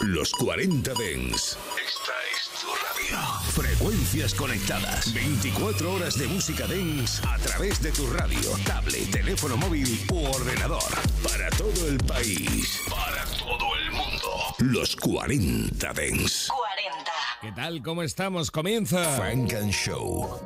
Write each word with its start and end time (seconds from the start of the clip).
Los 0.00 0.32
40 0.32 0.92
Dens. 0.94 1.58
Esta 1.76 2.12
es 2.32 2.60
tu 2.60 2.68
radio. 2.68 3.18
Frecuencias 3.52 4.32
conectadas. 4.32 5.12
24 5.12 5.92
horas 5.92 6.16
de 6.16 6.28
música 6.28 6.66
dance 6.68 7.20
a 7.26 7.36
través 7.38 7.82
de 7.82 7.90
tu 7.90 8.06
radio, 8.06 8.52
tablet, 8.64 9.10
teléfono 9.10 9.56
móvil 9.56 10.06
u 10.12 10.24
ordenador. 10.26 10.82
Para 11.22 11.50
todo 11.50 11.88
el 11.88 11.98
país. 11.98 12.80
Para 12.88 13.24
todo 13.38 13.74
el 13.76 13.90
mundo. 13.90 14.54
Los 14.58 14.94
40 14.94 15.92
Dens. 15.94 16.48
40. 16.48 17.12
¿Qué 17.40 17.52
tal? 17.52 17.82
¿Cómo 17.82 18.02
estamos? 18.02 18.52
Comienza 18.52 19.02
Frank 19.16 19.52
and 19.54 19.72
Show. 19.72 20.40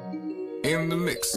In 0.65 0.89
the 0.89 0.97
mix. 0.97 1.37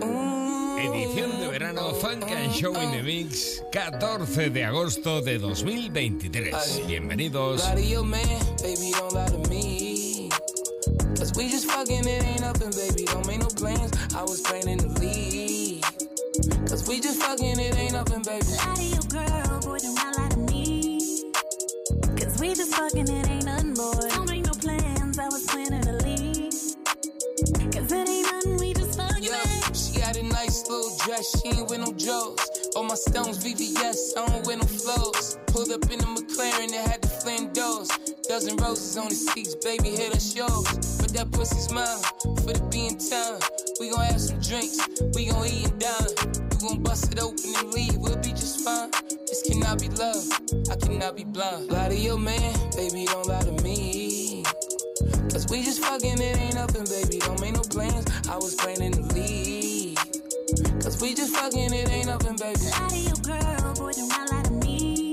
Edición 0.85 1.39
de 1.39 1.47
verano 1.47 1.93
Funk 1.93 2.23
and 2.31 2.53
Show 2.53 2.75
in 2.75 2.91
the 2.91 3.01
Mix, 3.01 3.63
14 3.71 4.49
de 4.49 4.63
agosto 4.63 5.21
de 5.21 5.39
2023. 5.39 6.87
Bienvenidos. 6.87 7.63
Lie 7.69 7.75
to 7.75 7.81
your 7.81 8.03
man, 8.05 8.21
baby, 8.61 8.91
don't 8.91 9.13
lie 9.13 9.25
to 9.27 9.49
me. 9.49 10.29
Cause 11.17 11.33
we 11.35 11.49
just 11.49 11.69
fucking, 11.69 12.07
it 12.07 12.23
ain't 12.23 12.41
nothing, 12.41 12.71
baby, 12.71 13.05
don't 13.05 13.25
make 13.25 13.39
no 13.39 13.47
plans. 13.47 13.91
I 14.15 14.21
was 14.21 14.41
planning 14.41 14.77
to 14.79 14.87
leave. 14.99 15.81
Cause 16.69 16.87
we 16.87 16.99
just 16.99 17.21
fucking, 17.21 17.59
it 17.59 17.77
ain't 17.77 17.93
nothing, 17.93 18.21
baby. 18.21 18.45
Lie 18.45 18.75
to 18.75 18.83
your 18.83 19.03
girl, 19.09 19.44
she 31.25 31.49
ain't 31.49 31.69
with 31.69 31.79
no 31.79 31.91
Joes. 31.93 32.37
All 32.75 32.83
my 32.83 32.95
stones 32.95 33.43
VVS, 33.43 34.17
I 34.17 34.27
don't 34.27 34.45
wear 34.45 34.57
no 34.57 34.63
flows. 34.63 35.37
Pulled 35.47 35.71
up 35.71 35.89
in 35.91 35.99
the 35.99 36.05
McLaren 36.05 36.69
that 36.71 36.87
had 36.87 37.01
the 37.01 37.07
flame 37.07 37.51
doors. 37.53 37.89
Dozen 38.27 38.57
roses 38.57 38.97
on 38.97 39.09
the 39.09 39.15
seats, 39.15 39.55
baby, 39.55 39.89
hit 39.89 40.13
her 40.13 40.19
shows. 40.19 40.65
But 40.99 41.13
that 41.13 41.31
pussy 41.31 41.59
smile 41.59 42.01
for 42.43 42.53
the 42.53 42.67
being 42.71 42.97
time. 42.97 43.39
We 43.79 43.89
gon' 43.89 44.05
have 44.05 44.21
some 44.21 44.39
drinks, 44.39 44.77
we 45.15 45.27
gon' 45.27 45.47
eat 45.47 45.69
and 45.71 45.79
dine. 45.79 46.13
You 46.61 46.69
gon' 46.69 46.83
bust 46.83 47.11
it 47.11 47.19
open 47.21 47.53
and 47.57 47.73
leave, 47.73 47.97
we'll 47.97 48.17
be 48.17 48.29
just 48.29 48.61
fine. 48.61 48.91
This 49.25 49.41
cannot 49.41 49.79
be 49.79 49.89
love, 49.89 50.23
I 50.69 50.75
cannot 50.75 51.15
be 51.15 51.23
blind. 51.23 51.71
Lie 51.71 51.89
to 51.89 51.95
your 51.95 52.19
man, 52.19 52.53
baby, 52.75 53.05
don't 53.05 53.27
lie 53.27 53.41
to 53.41 53.51
me. 53.63 54.43
Cause 55.31 55.47
we 55.49 55.63
just 55.63 55.83
fucking, 55.83 56.21
it 56.21 56.37
ain't 56.37 56.55
nothing, 56.55 56.85
baby. 56.85 57.19
Don't 57.19 57.41
make 57.41 57.53
no 57.53 57.61
plans. 57.61 58.05
I 58.29 58.37
was 58.37 58.55
planning 58.55 58.93
to 58.93 59.01
leave. 59.13 59.44
Cause 60.95 61.01
we 61.01 61.13
just 61.13 61.35
fucking, 61.35 61.73
it 61.73 61.89
ain't 61.91 62.05
nothing, 62.05 62.37
baby. 62.37 62.57
Lie 62.71 62.87
to 62.87 62.97
your 62.97 63.15
girl, 63.15 63.73
boy, 63.73 63.91
do 63.91 64.07
not 64.07 64.31
lie 64.31 64.43
to 64.43 64.51
me. 64.65 65.11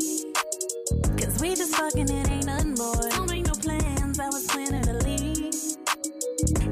Cause 1.18 1.40
we 1.40 1.56
just 1.56 1.74
fucking, 1.74 2.08
it 2.08 2.30
ain't 2.30 2.46
nothing, 2.46 2.76
boy. 2.76 3.08
Don't 3.10 3.28
make 3.28 3.44
no 3.44 3.52
plans, 3.54 4.20
I 4.20 4.28
was 4.28 4.46
planning 4.46 4.82
to 4.82 4.92
leave. 5.04 5.50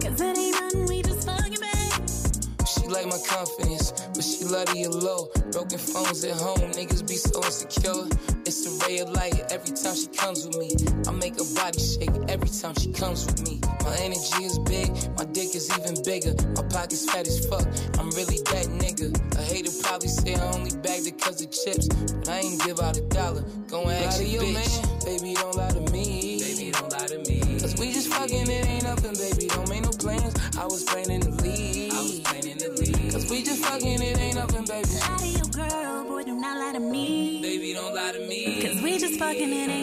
Cause 0.01 0.21
it 0.21 0.39
ain't 0.39 0.61
nothing, 0.61 0.87
we 0.87 1.03
just 1.03 1.27
fucking, 1.27 1.59
babe. 1.59 2.09
She 2.69 2.87
like 2.87 3.07
my 3.07 3.19
confidence, 3.27 3.91
but 4.15 4.23
she 4.23 4.45
love 4.45 4.67
the 4.67 4.87
low. 4.87 5.27
Broken 5.51 5.79
phones 5.79 6.23
at 6.23 6.37
home, 6.37 6.71
niggas 6.71 7.03
be 7.09 7.17
so 7.17 7.43
insecure. 7.43 8.07
It's 8.47 8.63
a 8.63 8.87
ray 8.87 8.99
of 9.01 9.11
light 9.11 9.43
every 9.51 9.75
time 9.75 9.97
she 9.97 10.07
comes 10.07 10.47
with 10.47 10.57
me. 10.57 10.71
I 11.09 11.11
make 11.11 11.35
her 11.35 11.55
body 11.57 11.81
shake 11.81 12.15
every 12.29 12.49
time 12.49 12.75
she 12.79 12.93
comes 12.93 13.27
with 13.27 13.43
me. 13.43 13.61
My 13.83 13.97
energy 13.99 14.45
is 14.45 14.59
big, 14.61 14.87
my 15.19 15.25
dick 15.25 15.55
is 15.55 15.67
even 15.79 15.99
bigger. 16.05 16.35
My 16.55 16.63
pockets 16.71 17.11
fat 17.11 17.27
as 17.27 17.45
fuck, 17.47 17.67
I'm 17.99 18.11
really 18.11 18.30
chips, 21.65 21.89
but 21.89 22.29
I 22.29 22.39
ain't 22.41 22.63
give 22.65 22.81
out 22.81 22.97
a 22.97 23.03
dollar. 23.03 23.43
Go 23.69 23.83
and 23.83 24.05
ask 24.05 24.23
your 24.23 24.43
bitch. 24.43 24.83
Man, 24.83 25.19
baby, 25.19 25.35
don't 25.35 25.57
lie 25.57 25.71
to 25.71 25.81
me. 25.93 26.41
Baby, 26.41 26.71
don't 26.71 26.93
lie 26.93 27.07
to 27.07 27.19
me. 27.19 27.41
Cause 27.61 27.77
we 27.79 27.93
just 27.93 28.09
fucking, 28.09 28.49
it 28.49 28.67
ain't 28.67 28.85
nothing, 28.85 29.15
baby. 29.15 29.47
Don't 29.49 29.69
make 29.69 29.83
no 29.83 29.91
plans. 29.91 30.35
I 30.59 30.65
was 30.65 30.85
planning 30.85 31.21
to 31.21 31.31
leave. 31.43 31.93
I 31.93 32.01
was 32.01 32.21
planning 32.21 32.59
to 32.59 32.71
leave. 32.71 33.13
Cause 33.13 33.31
we 33.31 33.43
just 33.43 33.65
fucking, 33.65 34.03
it 34.03 34.19
ain't 34.19 34.37
nothing, 34.37 34.65
baby. 34.65 34.89
Lie 34.89 35.17
to 35.19 35.27
your 35.27 35.69
girl, 35.69 36.05
boy, 36.05 36.25
do 36.25 36.35
not 36.35 36.59
lie 36.59 36.73
to 36.73 36.81
me. 36.81 37.41
Baby, 37.43 37.75
don't 37.75 37.95
lie 37.95 38.13
to 38.13 38.21
me. 38.27 38.63
Cause 38.63 38.83
we 38.83 38.99
just 38.99 39.19
fucking, 39.19 39.53
it 39.53 39.69
ain't 39.69 39.80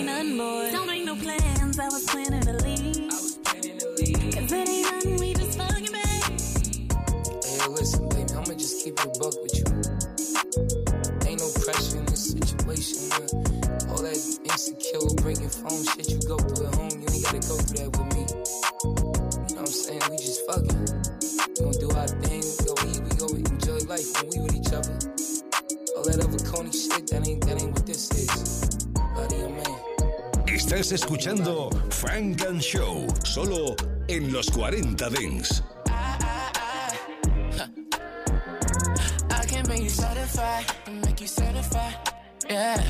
Escuchando 30.92 31.70
Frank 31.90 32.46
and 32.48 32.62
Show, 32.62 33.08
solo 33.24 33.76
en 34.08 34.32
los 34.32 34.50
40 34.52 35.10
Dens. 35.10 35.64
I 39.30 39.46
can 39.48 39.68
make 39.68 39.82
you 39.82 39.90
satisfied 39.90 40.66
and 40.86 41.06
make 41.06 41.20
you 41.20 41.28
certified. 41.28 41.94
Yeah. 42.50 42.82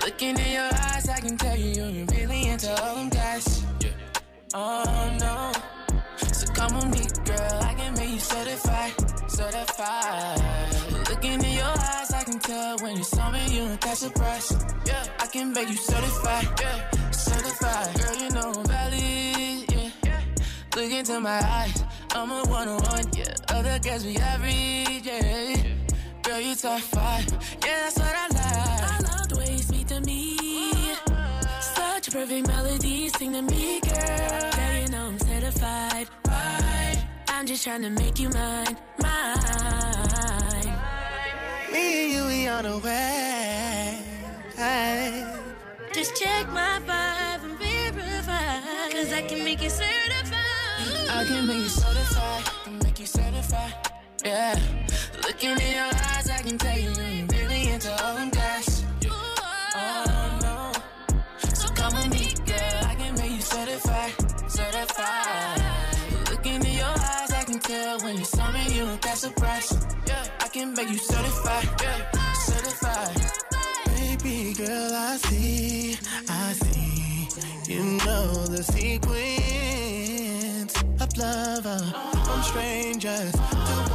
Looking 0.00 0.38
in 0.38 0.52
your 0.52 0.70
eyes, 0.72 1.08
I 1.08 1.20
can 1.20 1.36
tell 1.36 1.56
you 1.56 1.84
you're 1.84 2.06
really 2.06 2.48
into 2.48 2.70
all 2.82 2.96
them 2.96 3.10
guys. 3.10 3.62
Oh 4.54 5.16
no. 5.20 5.52
So 6.32 6.46
come 6.54 6.76
on 6.76 6.90
me, 6.90 7.06
girl. 7.24 7.62
I 7.62 7.74
can 7.74 7.94
make 7.94 8.10
you 8.10 8.20
certified, 8.20 8.94
certified. 9.30 10.93
Looking 11.10 11.42
in 11.44 11.52
your 11.52 11.64
eyes, 11.64 12.12
I 12.12 12.22
can 12.24 12.38
tell 12.38 12.78
when 12.78 12.96
you 12.96 13.04
saw 13.04 13.30
me, 13.30 13.46
you 13.48 13.62
ain't 13.62 13.80
that 13.82 13.96
surprised. 13.96 14.52
Yeah. 14.86 15.04
I 15.20 15.26
can 15.26 15.52
make 15.52 15.68
you 15.68 15.76
certified, 15.76 16.48
yeah, 16.60 16.90
certified. 17.10 17.94
Girl, 18.00 18.16
you 18.16 18.30
know 18.30 18.52
I'm 18.52 18.64
valid, 18.66 19.72
yeah. 20.04 20.20
Look 20.76 20.90
into 20.92 21.20
my 21.20 21.40
eyes, 21.60 21.84
I'm 22.14 22.30
a 22.30 22.42
one 22.44 22.68
on 22.68 22.82
one, 22.82 23.04
yeah. 23.16 23.34
Other 23.48 23.78
girls 23.78 24.04
be 24.04 24.16
average, 24.16 25.06
yeah. 25.06 25.56
Girl, 26.22 26.40
you 26.40 26.54
top 26.54 26.80
five, 26.80 27.26
yeah, 27.64 27.80
that's 27.82 27.98
what 27.98 28.14
I 28.14 28.26
like. 28.28 28.92
I 28.92 28.98
love 29.10 29.28
the 29.28 29.36
way 29.38 29.52
you 29.52 29.58
speak 29.58 29.86
to 29.88 30.00
me. 30.00 30.36
Such 31.60 32.08
a 32.08 32.10
perfect 32.12 32.46
melody, 32.48 33.08
sing 33.10 33.32
to 33.32 33.42
me, 33.42 33.80
girl. 33.80 33.92
Yeah, 33.94 34.80
you 34.82 34.88
know 34.88 35.06
I'm 35.08 35.18
certified, 35.18 36.08
right? 36.28 37.04
I'm 37.28 37.46
just 37.46 37.64
trying 37.64 37.82
to 37.82 37.90
make 37.90 38.18
you 38.18 38.28
mine, 38.30 38.76
mine. 39.02 40.13
Me 41.74 42.04
and 42.04 42.12
you, 42.12 42.24
we 42.26 42.46
on 42.46 42.62
the 42.62 42.78
way. 42.78 43.98
Just 45.92 46.14
check 46.14 46.48
my 46.50 46.78
vibe 46.86 47.42
and 47.42 47.58
verify. 47.58 48.60
Cause 48.92 49.12
I 49.12 49.22
can 49.22 49.42
make 49.42 49.60
it 49.60 49.72
certified. 49.72 50.38
I 51.10 51.24
can 51.26 51.48
make 51.48 51.56
you 51.56 51.68
certified, 51.68 52.44
and 52.66 52.84
make 52.84 53.00
you 53.00 53.06
certified, 53.06 53.74
yeah. 54.24 54.56
Looking 55.24 55.50
in 55.50 55.74
your 55.74 55.90
eyes, 56.12 56.30
I 56.30 56.42
can 56.42 56.58
tell 56.58 56.78
you 56.78 56.90
you're 56.90 57.26
really 57.26 57.70
into 57.70 57.90
all 58.04 58.14
them 58.14 58.30
guys. 58.30 58.43
Can 70.64 70.72
make 70.74 70.88
you 70.90 70.98
certified, 70.98 71.68
yeah, 71.82 72.32
certified. 72.32 73.20
Baby 73.86 74.54
girl, 74.54 74.92
I 74.94 75.16
see, 75.16 75.98
I 76.28 76.52
see. 76.52 77.28
You 77.72 77.82
know 78.04 78.46
the 78.46 78.62
sequence 78.62 79.14
of 81.02 81.16
love 81.18 81.66
uh, 81.66 81.92
from 82.24 82.42
strangers 82.42 83.32
to 83.32 83.93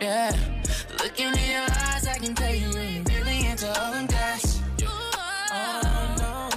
Yeah. 0.00 0.34
Looking 0.98 1.26
in 1.26 1.50
your 1.50 1.68
eyes, 1.70 2.06
I 2.06 2.16
can 2.18 2.34
tell 2.34 2.54
you 2.54 2.68
you're 2.68 3.02
really 3.04 3.46
into 3.46 3.68
all 3.68 3.92
them 3.92 4.06
guys. 4.06 4.62
Oh 4.82 6.14
no. 6.18 6.48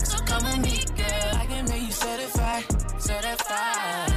So 0.00 0.18
come 0.24 0.42
with 0.42 0.58
me, 0.58 0.84
girl. 0.96 1.34
I 1.36 1.46
can 1.46 1.64
make 1.68 1.82
you 1.82 1.92
certified, 1.92 2.64
certified. 3.00 4.12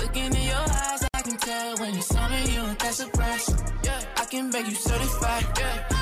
Looking 0.00 0.34
in 0.34 0.42
your 0.42 0.56
eyes, 0.56 1.06
I 1.14 1.22
can 1.22 1.36
tell 1.36 1.76
when 1.76 1.94
you 1.94 2.02
saw 2.02 2.28
me, 2.28 2.52
you 2.52 2.62
were 2.62 2.74
that 2.74 2.94
surprised. 2.94 3.62
Yeah, 3.84 4.00
I 4.16 4.24
can 4.24 4.50
make 4.50 4.66
you 4.66 4.74
certified. 4.74 5.46
Yeah, 5.56 5.93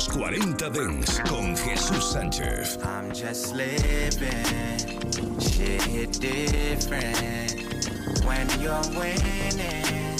los 0.00 0.08
40 0.16 0.70
Dance 0.70 1.22
con 1.28 1.54
Jesús 1.54 2.12
Sánchez. 2.12 2.78
I'm 2.82 3.12
just 3.12 3.54
living. 3.54 4.30
Shit 5.38 5.82
hit 5.82 6.18
different 6.18 7.60
when 8.24 8.48
you're 8.62 8.80
winning. 8.98 10.16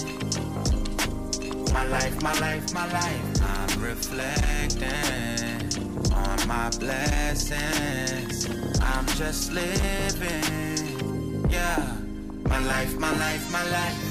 My 1.72 1.86
life, 1.86 2.20
my 2.20 2.34
life, 2.40 2.74
my 2.74 2.86
life. 2.92 3.22
I'm 3.42 3.82
reflecting 3.82 4.84
on 6.12 6.46
my 6.46 6.68
blessings. 6.78 8.48
I'm 8.82 9.06
just 9.16 9.50
living. 9.50 11.46
Yeah. 11.48 11.96
My 12.44 12.58
life, 12.66 12.98
my 12.98 13.12
life, 13.16 13.50
my 13.50 13.64
life. 13.70 14.09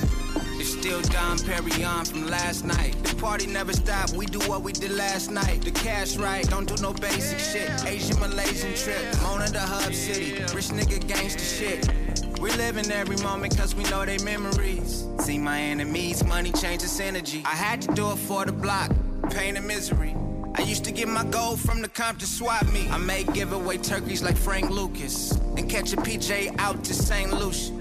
It's 0.60 0.74
still 0.74 1.02
Dom 1.04 1.38
Perignon 1.38 2.06
from 2.06 2.28
last 2.28 2.66
night. 2.66 2.94
The 3.04 3.16
party 3.16 3.48
never 3.48 3.72
stopped, 3.72 4.12
we 4.14 4.26
do 4.26 4.40
what 4.40 4.62
we 4.62 4.74
did 4.74 4.92
last 4.92 5.32
night. 5.32 5.62
The 5.62 5.72
cash 5.72 6.18
right, 6.18 6.46
don't 6.50 6.68
do 6.68 6.76
no 6.82 6.92
basic 6.92 7.40
shit. 7.40 7.70
Asian 7.86 8.20
Malaysian 8.20 8.76
trip, 8.76 9.02
Mona 9.22 9.48
the 9.48 9.62
hub 9.62 9.94
city. 9.94 10.34
Rich 10.54 10.70
nigga 10.76 11.08
gangster 11.08 11.40
shit. 11.40 12.40
We 12.42 12.52
living 12.52 12.92
every 12.92 13.16
moment 13.24 13.56
cause 13.58 13.74
we 13.74 13.84
know 13.86 14.04
they 14.04 14.18
memories. 14.18 15.08
See 15.20 15.38
my 15.38 15.62
enemies, 15.62 16.26
money 16.26 16.52
changes 16.52 17.00
energy. 17.00 17.42
I 17.46 17.56
had 17.56 17.82
to 17.84 17.94
do 17.94 18.12
it 18.12 18.18
for 18.18 18.44
the 18.44 18.52
block, 18.52 18.92
pain 19.30 19.56
and 19.56 19.66
misery. 19.66 20.14
I 20.56 20.64
used 20.64 20.84
to 20.84 20.92
get 20.92 21.08
my 21.08 21.24
gold 21.24 21.62
from 21.62 21.82
the 21.82 21.88
Compton 21.88 22.28
swap 22.28 22.68
me. 22.74 22.90
I 22.90 22.98
may 22.98 23.24
give 23.24 23.54
away 23.54 23.78
turkeys 23.78 24.22
like 24.22 24.36
Frank 24.36 24.70
Lucas 24.70 25.32
and 25.56 25.70
catch 25.70 25.94
a 25.94 25.96
PJ 25.96 26.60
out 26.60 26.84
to 26.84 26.94
St. 26.94 27.32
Lucia. 27.32 27.79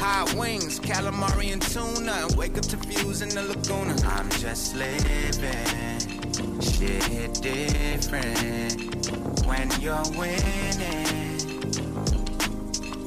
Hot 0.00 0.32
wings, 0.34 0.78
calamari 0.78 1.52
and 1.52 1.60
tuna. 1.62 2.28
Wake 2.36 2.56
up 2.56 2.64
to 2.64 2.76
views 2.76 3.20
in 3.20 3.30
the 3.30 3.42
Laguna. 3.42 3.96
I'm 4.06 4.30
just 4.30 4.76
living. 4.76 6.60
Shit 6.60 7.02
hit 7.04 7.34
different 7.42 9.06
when 9.44 9.68
you're 9.80 10.08
winning. 10.16 11.28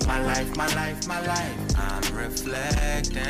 My 0.05 0.21
life, 0.25 0.55
my 0.57 0.67
life, 0.75 1.07
my 1.07 1.21
life. 1.25 1.77
I'm 1.77 2.15
reflecting 2.15 3.23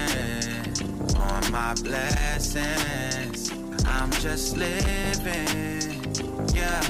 on 1.16 1.52
my 1.52 1.76
blessings. 1.76 3.52
I'm 3.86 4.12
just 4.14 4.58
living. 4.58 6.02
Yeah. 6.56 6.82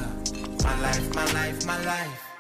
My 0.63 0.79
life, 0.79 1.13
my 1.13 1.25
life, 1.33 1.65
my 1.65 1.83
life. 1.83 2.30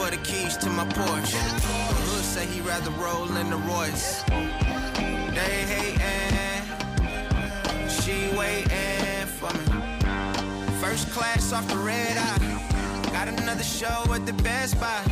For 0.00 0.10
the 0.10 0.16
keys 0.16 0.56
to 0.56 0.70
my 0.70 0.86
Porsche. 0.86 1.36
Hood 1.36 2.24
say 2.24 2.46
he 2.46 2.62
rather 2.62 2.90
roll 2.92 3.36
in 3.36 3.50
the 3.50 3.58
Royce. 3.58 4.22
They 5.36 5.56
hating, 5.72 6.64
she 7.86 8.34
waiting 8.34 9.26
for 9.26 9.52
me. 9.52 9.66
First 10.80 11.10
class 11.10 11.52
off 11.52 11.68
the 11.68 11.76
red 11.76 12.16
eye. 12.16 13.10
Got 13.12 13.28
another 13.28 13.62
show 13.62 14.14
at 14.14 14.24
the 14.24 14.32
Best 14.42 14.80
Buy. 14.80 15.04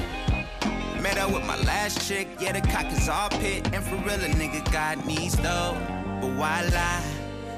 Met 1.03 1.19
up 1.19 1.35
with 1.35 1.45
my 1.45 1.59
last 1.65 2.09
chick, 2.09 2.27
yeah, 2.41 2.53
the 2.53 2.63
cock 2.67 2.91
is 2.91 3.11
all 3.11 3.29
pit. 3.29 3.69
And 3.75 3.85
for 3.85 3.97
real, 3.97 4.25
a 4.25 4.31
nigga 4.41 4.73
got 4.73 5.05
needs 5.05 5.37
though. 5.37 5.77
But 6.19 6.33
why 6.35 6.63
lie? 6.73 7.05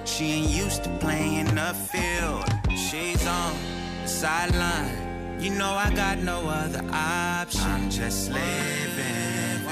She 0.04 0.32
ain't 0.32 0.50
used 0.50 0.82
to 0.82 0.90
playing 0.98 1.54
the 1.54 1.74
field. 1.92 2.44
She's 2.76 3.24
on 3.24 3.54
the 4.02 4.08
sideline. 4.08 5.09
You 5.40 5.48
know 5.50 5.72
I 5.72 5.90
got 5.94 6.18
no 6.18 6.46
other 6.48 6.84
option. 6.92 7.62
I'm 7.62 7.88
just 7.88 8.30
living. 8.30 9.64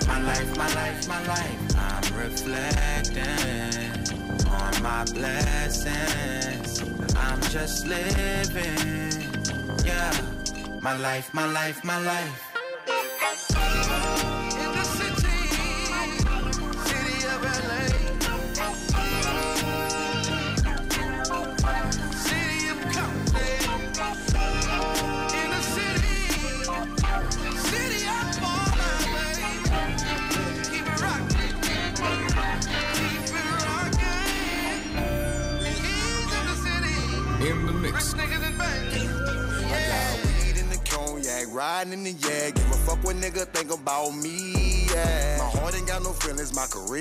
My 0.06 0.22
life, 0.22 0.56
my 0.56 0.72
life, 0.74 1.08
my 1.08 1.26
life. 1.26 1.76
I'm 1.76 2.16
reflecting 2.16 3.24
on 4.48 4.80
my 4.80 5.04
blessings. 5.12 6.80
I'm 7.16 7.40
just 7.50 7.84
living. 7.84 9.24
Yeah. 9.84 10.12
My 10.80 10.96
life, 10.96 11.34
my 11.34 11.46
life, 11.46 11.82
my 11.84 11.98
life. 11.98 12.48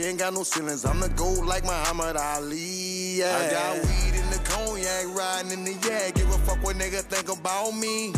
Ain't 0.07 0.19
got 0.19 0.33
no 0.33 0.43
ceilings. 0.43 0.85
I'm 0.85 0.99
the 0.99 1.09
GOAT 1.09 1.43
like 1.45 1.63
Muhammad 1.63 2.15
Ali, 2.15 3.19
yeah. 3.19 3.37
I 3.37 3.51
got 3.51 3.75
weed 3.75 4.15
in 4.15 4.29
the 4.29 4.39
cognac, 4.43 5.15
riding 5.15 5.51
in 5.51 5.63
the 5.65 5.75
yeah. 5.87 6.11
Give 6.11 6.29
a 6.29 6.37
fuck 6.39 6.63
what 6.63 6.75
nigga 6.77 7.01
think 7.01 7.29
about 7.29 7.71
me. 7.71 8.13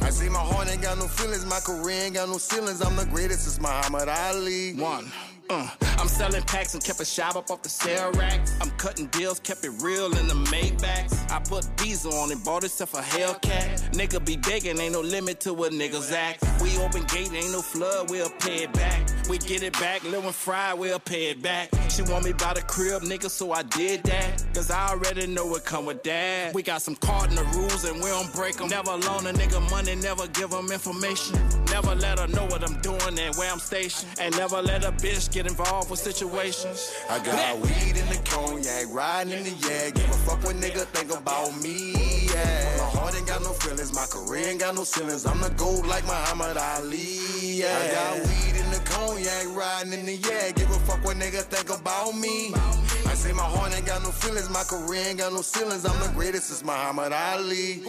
I 0.00 0.10
say 0.10 0.28
my 0.28 0.38
heart 0.38 0.68
ain't 0.68 0.82
got 0.82 0.98
no 0.98 1.06
feelings, 1.06 1.44
my 1.44 1.60
career 1.60 2.04
ain't 2.04 2.14
got 2.14 2.28
no 2.28 2.38
ceilings. 2.38 2.80
I'm 2.80 2.96
the 2.96 3.06
greatest, 3.06 3.46
it's 3.46 3.60
Muhammad 3.60 4.08
Ali. 4.08 4.74
One. 4.74 5.10
Uh, 5.50 5.68
selling 6.14 6.42
packs 6.42 6.74
and 6.74 6.84
kept 6.84 7.00
a 7.00 7.04
shop 7.04 7.34
up 7.36 7.50
off 7.50 7.62
the 7.62 7.68
sale 7.68 8.12
rack. 8.12 8.40
I'm 8.60 8.70
cutting 8.72 9.06
deals, 9.06 9.40
kept 9.40 9.64
it 9.64 9.72
real 9.82 10.06
in 10.16 10.28
the 10.28 10.34
Maybachs. 10.52 11.30
I 11.30 11.40
put 11.40 11.64
diesel 11.76 12.14
on 12.14 12.30
and 12.30 12.42
bought 12.44 12.62
itself 12.64 12.94
a 12.94 13.02
Hellcat. 13.02 13.92
Nigga 13.92 14.24
be 14.24 14.36
begging, 14.36 14.78
ain't 14.78 14.92
no 14.92 15.00
limit 15.00 15.40
to 15.40 15.52
what 15.52 15.72
niggas 15.72 16.12
act. 16.12 16.44
We 16.62 16.78
open 16.78 17.02
gate, 17.04 17.32
ain't 17.32 17.52
no 17.52 17.62
flood, 17.62 18.10
we'll 18.10 18.30
pay 18.30 18.64
it 18.64 18.72
back. 18.72 19.00
We 19.28 19.38
get 19.38 19.62
it 19.62 19.72
back, 19.74 20.04
Lil 20.04 20.22
and 20.22 20.34
Fry, 20.34 20.72
we'll 20.72 21.00
pay 21.00 21.30
it 21.30 21.42
back. 21.42 21.70
She 21.94 22.02
want 22.02 22.24
me 22.24 22.32
by 22.32 22.54
the 22.54 22.62
crib, 22.62 23.02
nigga, 23.02 23.30
so 23.30 23.52
I 23.52 23.62
did 23.62 24.02
that. 24.02 24.44
Cause 24.52 24.68
I 24.68 24.88
already 24.88 25.28
know 25.28 25.46
what 25.46 25.64
come 25.64 25.86
with 25.86 26.02
that. 26.02 26.52
We 26.52 26.64
got 26.64 26.82
some 26.82 26.96
cardinal 26.96 27.44
rules 27.54 27.84
and 27.84 27.94
we 28.02 28.10
don't 28.10 28.32
break 28.34 28.56
them. 28.56 28.66
Never 28.68 28.90
loan 28.90 29.28
a 29.28 29.32
nigga 29.32 29.60
money, 29.70 29.94
never 29.94 30.26
give 30.26 30.50
them 30.50 30.72
information. 30.72 31.38
Never 31.70 31.94
let 31.94 32.18
her 32.18 32.26
know 32.26 32.46
what 32.46 32.68
I'm 32.68 32.80
doing 32.80 33.16
and 33.16 33.36
where 33.36 33.48
I'm 33.48 33.60
stationed. 33.60 34.10
And 34.18 34.36
never 34.36 34.60
let 34.60 34.82
a 34.82 34.90
bitch 34.90 35.32
get 35.32 35.46
involved 35.46 35.88
with 35.88 36.00
situations. 36.00 36.92
I 37.08 37.20
got 37.20 37.60
weed 37.60 37.96
in 37.96 38.08
the 38.08 38.20
cognac, 38.24 38.86
riding 38.92 39.32
in 39.32 39.44
the 39.44 39.50
yeah. 39.50 39.90
Give 39.90 40.10
a 40.10 40.18
fuck 40.26 40.42
what 40.42 40.56
nigga 40.56 40.86
think 40.86 41.16
about 41.16 41.56
me, 41.62 42.26
yeah. 42.26 42.76
My 42.78 42.90
heart 42.98 43.14
ain't 43.16 43.28
got 43.28 43.40
no 43.42 43.52
feelings, 43.52 43.94
my 43.94 44.06
career 44.06 44.48
ain't 44.48 44.58
got 44.58 44.74
no 44.74 44.82
ceilings. 44.82 45.26
I'm 45.26 45.40
the 45.40 45.50
gold 45.50 45.86
like 45.86 46.02
Muhammad 46.06 46.56
Ali, 46.56 47.60
yeah. 47.60 47.78
I 47.78 47.92
got 47.92 48.14
weed 48.26 48.56
in 48.58 48.70
the 48.72 48.82
cognac, 48.84 49.56
riding 49.56 49.92
in 49.92 50.06
the 50.06 50.16
yeah. 50.16 50.50
Give 50.50 50.68
a 50.70 50.78
fuck 50.90 51.04
what 51.04 51.16
nigga 51.18 51.42
think 51.42 51.70
about 51.70 51.83
me. 52.14 53.03
I 53.14 53.16
say 53.16 53.32
my 53.32 53.44
heart 53.44 53.72
ain't 53.72 53.86
got 53.86 54.02
no 54.02 54.10
feelings, 54.10 54.50
my 54.50 54.64
career 54.64 55.04
ain't 55.06 55.18
got 55.18 55.32
no 55.32 55.40
ceilings. 55.40 55.86
I'm 55.86 55.96
the 56.00 56.12
greatest, 56.14 56.50
it's 56.50 56.64
Muhammad 56.64 57.12
Ali. 57.12 57.80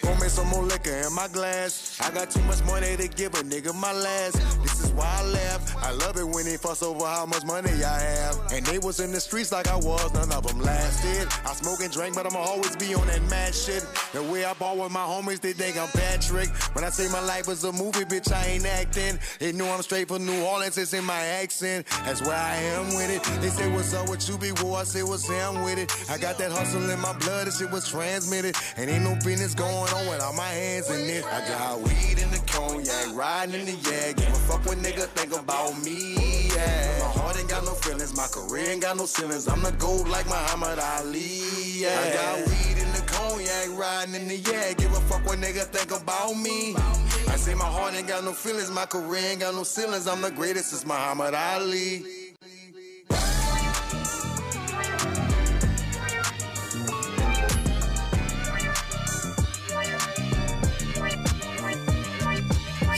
Pour 0.00 0.16
me 0.16 0.28
some 0.28 0.48
more 0.48 0.64
liquor 0.64 0.90
in 0.90 1.14
my 1.14 1.28
glass. 1.28 2.00
I 2.00 2.10
got 2.10 2.30
too 2.30 2.40
much 2.44 2.64
money 2.64 2.96
to 2.96 3.08
give 3.08 3.34
a 3.34 3.42
nigga 3.42 3.74
my 3.74 3.92
last. 3.92 4.34
This 4.62 4.84
is 4.84 4.90
why 4.92 5.04
I 5.04 5.22
laugh. 5.24 5.76
I 5.76 5.92
love 5.92 6.16
it 6.16 6.24
when 6.24 6.46
they 6.46 6.56
fuss 6.56 6.82
over 6.82 7.04
how 7.04 7.26
much 7.26 7.44
money 7.44 7.70
I 7.84 7.98
have. 8.00 8.40
And 8.52 8.64
they 8.64 8.78
was 8.78 9.00
in 9.00 9.12
the 9.12 9.20
streets 9.20 9.52
like 9.52 9.68
I 9.68 9.76
was, 9.76 10.12
none 10.14 10.32
of 10.32 10.46
them 10.46 10.60
lasted. 10.60 11.28
I 11.44 11.52
smoke 11.52 11.80
and 11.80 11.92
drink, 11.92 12.14
but 12.14 12.24
I'ma 12.24 12.38
always 12.38 12.74
be 12.76 12.94
on 12.94 13.06
that 13.08 13.22
mad 13.28 13.54
shit. 13.54 13.86
The 14.14 14.22
way 14.22 14.46
I 14.46 14.54
ball 14.54 14.78
with 14.78 14.92
my 14.92 15.04
homies, 15.04 15.40
they 15.40 15.52
think 15.52 15.76
I'm 15.76 15.88
Patrick. 15.88 16.48
When 16.74 16.84
I 16.84 16.88
say 16.88 17.06
my 17.12 17.20
life 17.20 17.48
is 17.50 17.64
a 17.64 17.72
movie, 17.72 18.06
bitch, 18.06 18.32
I 18.32 18.46
ain't 18.46 18.64
acting. 18.64 19.18
They 19.40 19.52
know 19.52 19.70
I'm 19.70 19.82
straight 19.82 20.08
from 20.08 20.24
New 20.24 20.42
Orleans, 20.42 20.78
it's 20.78 20.94
in 20.94 21.04
my 21.04 21.20
accent. 21.20 21.86
That's 22.06 22.22
where 22.22 22.34
I 22.34 22.56
am 22.56 22.86
with 22.94 23.10
it. 23.10 23.22
They 23.42 23.50
say, 23.50 23.70
What's 23.72 23.92
up 23.94 24.08
with 24.08 24.21
you, 24.28 24.38
big 24.38 24.56
boy? 24.56 24.76
I 24.76 24.84
say, 24.84 25.02
What's 25.02 25.26
Sam 25.26 25.62
with 25.62 25.78
it? 25.78 25.90
I 26.10 26.18
got 26.18 26.38
that 26.38 26.52
hustle 26.52 26.88
in 26.88 27.00
my 27.00 27.12
blood, 27.18 27.46
this 27.46 27.58
shit 27.58 27.70
was 27.70 27.88
transmitted. 27.88 28.56
And 28.76 28.90
ain't 28.90 29.04
no 29.04 29.14
business 29.24 29.54
going 29.54 29.92
on 29.92 30.06
without 30.08 30.34
my 30.34 30.48
hands 30.48 30.90
in 30.90 31.08
it. 31.08 31.24
I 31.24 31.40
got 31.48 31.80
weed 31.80 32.18
in 32.18 32.30
the 32.30 32.42
cognac, 32.46 33.14
riding 33.14 33.60
in 33.60 33.66
the 33.66 33.72
yeah. 33.72 34.12
Give 34.12 34.28
a 34.28 34.40
fuck 34.46 34.64
what 34.66 34.78
nigga 34.78 35.06
think 35.16 35.32
about 35.38 35.82
me, 35.84 36.48
yeah. 36.54 36.98
My 37.00 37.20
heart 37.20 37.38
ain't 37.38 37.48
got 37.48 37.64
no 37.64 37.72
feelings, 37.72 38.16
my 38.16 38.26
career 38.26 38.70
ain't 38.70 38.82
got 38.82 38.96
no 38.96 39.06
ceilings. 39.06 39.48
I'm 39.48 39.62
the 39.62 39.72
GOAT 39.72 40.08
like 40.08 40.26
Muhammad 40.26 40.78
Ali, 40.78 41.80
yeah. 41.80 41.98
I 41.98 42.12
got 42.12 42.48
weed 42.48 42.78
in 42.78 42.92
the 42.92 43.02
cognac, 43.06 43.78
riding 43.78 44.14
in 44.14 44.28
the 44.28 44.36
yeah. 44.36 44.72
Give 44.74 44.92
a 44.92 45.00
fuck 45.08 45.24
what 45.26 45.38
nigga 45.38 45.64
think 45.66 45.90
about 45.90 46.34
me. 46.34 46.74
I 47.28 47.36
say 47.36 47.54
my 47.54 47.64
heart 47.64 47.94
ain't 47.94 48.08
got 48.08 48.24
no 48.24 48.32
feelings, 48.32 48.70
my 48.70 48.86
career 48.86 49.30
ain't 49.30 49.40
got 49.40 49.54
no 49.54 49.62
ceilings. 49.62 50.06
I'm 50.06 50.20
the 50.20 50.30
greatest, 50.30 50.72
it's 50.72 50.84
Muhammad 50.84 51.34
Ali. 51.34 52.21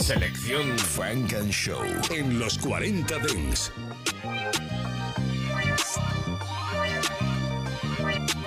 Selección 0.05 0.77
Frank 0.77 1.33
and 1.33 1.51
Show 1.51 1.83
en 2.11 2.37
los 2.37 2.59
40 2.59 3.17
Dents. 3.17 3.71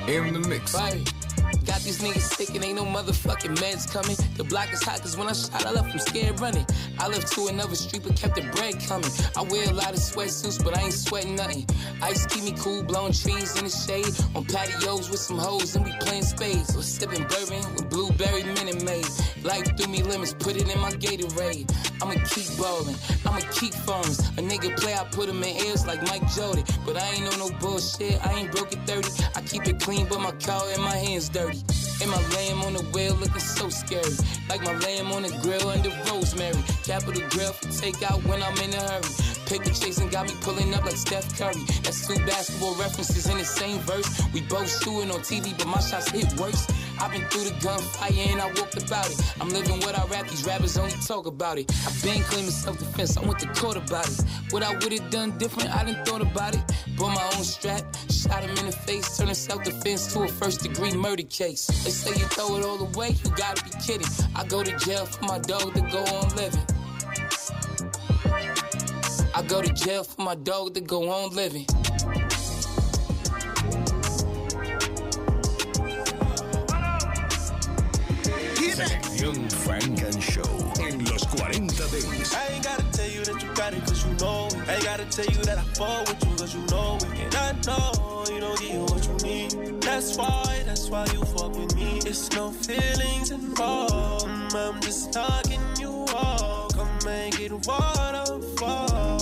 In 0.07 0.35
the 0.35 0.49
mix. 0.49 0.73
Right. 0.73 1.13
Got 1.69 1.83
these 1.83 2.01
niggas 2.01 2.35
sick 2.35 2.55
and 2.55 2.65
ain't 2.65 2.77
no 2.77 2.85
motherfucking 2.87 3.55
meds 3.57 3.93
coming. 3.93 4.17
The 4.39 4.45
block 4.45 4.73
is 4.73 4.83
hot 4.83 5.03
cause 5.03 5.19
when 5.19 5.29
I 5.29 5.35
shot, 5.35 5.67
I 5.67 5.71
left 5.71 5.91
from 5.91 6.01
scared 6.01 6.41
running. 6.41 6.65
I 6.99 7.09
left 7.09 7.31
to 7.35 7.49
another 7.49 7.75
street 7.75 8.05
but 8.05 8.17
kept 8.17 8.37
the 8.37 8.43
bread 8.57 8.81
coming. 8.89 9.11
I 9.37 9.43
wear 9.43 9.69
a 9.69 9.75
lot 9.75 9.91
of 9.91 10.01
sweatsuits 10.01 10.65
but 10.65 10.79
I 10.79 10.85
ain't 10.85 10.95
sweating 10.95 11.37
nothing. 11.37 11.67
Ice 12.01 12.25
keep 12.27 12.45
me 12.45 12.55
cool, 12.59 12.83
blowing 12.83 13.13
trees 13.13 13.59
in 13.59 13.65
the 13.65 13.71
shade. 13.71 14.09
On 14.35 14.47
patios 14.47 15.11
with 15.11 15.21
some 15.21 15.37
hoes 15.37 15.77
and 15.77 15.85
we 15.85 15.93
playing 16.01 16.23
spades. 16.23 16.75
Or 16.75 16.83
sipping 16.83 17.25
bourbon 17.25 17.63
with 17.75 17.91
blueberry 17.91 18.45
Minute 18.45 18.83
Maid. 18.83 19.07
Life 19.45 19.77
threw 19.77 19.93
me 19.93 20.03
lemons, 20.03 20.33
put 20.33 20.57
it 20.57 20.73
in 20.73 20.81
my 20.81 20.93
Gatorade. 20.93 21.69
I'ma 22.01 22.15
keep 22.31 22.49
ballin', 22.57 22.97
I'ma 23.27 23.41
keep 23.53 23.75
phones. 23.75 24.21
A 24.39 24.43
nigga 24.43 24.75
play, 24.81 24.95
I 24.95 25.05
put 25.05 25.29
him 25.29 25.43
in 25.43 25.57
ears 25.67 25.87
like 25.87 26.03
Mike 26.05 26.27
Jody. 26.33 26.65
But 26.87 26.97
I 26.97 27.07
ain't 27.11 27.33
on 27.33 27.39
no 27.39 27.51
bullshit, 27.59 28.25
I 28.25 28.33
ain't 28.33 28.53
broke 28.53 28.75
at 28.75 28.87
30. 28.87 29.09
I 29.35 29.43
keep 29.43 29.67
it 29.67 29.81
clean, 29.81 30.07
but 30.09 30.21
my 30.21 30.33
car 30.33 30.63
and 30.73 30.83
my 30.83 30.97
hands 30.97 31.29
dirty. 31.29 31.58
And 32.01 32.11
my 32.11 32.23
lamb 32.37 32.63
on 32.63 32.75
the 32.75 32.83
wheel 32.93 33.15
looking 33.15 33.41
so 33.41 33.69
scary. 33.69 34.15
Like 34.49 34.63
my 34.63 34.77
lamb 34.79 35.11
on 35.13 35.23
the 35.23 35.31
grill 35.43 35.69
under 35.69 35.91
rosemary. 36.11 36.63
Capital 36.85 37.23
grill 37.31 37.53
for 37.53 37.69
takeout 37.69 38.25
when 38.27 38.43
I'm 38.43 38.57
in 38.59 38.73
a 38.75 38.83
hurry. 38.83 39.38
Paper 39.49 39.71
chasing 39.71 40.11
got 40.11 40.27
me 40.27 40.35
pulling 40.43 40.75
up 40.75 40.85
like 40.85 40.97
Steph 40.97 41.27
Curry. 41.39 41.65
That's 41.83 42.07
two 42.07 42.17
basketball 42.27 42.75
references 42.75 43.27
in 43.31 43.39
the 43.39 43.47
same 43.47 43.79
verse. 43.81 44.07
We 44.35 44.43
both 44.43 44.69
shooting 44.69 45.11
on 45.11 45.21
TV, 45.21 45.57
but 45.57 45.67
my 45.67 45.81
shots 45.81 46.11
hit 46.11 46.31
worse. 46.39 46.67
I've 47.01 47.11
been 47.13 47.25
through 47.31 47.45
the 47.45 47.57
gunfire 47.65 48.13
and 48.29 48.43
I 48.43 48.47
walked 48.49 48.77
about 48.77 49.09
it. 49.11 49.17
I'm 49.41 49.49
living 49.49 49.81
what 49.81 49.99
I 49.99 50.05
rap, 50.09 50.29
these 50.29 50.45
rappers 50.45 50.77
only 50.77 50.93
talk 51.07 51.25
about 51.25 51.57
it. 51.57 51.73
I've 51.87 52.03
been 52.03 52.21
claiming 52.25 52.51
self-defense, 52.51 53.17
I 53.17 53.25
went 53.25 53.39
to 53.39 53.49
court 53.55 53.79
about 53.79 54.07
it. 54.07 54.23
What 54.51 54.63
I 54.63 54.75
would've 54.75 55.09
done 55.09 55.39
different, 55.39 55.75
I 55.75 55.83
didn't 55.83 56.05
thought 56.05 56.21
about 56.21 56.55
it. 56.55 56.61
Bought 56.99 57.15
my 57.15 57.25
own 57.39 57.45
strap, 57.45 57.83
shot 58.11 58.45
him 58.45 58.51
in 58.51 58.67
the 58.67 58.73
face, 58.73 59.17
turning 59.17 59.35
self-defense 59.35 60.13
to 60.13 60.25
a 60.25 60.29
first-degree 60.29 60.93
murder 60.93 61.23
case. 61.23 61.69
They 61.69 61.91
say 61.91 62.11
you 62.11 62.27
throw 62.27 62.57
it 62.57 62.67
all 62.67 62.81
away, 62.83 63.17
you 63.25 63.31
gotta 63.35 63.65
be 63.65 63.71
kidding. 63.83 64.09
I 64.35 64.45
go 64.45 64.63
to 64.63 64.77
jail 64.77 65.07
for 65.07 65.25
my 65.25 65.39
dog 65.39 65.73
to 65.73 65.81
go 65.81 66.05
on 66.05 66.37
living. 66.37 66.78
I 69.49 69.51
go 69.51 69.63
to 69.63 69.73
jail 69.73 70.05
for 70.05 70.21
my 70.21 70.35
dog 70.35 70.75
to 70.75 70.83
go 70.83 71.09
on 71.09 71.35
living. 71.35 71.65
Selección 78.77 79.51
Funk 79.51 80.03
and 80.03 80.23
Show 80.23 80.43
en 80.81 81.03
los 81.07 81.25
40 81.29 81.83
Dance. 81.89 82.35
I 82.35 82.53
ain't 82.53 82.63
gotta 82.63 82.85
tell 82.93 83.09
you 83.09 83.25
that 83.25 83.43
you 83.43 83.49
got 83.55 83.73
it 83.73 83.81
cause 83.87 84.05
you 84.05 84.13
know 84.17 84.49
it. 84.49 84.69
I 84.69 84.75
ain't 84.75 84.85
gotta 84.85 85.07
tell 85.07 85.25
you 85.25 85.43
that 85.45 85.57
I 85.57 85.63
fall 85.79 86.01
with 86.01 86.23
you 86.27 86.37
cause 86.37 86.55
you 86.55 86.61
know 86.67 86.99
it. 87.01 87.25
And 87.25 87.37
I 87.37 87.53
know 87.67 88.25
you 88.31 88.41
don't 88.41 88.61
get 88.61 88.81
what 88.81 89.03
you 89.07 89.17
need. 89.27 89.81
That's 89.81 90.15
why, 90.19 90.63
that's 90.67 90.91
why 90.91 91.07
you 91.15 91.25
fuck 91.25 91.57
with 91.57 91.75
me. 91.75 92.01
It's 92.05 92.31
no 92.33 92.51
feelings 92.51 93.31
involved. 93.31 94.27
Mm, 94.27 94.75
I'm 94.75 94.81
just 94.83 95.11
talking 95.11 95.63
you 95.81 96.05
all. 96.15 96.69
Come 96.69 96.99
make 97.07 97.41
it 97.41 97.53
waterfall. 97.67 99.18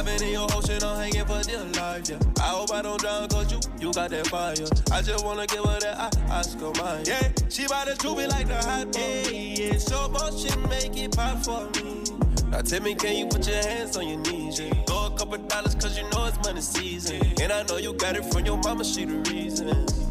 Diving 0.00 0.28
in 0.28 0.32
your 0.32 0.48
ocean, 0.54 0.82
I'm 0.82 0.96
hanging 0.96 1.26
for 1.26 1.42
dear 1.42 1.62
life, 1.78 2.08
yeah. 2.08 2.16
I 2.40 2.48
hope 2.56 2.72
I 2.72 2.80
don't 2.80 2.98
drown, 2.98 3.28
cause 3.28 3.52
you, 3.52 3.60
you 3.78 3.92
got 3.92 4.08
that 4.08 4.28
fire. 4.28 4.54
I 4.90 5.02
just 5.02 5.22
wanna 5.22 5.46
give 5.46 5.62
her 5.62 5.78
that 5.80 6.14
I, 6.16 6.38
Oscar 6.38 6.72
mine. 6.82 7.04
Yeah, 7.04 7.28
she 7.50 7.66
bout 7.66 7.86
to 7.86 7.94
chew 7.96 8.16
me 8.16 8.26
like 8.26 8.48
the 8.48 8.54
hot 8.54 8.96
yeah, 8.96 9.28
yeah. 9.28 10.08
much 10.08 10.32
motion, 10.32 10.68
make 10.70 10.96
it 10.96 11.14
pop 11.14 11.44
for 11.44 11.68
me. 11.84 12.02
Now 12.48 12.62
tell 12.62 12.80
me, 12.80 12.94
can 12.94 13.14
you 13.14 13.26
put 13.26 13.46
your 13.46 13.56
hands 13.56 13.98
on 13.98 14.08
your 14.08 14.20
knees? 14.20 14.58
Yeah? 14.58 14.72
Throw 14.84 15.08
a 15.12 15.18
couple 15.18 15.36
dollars, 15.36 15.74
cause 15.74 15.98
you 15.98 16.04
know 16.04 16.24
it's 16.24 16.38
money 16.48 16.62
season. 16.62 17.20
And 17.38 17.52
I 17.52 17.62
know 17.64 17.76
you 17.76 17.92
got 17.92 18.16
it 18.16 18.24
from 18.24 18.46
your 18.46 18.56
mama, 18.56 18.84
she 18.84 19.04
the 19.04 19.16
reason. 19.30 20.09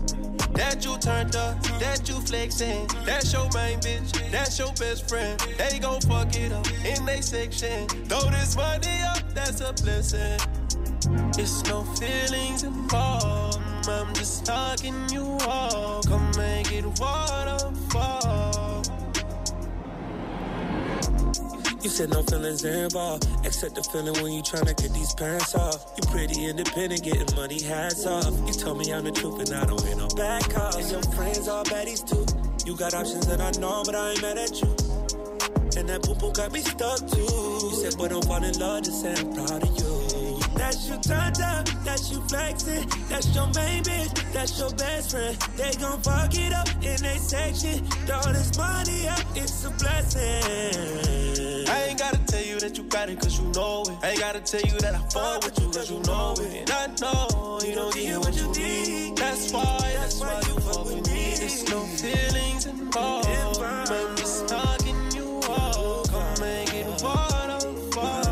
That 0.54 0.84
you 0.84 0.98
turned 0.98 1.36
up, 1.36 1.62
that 1.80 2.08
you 2.08 2.16
flexing. 2.22 2.88
That's 3.06 3.32
your 3.34 3.50
main 3.54 3.80
bitch, 3.80 4.32
that's 4.32 4.60
your 4.60 4.74
best 4.74 5.10
friend. 5.10 5.40
They 5.58 5.80
gon' 5.80 6.02
fuck 6.02 6.36
it 6.36 6.52
up 6.52 6.68
in 6.86 7.06
they 7.06 7.22
section. 7.22 7.88
Throw 8.08 8.30
this 8.30 8.56
money 8.56 9.02
up, 9.08 9.34
that's 9.34 9.62
a 9.62 9.74
blessing. 9.74 10.40
It's 11.38 11.64
no 11.66 11.84
feelings 11.84 12.64
involved. 12.64 13.60
I'm 13.88 14.14
just 14.14 14.46
talking 14.46 15.10
you 15.10 15.38
all. 15.48 16.04
Come 16.04 16.32
make 16.38 16.72
it 16.72 16.86
waterfall. 17.00 18.39
You 21.82 21.90
said 21.90 22.10
no 22.10 22.22
feelings 22.24 22.66
involved, 22.66 23.26
except 23.46 23.76
the 23.76 23.84
feeling 23.84 24.22
when 24.22 24.34
you 24.34 24.44
tryna 24.44 24.76
get 24.76 24.94
these 24.94 25.14
pants 25.14 25.56
off. 25.56 25.94
You 25.96 26.04
pretty 26.12 26.46
independent, 26.46 27.04
getting 27.04 27.34
money, 27.38 27.62
hats 27.62 28.06
off. 28.06 28.36
You 28.46 28.54
told 28.54 28.80
me 28.80 28.92
I'm 28.94 29.06
the 29.06 29.12
truth 29.12 29.40
and 29.40 29.54
I 29.56 29.66
don't 29.66 29.82
hear 29.86 29.96
no 29.96 30.10
back 30.10 30.50
calls. 30.50 30.76
And 30.76 30.92
your 30.92 31.02
friends 31.16 31.48
all 31.48 31.64
baddies 31.64 32.04
too. 32.04 32.26
You 32.66 32.76
got 32.76 32.94
options 32.94 33.28
that 33.28 33.40
I 33.40 33.52
know, 33.62 33.84
but 33.86 33.96
I 33.96 34.12
ain't 34.12 34.22
mad 34.22 34.38
at 34.38 34.60
you. 34.62 34.68
And 35.80 35.88
that 35.88 36.02
boo 36.04 36.16
boo 36.16 36.34
got 36.34 36.52
me 36.52 36.60
stuck 36.60 37.00
too. 37.08 37.70
You 37.72 37.76
said, 37.80 37.98
boy, 37.98 38.10
don't 38.10 38.26
fall 38.26 38.44
in 38.44 38.60
love, 38.60 38.84
just 38.84 39.02
say 39.02 39.16
I'm 39.16 39.34
proud 39.34 39.64
of 39.64 39.72
you. 39.80 40.40
That's 40.60 40.90
your 40.90 41.00
turned 41.00 41.40
up, 41.40 41.66
that's 41.86 42.12
you 42.12 42.20
flexing. 42.28 42.90
That's 43.08 43.34
your 43.34 43.48
main 43.56 43.84
bitch, 43.84 44.34
that's 44.34 44.60
your 44.60 44.72
best 44.72 45.12
friend. 45.12 45.38
They 45.56 45.72
gon' 45.80 46.02
fuck 46.02 46.36
it 46.36 46.52
up 46.52 46.68
in 46.84 47.00
they 47.02 47.18
section. 47.24 47.88
All 48.12 48.34
this 48.34 48.58
money 48.58 49.08
up, 49.08 49.24
it's 49.34 49.64
a 49.64 49.70
blessing. 49.72 51.09
Cause 53.16 53.40
you 53.40 53.48
know 53.52 53.84
it. 53.88 53.98
I 54.04 54.10
ain't 54.12 54.20
gotta 54.20 54.42
tell 54.42 54.62
you 54.62 54.78
that 54.80 54.96
I 54.96 55.00
fall 55.10 55.40
with 55.44 55.60
you 55.60 55.68
cause 55.68 55.90
you 55.92 56.00
know 56.02 56.34
it. 56.40 56.70
And 56.70 56.72
I 56.72 56.88
know 57.02 57.60
you 57.66 57.76
don't 57.76 57.94
get 57.94 58.18
what 58.20 58.36
you 58.36 58.48
need. 58.54 59.18
That's 59.18 59.52
why, 59.52 59.78
that's 59.96 60.20
why 60.20 60.42
you 60.48 60.60
fuck 60.60 60.86
with 60.86 61.08
me. 61.08 61.36
There's 61.38 61.70
no 61.70 61.82
feelings 61.82 62.66
involved. 62.66 63.28
I'm 63.62 64.16
just 64.18 64.48
talking 64.48 65.12
you 65.16 65.42
all. 65.50 66.04
Come 66.06 66.40
make 66.42 66.74
it 66.74 66.88
waterfall. 67.02 68.26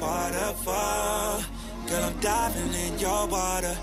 Waterfall, 0.00 1.42
girl, 1.86 2.04
I'm 2.04 2.20
diving 2.20 2.74
in 2.74 2.98
your 2.98 3.26
water. 3.26 3.76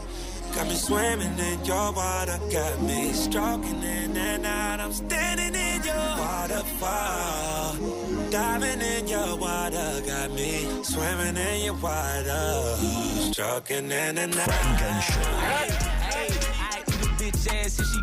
Got 0.55 0.67
me 0.67 0.75
swimming 0.75 1.37
in 1.37 1.65
your 1.65 1.91
water. 1.93 2.39
Got 2.51 2.81
me 2.81 3.13
stroking 3.13 3.83
in 3.83 4.17
and 4.17 4.45
out. 4.45 4.79
I'm 4.79 4.91
standing 4.91 5.53
in 5.53 5.76
waterfall. 6.57 7.75
Diving 8.29 8.81
in 8.81 9.07
your 9.07 9.37
water. 9.37 10.01
Got 10.05 10.31
me 10.31 10.67
swimming 10.83 11.37
in 11.37 11.65
your 11.65 11.73
water. 11.75 12.75
Stroking 13.31 13.91
in 13.91 14.17
and 14.17 14.35
out. 14.35 14.47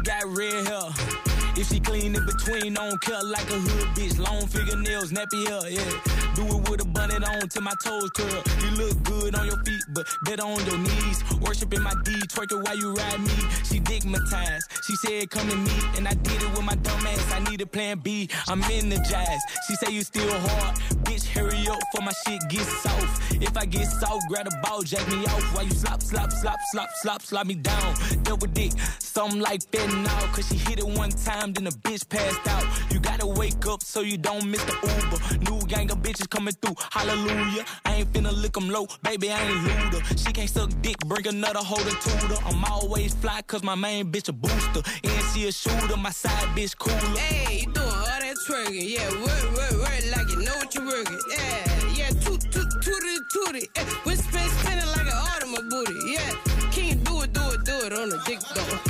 Got 0.05 0.27
red 0.27 0.67
hair. 0.67 1.34
If 1.57 1.69
she 1.69 1.81
clean 1.81 2.17
in 2.17 2.25
between, 2.27 2.75
don't 2.75 3.01
cut 3.01 3.25
like 3.25 3.49
a 3.51 3.59
hood 3.59 3.89
bitch. 3.97 4.19
Long 4.19 4.47
fingernails, 4.47 5.13
nappy 5.13 5.47
hair, 5.47 5.71
yeah. 5.71 6.35
Do 6.35 6.43
it 6.47 6.69
with 6.69 6.83
a 6.83 6.85
bonnet 6.85 7.23
on 7.23 7.49
till 7.49 7.63
my 7.63 7.75
toes 7.83 8.11
curl. 8.11 8.43
You 8.61 8.71
look 8.77 9.03
good 9.05 9.35
on 9.37 9.47
your 9.47 9.63
feet, 9.63 9.85
but 9.91 10.07
better 10.25 10.43
on 10.43 10.65
your 10.67 10.79
knees. 10.79 11.23
Worshiping 11.41 11.83
my 11.83 11.95
D, 12.05 12.13
twerking 12.27 12.65
while 12.65 12.77
you 12.77 12.93
ride 12.95 13.21
me. 13.21 13.37
She 13.65 13.79
digmatized. 13.79 14.67
She 14.85 14.97
said, 14.97 15.31
come 15.31 15.49
to 15.49 15.57
me, 15.57 15.73
and 15.97 16.09
I 16.09 16.15
did 16.15 16.43
it 16.43 16.51
with 16.51 16.65
my 16.65 16.75
dumb 16.75 17.07
ass. 17.07 17.33
I 17.33 17.39
need 17.51 17.61
a 17.61 17.67
plan 17.67 17.99
B. 17.99 18.29
I'm 18.49 18.63
energized. 18.65 19.43
She 19.69 19.77
say 19.77 19.93
you 19.93 20.03
still 20.03 20.29
hard. 20.29 20.77
Bitch, 21.05 21.27
hurry 21.29 21.69
up 21.69 21.81
for 21.95 22.03
my 22.03 22.13
shit 22.27 22.41
gets 22.49 22.69
soft. 22.83 23.43
If 23.43 23.57
I 23.57 23.65
get 23.67 23.87
soft, 23.87 24.27
grab 24.29 24.49
a 24.49 24.67
ball, 24.67 24.83
jack 24.83 25.07
me 25.09 25.25
off. 25.27 25.55
While 25.55 25.65
you 25.65 25.73
slop, 25.73 26.03
slop, 26.03 26.33
slop, 26.33 26.59
slop, 26.73 26.89
slop, 27.03 27.23
slop 27.23 27.47
me 27.47 27.55
down. 27.55 27.95
Double 28.25 28.49
dick, 28.49 28.73
something 28.99 29.41
like 29.41 29.63
now. 29.73 30.21
Cause 30.33 30.49
she 30.49 30.57
hit 30.57 30.79
it 30.79 30.87
one 30.87 31.11
time, 31.11 31.44
then 31.53 31.65
the 31.65 31.71
bitch 31.71 32.09
passed 32.09 32.47
out. 32.49 32.65
You 32.93 33.01
gotta 33.01 33.27
wake 33.27 33.67
up 33.67 33.83
so 33.83 34.01
you 34.01 34.17
don't 34.17 34.47
miss 34.51 34.63
the 34.65 34.73
Uber. 34.73 35.51
New 35.51 35.67
gang 35.67 35.91
of 35.91 35.99
bitches 35.99 36.29
coming 36.31 36.55
through, 36.55 36.77
hallelujah. 36.91 37.65
I 37.85 37.95
ain't 37.97 38.13
finna 38.13 38.33
lick 38.33 38.57
'em 38.57 38.69
low, 38.71 38.87
baby, 39.03 39.31
I 39.31 39.41
ain't 39.43 39.63
looter. 39.65 40.01
She 40.17 40.33
can't 40.33 40.49
suck 40.49 40.71
dick, 40.81 40.99
bring 41.07 41.27
another 41.27 41.59
holder 41.59 41.97
tutor. 42.05 42.39
I'm 42.47 42.65
always 42.65 43.15
fly 43.15 43.43
cause 43.47 43.63
my 43.63 43.75
main 43.75 44.11
bitch 44.13 44.29
a 44.29 44.33
booster. 44.33 44.83
And 45.03 45.25
she 45.33 45.49
a 45.49 45.53
shooter, 45.53 45.97
my 45.97 46.11
side 46.11 46.49
bitch 46.57 46.79
cooler. 46.79 47.19
Hey, 47.19 47.61
you 47.61 47.73
doing 47.73 47.87
all 47.87 48.21
that 48.25 48.37
twerking? 48.47 48.89
Yeah, 48.95 49.11
work, 49.25 49.45
work, 49.57 49.73
work 49.83 50.05
like 50.17 50.29
you 50.31 50.39
know 50.47 50.55
what 50.57 50.75
you're 50.75 50.87
working. 50.87 51.21
Yeah, 51.31 51.95
yeah, 51.99 52.11
toot, 52.25 52.41
toot, 52.53 52.71
tooty. 53.33 53.69
Eh, 53.77 53.85
we 54.07 54.15
spin 54.17 54.49
spinning 54.59 54.87
like 54.97 55.07
an 55.07 55.19
automobile 55.33 55.69
booty. 55.71 56.13
Yeah, 56.13 56.31
can 56.71 56.85
you 56.89 56.95
do 56.95 57.23
it, 57.23 57.33
do 57.33 57.43
it, 57.51 57.65
do 57.65 57.77
it 57.87 57.93
on 57.93 58.09
the 58.11 58.19
dick 58.27 58.41
though? 58.55 58.84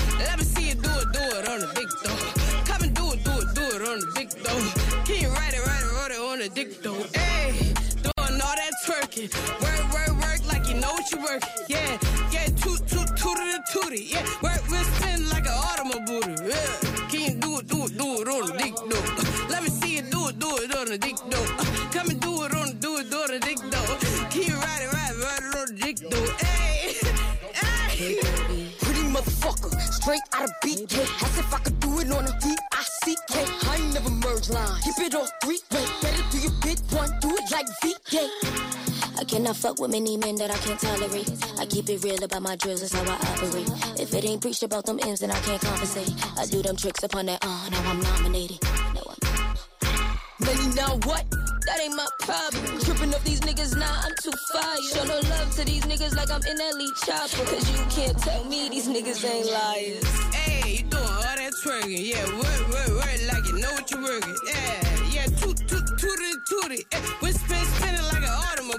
The 6.48 6.54
dick 6.54 6.82
though? 6.82 6.92
Hey, 7.18 7.72
doing 8.02 8.40
all 8.40 8.54
that 8.60 8.72
twerking. 8.84 9.32
Work, 9.62 9.92
work, 9.94 10.20
work 10.20 10.46
like 10.46 10.68
you 10.68 10.74
know 10.74 10.92
what 10.92 11.10
you 11.10 11.18
work. 11.22 11.42
Yeah, 11.68 11.98
yeah, 12.32 12.46
toot, 12.46 12.86
toot, 12.86 13.08
tooty, 13.16 13.44
the 13.52 13.62
tooty. 13.72 14.04
Yeah, 14.10 14.26
I 39.54 39.56
cannot 39.56 39.76
fuck 39.76 39.80
with 39.80 39.92
many 39.92 40.16
men 40.16 40.34
that 40.36 40.50
I 40.50 40.56
can't 40.56 40.80
tolerate. 40.80 41.30
I 41.60 41.66
keep 41.66 41.88
it 41.88 42.02
real 42.02 42.22
about 42.24 42.42
my 42.42 42.56
drills, 42.56 42.80
that's 42.80 42.92
how 42.92 43.04
I 43.04 43.14
operate. 43.14 43.70
If 44.00 44.12
it 44.12 44.24
ain't 44.24 44.42
preached 44.42 44.64
about 44.64 44.84
them 44.84 44.98
M's, 45.00 45.20
then 45.20 45.30
I 45.30 45.38
can't 45.40 45.60
compensate. 45.62 46.10
I 46.36 46.46
do 46.46 46.60
them 46.60 46.76
tricks 46.76 47.04
upon 47.04 47.26
that, 47.26 47.38
uh, 47.44 47.68
now 47.70 47.90
I'm 47.90 48.00
nominated. 48.00 48.58
Money 50.40 50.74
now 50.74 50.98
what? 51.06 51.24
That 51.30 51.80
ain't 51.80 51.94
my 51.94 52.06
problem. 52.18 52.80
Tripping 52.80 53.14
up 53.14 53.22
these 53.22 53.40
niggas, 53.42 53.78
nah, 53.78 54.02
I'm 54.02 54.12
too 54.22 54.32
fire. 54.52 54.82
Show 54.92 55.04
no 55.04 55.20
love 55.30 55.54
to 55.54 55.64
these 55.64 55.84
niggas 55.84 56.16
like 56.16 56.30
I'm 56.30 56.42
in 56.42 56.58
lead 56.58 56.94
chopper. 57.06 57.44
Cause 57.46 57.70
you 57.70 57.84
can't 57.94 58.18
tell 58.18 58.44
me 58.46 58.68
these 58.70 58.88
niggas 58.88 59.24
ain't 59.24 59.46
liars. 59.46 60.34
Hey, 60.34 60.78
you 60.78 60.82
doing 60.82 61.02
all 61.02 61.22
that 61.22 61.52
twerking. 61.62 62.10
Yeah, 62.10 62.26
work, 62.34 62.68
work, 62.74 62.88
work 62.98 63.20
like 63.32 63.46
you 63.46 63.58
know 63.58 63.72
what 63.72 63.88
you're 63.88 64.02
working. 64.02 64.36
Yeah, 64.46 64.98
yeah, 65.12 65.26
toot, 65.38 65.56
toot, 65.68 65.86
tooty, 65.96 66.32
tooty. 66.48 66.84
Eh, 66.92 67.00
we 67.22 67.30
spin, 67.30 67.64
spinning 67.64 67.93
like 67.93 67.93
an 67.93 67.93
automobile 67.93 67.93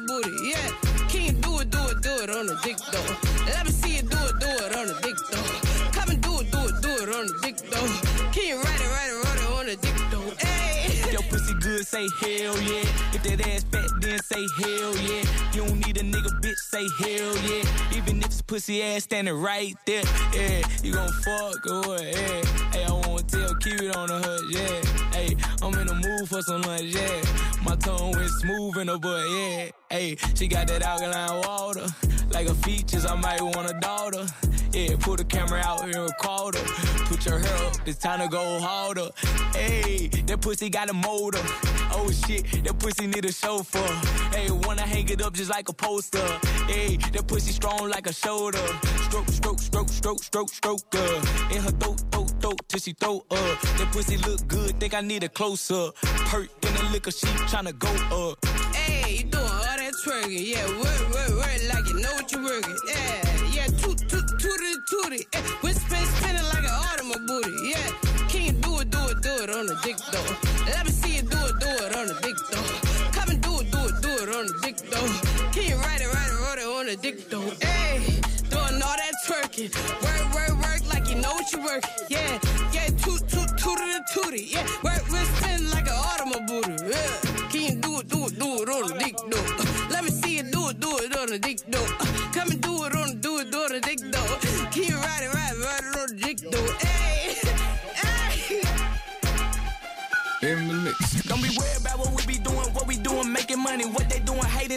booty. 0.08 0.50
Yeah, 0.50 0.70
can 1.10 1.22
you 1.26 1.32
do 1.34 1.60
it, 1.60 1.70
do 1.70 1.82
it, 1.90 2.02
do 2.02 2.14
it 2.24 2.30
on 2.30 2.46
the 2.48 2.58
dick 2.64 2.78
though. 2.92 3.16
Let 3.46 3.66
me 3.66 3.72
see 3.72 3.96
you 3.98 4.02
do 4.04 4.18
it, 4.18 4.40
do 4.40 4.48
it 4.48 4.76
on 4.76 4.88
the 4.88 4.98
dick 5.02 5.18
though. 5.32 5.92
Come 5.92 6.10
and 6.10 6.22
do 6.22 6.40
it, 6.40 6.52
do 6.52 6.60
it, 6.70 6.82
do 6.82 6.92
it 7.04 7.10
on 7.16 7.28
the 7.28 7.38
dick 7.42 7.58
though. 7.70 7.90
Can 8.32 8.46
you 8.48 8.58
ride 8.62 8.82
it, 8.82 8.90
ride 8.96 9.12
it, 9.12 9.24
ride 9.26 9.40
it 9.40 9.50
on 9.60 9.66
the 9.66 9.76
dick 9.76 9.98
though? 10.12 10.30
Hey. 10.46 11.12
Your 11.12 11.24
pussy 11.24 11.54
good, 11.62 11.86
say 11.86 12.08
hell 12.22 12.58
yeah. 12.62 13.16
If 13.16 13.24
that 13.24 13.42
ass 13.48 13.64
fat, 13.72 13.90
then 14.02 14.20
say 14.20 14.46
hell 14.60 14.94
yeah. 14.98 15.24
You 15.54 15.66
don't 15.66 15.80
need 15.86 15.98
a 15.98 16.04
nigga, 16.04 16.42
say 16.56 16.88
hell 17.00 17.38
yeah. 17.48 17.98
Even 17.98 18.20
if 18.20 18.26
it's 18.26 18.42
pussy 18.42 18.82
ass 18.82 19.04
standing 19.04 19.34
right 19.34 19.76
there, 19.86 20.04
yeah. 20.34 20.62
You 20.84 20.94
gon' 20.94 21.12
fuck 21.24 21.66
or 21.68 21.82
what, 21.82 22.04
yeah. 22.04 22.42
Hey, 22.72 22.84
I 22.86 22.92
wanna 22.92 23.24
tell, 23.24 23.56
it 23.56 23.96
on 23.96 24.08
the 24.08 24.20
hood, 24.20 24.46
yeah. 24.50 25.12
Hey, 25.12 25.36
I'm 25.62 25.74
in 25.80 25.88
the 25.88 25.96
mood 25.96 26.30
for 26.30 26.42
some 26.42 26.62
lunch, 26.64 26.84
yeah. 26.84 27.22
My 27.64 27.76
tongue 27.76 28.12
went 28.12 28.30
smooth 28.30 28.78
in 28.78 28.88
the 28.88 28.98
butt, 28.98 29.26
yeah. 29.30 29.70
Hey, 29.90 30.18
she 30.36 30.48
got 30.48 30.68
that 30.68 30.82
alkaline 30.82 31.42
water. 31.48 31.86
Like 32.32 32.48
her 32.48 32.54
features, 32.56 33.06
I 33.06 33.16
might 33.16 33.42
want 33.42 33.70
a 33.70 33.80
daughter. 33.80 34.26
Yeah, 34.74 34.96
pull 35.00 35.16
the 35.16 35.24
camera 35.24 35.62
out 35.64 35.86
here 35.86 36.02
and 36.02 36.10
record 36.10 36.56
her. 36.56 36.66
Put 37.06 37.26
your 37.26 37.40
hair 37.40 37.68
up, 37.68 37.76
it's 37.86 37.98
time 37.98 38.20
to 38.20 38.28
go 38.28 38.60
harder. 38.60 39.10
Hey, 39.54 40.08
that 40.26 40.42
pussy 40.42 40.70
got 40.70 40.90
a 40.90 40.94
motor. 40.94 41.40
Oh 41.92 42.12
shit, 42.12 42.64
that 42.66 42.78
pussy 42.78 43.08
need 43.08 43.24
a 43.24 43.32
chauffeur. 43.32 43.88
Hey, 44.36 44.52
wanna 44.52 44.82
hang 44.82 45.08
it 45.08 45.22
up 45.22 45.34
just 45.34 45.50
like 45.50 45.70
a 45.70 45.74
poster. 45.74 46.20
Hey, 46.68 46.98
that 47.14 47.28
pussy 47.28 47.52
strong 47.52 47.90
like 47.90 48.08
a 48.08 48.14
shoulder. 48.14 48.66
Stroke, 49.08 49.30
stroke, 49.30 49.60
stroke, 49.60 49.90
stroke, 49.90 50.24
stroke, 50.24 50.50
stroke. 50.50 50.96
Uh. 50.96 51.56
In 51.56 51.62
her 51.62 51.72
throat, 51.72 52.04
throat, 52.12 52.34
throat, 52.42 52.60
till 52.68 52.80
she 52.80 52.94
throw 52.94 53.18
up. 53.32 53.62
That 53.78 53.90
pussy 53.92 54.18
look 54.18 54.48
good, 54.48 54.80
think 54.80 54.94
I 54.94 55.02
need 55.02 55.24
a 55.24 55.30
close 55.30 55.72
up. 55.72 55.96
Perk 56.30 56.50
in 56.62 56.74
the 56.74 56.84
liquor, 56.92 57.12
she 57.12 57.28
tryna 57.48 57.78
go 57.78 57.90
up. 58.26 58.46
Hey, 58.76 59.18
you 59.18 59.24
doing 59.24 59.44
all 59.44 59.64
that 59.64 59.80
twerking. 60.06 60.48
Yeah, 60.48 60.68
work, 60.78 61.14
work, 61.14 61.30
work 61.40 61.62
like 61.74 61.88
you 61.88 62.00
know 62.00 62.14
what 62.14 62.32
you're 62.32 62.44
working. 62.44 62.78
Yeah, 62.88 63.46
yeah, 63.54 63.68
toot, 63.68 63.98
toot, 64.10 64.28
tooty, 64.40 64.74
tooty. 64.90 65.28
Eh, 65.34 65.42
we 65.64 65.74
spin, 65.74 66.06
dick 77.06 77.30
though? 77.30 77.52
Hey, 77.62 78.00
doing 78.50 78.82
all 78.82 78.98
that 79.02 79.14
twerking. 79.28 79.70
Work, 80.02 80.34
work, 80.34 80.56
work 80.64 80.94
like 80.94 81.08
you 81.08 81.16
know 81.22 81.34
what 81.34 81.52
you 81.54 81.62
work. 81.64 81.84
Yeah, 82.10 82.40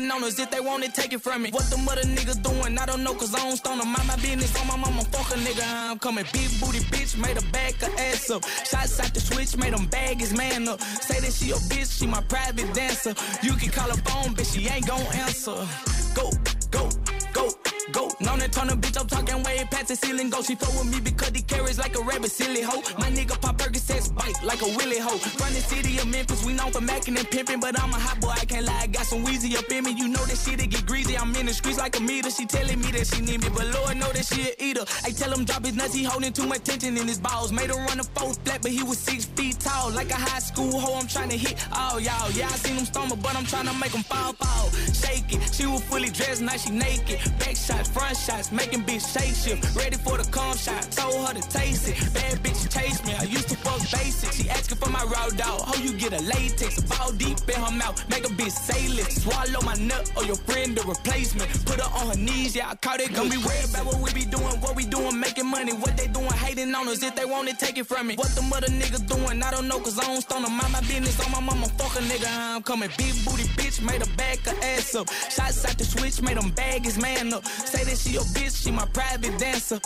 hating 0.09 0.23
on 0.23 0.29
us. 0.29 0.39
If 0.39 0.51
they 0.51 0.61
want 0.61 0.85
it, 0.85 0.95
take 0.95 1.13
it 1.13 1.21
from 1.21 1.43
me. 1.43 1.51
What 1.51 1.65
the 1.71 1.79
mother 1.79 2.03
niggas 2.03 2.43
doing, 2.43 2.79
I 2.79 2.87
don't 2.87 3.03
know, 3.03 3.15
cause 3.15 3.35
I 3.35 3.39
don't 3.39 3.57
stone 3.57 3.79
them. 3.79 3.89
Mind 3.89 4.09
my 4.09 4.17
business 4.17 4.55
on 4.61 4.67
my 4.67 4.77
mama, 4.77 5.03
fuck 5.05 5.31
a 5.37 5.41
nigga. 5.41 5.65
I'm 5.91 5.99
coming. 5.99 6.25
Big 6.33 6.51
booty 6.61 6.81
bitch, 6.91 7.19
made 7.19 7.37
her 7.41 7.53
back 7.53 7.75
her 7.75 7.93
ass 7.99 8.31
up. 8.31 8.45
Shots 8.45 9.01
out 9.01 9.13
the 9.15 9.21
switch, 9.21 9.57
made 9.57 9.75
them 9.75 9.87
bag 9.87 10.21
his 10.21 10.33
man 10.37 10.69
up. 10.69 10.81
Say 10.81 11.21
that 11.21 11.33
she 11.33 11.51
a 11.51 11.55
bitch, 11.55 11.99
she 11.99 12.07
my 12.07 12.23
private 12.23 12.73
dancer. 12.75 13.15
You 13.43 13.53
can 13.55 13.71
call 13.71 13.89
her 13.89 14.03
phone, 14.09 14.35
bitch, 14.35 14.55
she 14.55 14.69
ain't 14.69 14.87
gon' 14.87 15.01
answer. 15.15 15.57
Go, 16.15 16.31
go, 16.71 16.89
go. 17.33 17.68
Go, 17.93 18.11
known 18.21 18.39
that 18.41 18.53
turn 18.53 18.69
a 18.69 18.77
bitch, 18.77 19.01
I'm 19.01 19.07
talking 19.07 19.43
way 19.43 19.65
past 19.71 19.89
the 19.89 19.97
ceiling. 19.97 20.29
Go, 20.31 20.43
she 20.43 20.55
fuck 20.55 20.73
with 20.79 20.93
me 20.93 21.01
because 21.01 21.31
he 21.31 21.43
carries 21.43 21.79
like 21.79 21.97
a 21.97 22.03
rabbit, 22.03 22.31
silly 22.31 22.63
hoe. 22.63 22.83
My 22.99 23.11
nigga 23.11 23.41
pop 23.41 23.57
Percocets 23.57 24.15
bite 24.15 24.37
like 24.45 24.61
a 24.63 24.69
willy 24.77 24.99
hoe. 24.99 25.19
Run 25.41 25.53
the 25.55 25.61
city 25.61 25.97
of 25.99 26.07
Memphis, 26.09 26.45
we 26.45 26.53
known 26.53 26.71
for 26.71 26.81
macking 26.81 27.19
and 27.19 27.29
pimping, 27.31 27.61
but 27.61 27.81
I'm 27.81 27.91
a 27.91 27.99
hot 27.99 28.21
boy, 28.21 28.29
I 28.31 28.45
can't 28.45 28.67
lie. 28.67 28.81
I 28.83 28.87
got 28.89 29.07
some 29.07 29.25
wheezy 29.25 29.57
up 29.57 29.71
in 29.71 29.85
me, 29.85 29.93
you 29.93 30.09
know 30.09 30.25
that 30.27 30.37
shit 30.37 30.61
it 30.61 30.71
get 30.71 30.87
greasy. 30.87 31.17
I'm 31.17 31.35
in 31.35 31.47
the 31.47 31.55
streets 31.55 31.79
like 31.79 31.97
a 31.99 32.01
meter. 32.01 32.31
She 32.31 32.45
telling 32.47 32.79
me 32.81 32.91
that 32.93 33.07
she 33.07 33.23
need 33.23 33.43
me, 33.43 33.49
but 33.49 33.67
Lord 33.75 33.97
know 33.97 34.13
that 34.13 34.27
she 34.27 34.51
a 34.51 34.53
eater. 34.63 34.85
I 35.05 35.11
tell 35.11 35.33
him 35.33 35.45
drop 35.45 35.65
his 35.65 35.75
nuts, 35.75 35.95
he 35.95 36.05
holding 36.05 36.33
too 36.33 36.47
much 36.47 36.65
tension 36.65 36.97
in 36.97 37.09
his 37.09 37.19
balls. 37.19 37.53
Made 37.53 37.71
him 37.71 37.79
run 37.87 38.01
a 38.01 38.05
four 38.05 38.35
flat, 38.45 38.61
but 38.63 38.71
he 38.71 38.83
was 38.83 38.99
six 38.99 39.25
feet 39.25 39.59
tall, 39.61 39.91
like 39.93 40.11
a 40.11 40.21
high 40.29 40.41
school 40.41 40.79
hoe. 40.79 40.99
I'm 40.99 41.09
trying 41.09 41.31
to 41.31 41.39
hit 41.39 41.57
all 41.73 41.99
y'all. 42.01 42.31
Yeah, 42.33 42.47
I 42.47 42.57
seen 42.57 42.77
him 42.77 42.85
stumble, 42.85 43.17
but 43.17 43.35
I'm 43.35 43.47
trying 43.47 43.67
to 43.67 43.75
make 43.75 43.93
him 43.93 44.03
fall, 44.03 44.35
fall. 44.35 44.71
Shake 44.93 45.33
it. 45.33 45.55
She 45.55 45.67
was 45.67 45.83
fully 45.85 46.11
dressed, 46.11 46.43
now 46.43 46.57
she 46.57 46.71
naked. 46.71 47.19
Back 47.39 47.57
shots, 47.79 47.91
front 47.91 48.17
shots, 48.17 48.53
making 48.53 48.83
bitch 48.85 49.05
shake 49.13 49.35
shift. 49.35 49.77
Ready 49.77 49.97
for 49.97 50.19
the 50.19 50.25
cum 50.31 50.57
shot, 50.57 50.83
told 50.93 51.29
her 51.29 51.35
to 51.35 51.49
taste 51.49 51.89
it. 51.89 51.97
Bad 52.15 52.39
bitch 52.43 52.69
chase 52.73 53.05
me, 53.07 53.15
I 53.15 53.25
used 53.25 53.49
to 53.49 53.57
fuck 53.57 53.81
basic. 53.91 54.33
She 54.33 54.51
asking 54.51 54.79
for 54.79 54.91
my 54.91 55.03
raw 55.05 55.29
dog. 55.29 55.63
How 55.67 55.75
you 55.83 55.93
get 55.95 56.13
a 56.13 56.23
latex? 56.23 56.79
A 56.79 56.83
ball 56.83 57.13
deep 57.13 57.39
in 57.49 57.61
her 57.61 57.71
mouth, 57.71 57.99
make 58.09 58.25
a 58.25 58.29
bitch 58.29 58.53
say 58.53 58.89
less. 58.89 59.23
Swallow 59.23 59.61
my 59.65 59.75
nut 59.75 60.11
or 60.17 60.25
your 60.25 60.37
friend 60.37 60.77
the 60.77 60.83
replacement. 60.83 61.49
Put 61.67 61.81
her 61.81 61.91
on 61.99 62.09
her 62.09 62.17
knees, 62.17 62.57
yeah, 62.57 62.71
I 62.71 62.75
caught 62.77 63.01
it. 63.01 63.15
Don't 63.15 63.31
be 63.31 63.39
worried 63.39 63.69
about 63.71 63.87
what 63.87 64.01
we 64.01 64.13
be 64.13 64.25
doing, 64.25 64.61
what 64.61 64.75
we 64.77 64.85
doing, 64.85 65.19
making 65.19 65.47
money. 65.47 65.73
What 65.73 65.97
they 65.97 66.07
doing, 66.07 66.33
hating 66.33 66.75
on 66.75 66.89
us. 66.89 67.03
If 67.03 67.15
they 67.15 67.25
want 67.25 67.49
it, 67.49 67.59
take 67.59 67.79
it 67.79 67.87
from 67.87 68.07
me. 68.09 68.17
What 68.17 68.35
the 68.35 68.43
mother 68.43 68.69
nigga 68.69 69.07
doing, 69.07 69.43
I 69.43 69.51
don't 69.51 69.69
know, 69.69 69.79
cause 69.79 69.99
I 69.99 70.07
don't 70.07 70.21
stone 70.21 70.43
them. 70.43 70.57
Mind 70.57 70.73
my 70.73 70.81
business 70.81 71.19
on 71.25 71.31
my 71.33 71.41
mama, 71.41 71.67
fuck 71.79 71.95
a 71.97 72.03
nigga. 72.05 72.27
I'm 72.29 72.63
coming. 72.63 72.91
Big 72.97 73.15
booty 73.25 73.45
bitch, 73.59 73.83
made 73.83 74.05
her 74.05 74.17
back 74.17 74.39
her 74.47 74.57
ass 74.63 74.95
up. 74.95 75.09
Shots 75.31 75.65
out 75.65 75.79
the 75.79 75.85
switch, 75.85 76.21
made 76.23 76.37
him 76.37 76.51
bag 76.51 76.85
his 76.85 76.99
man 76.99 77.33
up. 77.33 77.45
Say 77.67 77.85
that 77.85 77.99
she 77.99 78.11
your 78.13 78.23
bitch, 78.23 78.65
she 78.65 78.71
my 78.71 78.87
private 78.87 79.39
dancer. 79.39 79.81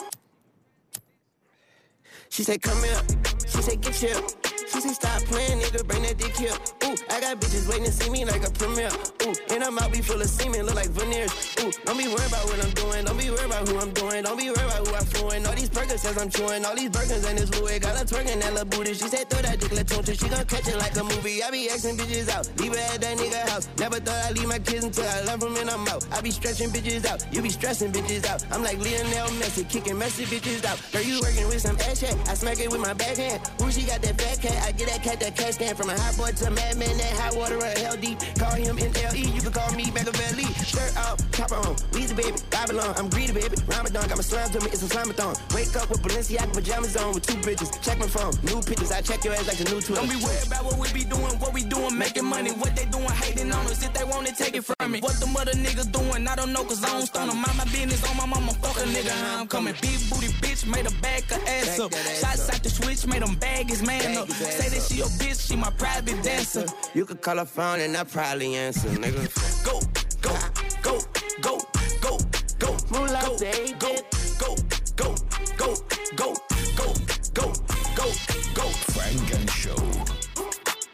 She 2.29 2.45
said, 2.45 2.63
come 2.63 2.83
here. 2.83 3.01
She 3.47 3.63
said, 3.63 3.81
get 3.81 3.95
here. 3.95 4.42
Said, 4.73 4.95
stop 4.95 5.23
playing, 5.31 5.61
nigga, 5.61 5.87
bring 5.87 6.03
that 6.03 6.19
dick 6.19 6.35
here. 6.37 6.57
Ooh, 6.83 6.97
I 7.09 7.21
got 7.21 7.39
bitches 7.39 7.69
waiting 7.69 7.85
to 7.85 7.93
see 7.93 8.11
me 8.11 8.25
like 8.25 8.43
a 8.43 8.51
premiere. 8.51 8.91
Ooh, 9.23 9.35
and 9.55 9.63
I'm 9.63 9.79
out 9.79 9.93
be 9.93 10.01
full 10.01 10.21
of 10.21 10.27
semen, 10.27 10.67
look 10.67 10.75
like 10.75 10.89
veneers. 10.91 11.31
Ooh, 11.61 11.71
don't 11.85 11.97
be 11.97 12.09
worried 12.09 12.27
about 12.27 12.45
what 12.51 12.59
I'm 12.59 12.73
doing. 12.73 13.05
Don't 13.05 13.19
be 13.19 13.31
worried 13.31 13.47
about 13.47 13.69
who 13.69 13.79
I'm 13.79 13.93
doing. 13.93 14.25
Don't 14.25 14.37
be 14.37 14.51
worried 14.51 14.67
about 14.67 14.83
who 14.89 14.95
I'm 14.95 15.05
fooling. 15.05 15.47
All 15.47 15.55
these 15.55 15.71
burgers 15.71 16.01
says 16.01 16.19
I'm 16.19 16.31
chewing. 16.31 16.65
All 16.65 16.75
these 16.75 16.91
burgers 16.91 17.25
and 17.25 17.39
this 17.39 17.53
Louis 17.55 17.79
got 17.79 17.97
her 17.97 18.05
twerking 18.05 18.41
that 18.41 18.53
little 18.53 18.67
booty. 18.67 18.95
She 18.95 19.07
said, 19.07 19.31
throw 19.31 19.43
that 19.43 19.61
dick, 19.61 19.71
let 19.71 19.87
tune 19.87 20.03
She 20.03 20.29
gon' 20.29 20.47
catch 20.47 20.67
it 20.67 20.79
like 20.79 20.97
a 20.97 21.05
movie. 21.05 21.43
I 21.45 21.51
be 21.51 21.71
asking 21.71 21.97
bitches 21.97 22.29
out. 22.29 22.51
Leave 22.59 22.75
her 22.75 22.83
at 22.95 23.01
that 23.03 23.19
nigga 23.19 23.49
house. 23.51 23.69
Never 23.79 24.01
thought 24.01 24.19
I'd 24.25 24.39
leave 24.39 24.49
my 24.49 24.59
kids 24.59 24.85
until 24.85 25.07
I 25.07 25.21
love 25.23 25.41
them 25.41 25.55
and 25.57 25.71
I'm 25.71 25.87
out. 25.87 26.03
I 26.11 26.21
be 26.23 26.33
stretching 26.33 26.71
bitches 26.71 27.07
out. 27.07 27.23
You 27.31 27.43
be 27.43 27.51
stressing 27.51 27.93
bitches 27.93 28.27
out. 28.27 28.43
I'm 28.51 28.65
like 28.65 28.79
Lionel 28.79 29.31
Messi, 29.39 29.69
kicking 29.69 29.99
messy 29.99 30.25
bitches 30.25 30.65
out. 30.65 30.81
Girl, 30.91 31.03
you 31.03 31.21
working 31.21 31.47
with 31.47 31.61
some 31.61 31.77
ass 31.87 32.01
chat. 32.01 32.17
I 32.29 32.35
smack 32.35 32.59
it 32.59 32.71
with 32.71 32.81
my 32.81 32.95
backhand. 32.95 33.39
Ooh, 33.63 33.71
she 33.71 33.83
got 33.83 34.03
that 34.03 34.21
fat 34.21 34.41
cat. 34.41 34.62
I 34.63 34.71
get 34.73 34.89
that 34.89 35.03
cat 35.03 35.19
that 35.21 35.37
cat 35.37 35.55
scan 35.55 35.75
from 35.75 35.91
a 35.91 35.99
hot 35.99 36.17
boy 36.17 36.31
to 36.31 36.47
a 36.47 36.51
madman. 36.51 36.97
That 36.97 37.13
hot 37.19 37.37
water 37.37 37.59
or 37.59 37.73
hell 37.83 37.97
deep. 37.97 38.19
Call 38.39 38.55
him 38.55 38.77
NLE. 38.77 39.35
You 39.35 39.41
can 39.43 39.53
call 39.53 39.73
me 39.75 39.91
Machiavelli. 39.91 40.47
Shirt 40.65 40.97
off, 40.97 41.19
chopper 41.33 41.57
on. 41.57 41.75
Weezy 41.93 42.17
baby, 42.17 42.39
Babylon. 42.51 42.95
I'm 42.97 43.09
greedy, 43.11 43.33
baby. 43.33 43.57
Ramadan 43.67 44.09
got 44.09 44.17
my 44.17 44.23
slime 44.23 44.51
to 44.51 44.61
me, 44.61 44.67
it's 44.67 44.83
a 44.83 44.89
slime-a-thon. 44.89 45.35
Wake 45.55 45.75
up 45.77 45.91
with 45.91 46.03
Balenciaga 46.03 46.53
pajamas 46.53 46.97
on 46.97 47.15
with 47.15 47.27
two 47.27 47.39
bitches. 47.43 47.71
Check 47.83 47.99
my 47.99 48.07
phone, 48.07 48.33
new 48.45 48.63
pictures. 48.63 48.93
I 48.93 49.01
check 49.01 49.25
your 49.25 49.35
ass 49.35 49.47
like 49.49 49.59
the 49.59 49.65
new 49.65 49.81
Twitter. 49.81 50.01
Don't 50.01 50.11
be 50.11 50.17
worried 50.23 50.47
about 50.47 50.65
what 50.65 50.79
we 50.79 50.87
be 50.93 51.05
doing, 51.05 51.35
what 51.43 51.53
we 51.53 51.65
doing, 51.65 51.99
making 51.99 52.25
money. 52.25 52.51
What 52.53 52.77
they 52.77 52.87
doing, 52.87 53.11
hating 53.11 53.51
on 53.51 53.67
us. 53.67 53.83
If 53.83 53.93
they 53.95 54.05
want 54.05 54.29
it, 54.29 54.37
take 54.37 54.55
it 54.55 54.65
from 54.65 54.93
me. 54.93 55.01
What 55.01 55.19
the 55.19 55.27
mother 55.27 55.53
niggas 55.53 55.91
doing, 55.91 56.29
I 56.29 56.37
don't 56.37 56.53
know, 56.53 56.63
cause 56.65 56.83
I 56.85 56.89
don't 56.89 57.07
stun 57.07 57.29
them. 57.29 57.43
Mind 57.43 57.59
my 57.59 57.65
business 57.65 58.03
on 58.09 58.17
my 58.17 58.27
mama, 58.27 58.53
fuck 58.63 58.77
a 58.79 58.87
nigga, 58.87 59.11
how 59.11 59.41
I'm 59.41 59.49
coming. 59.49 59.75
Big 59.81 59.99
booty 60.09 60.29
bitch, 60.39 60.67
made 60.67 60.87
a 60.87 60.95
back 61.03 61.25
her 61.31 61.41
ass 61.49 61.81
up. 61.81 61.93
Shots 61.93 62.49
out 62.49 62.63
the 62.63 62.71
switch, 62.71 63.07
made 63.07 63.23
them 63.23 63.35
bag 63.37 63.69
his 63.69 63.83
man 63.83 64.17
up. 64.17 64.29
Say 64.53 64.69
that 64.69 64.83
she 64.83 64.97
your 64.97 65.07
bitch, 65.19 65.49
she 65.49 65.57
my 65.57 65.71
private 65.71 66.23
dancer. 66.23 66.67
You 66.93 67.07
could 67.07 67.23
call 67.23 67.39
her 67.39 67.47
phone 67.47 67.81
and 67.81 67.97
I 67.97 68.05
probably 68.05 68.55
answer, 68.55 68.89
nigga. 68.91 69.25
Go, 69.65 69.81
go, 70.21 70.37
go, 70.83 70.99
go, 71.41 71.59
go, 72.03 72.19
go, 72.59 72.77
Moolah, 72.91 73.23
go, 73.25 73.39
go, 73.79 73.95
go, 74.39 74.57
go, 74.97 75.15
go, 75.57 75.75
go, 76.17 76.35
go, 76.77 76.95
go, 77.35 77.53
go, 77.95 78.13
go. 78.55 78.67
Funk 78.93 79.35
and 79.35 79.51
Show. 79.51 79.83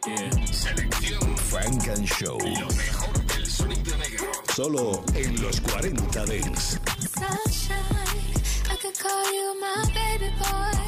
Yeah. 0.07 0.31
Selección 0.53 1.37
Funk 1.37 1.89
and 1.89 2.09
Show. 2.09 2.39
Lo 2.39 2.69
mejor 2.77 3.27
del 3.27 3.47
sonido 3.47 3.97
negro. 3.97 4.33
Solo 4.55 5.05
en 5.15 5.43
los 5.43 5.61
40 5.61 6.25
Dance. 6.27 6.79
Sunshine, 7.19 8.43
I 8.71 8.77
could 8.81 8.97
call 8.99 9.33
you 9.33 9.61
my 9.61 9.85
baby 9.93 10.33
boy. 10.39 10.88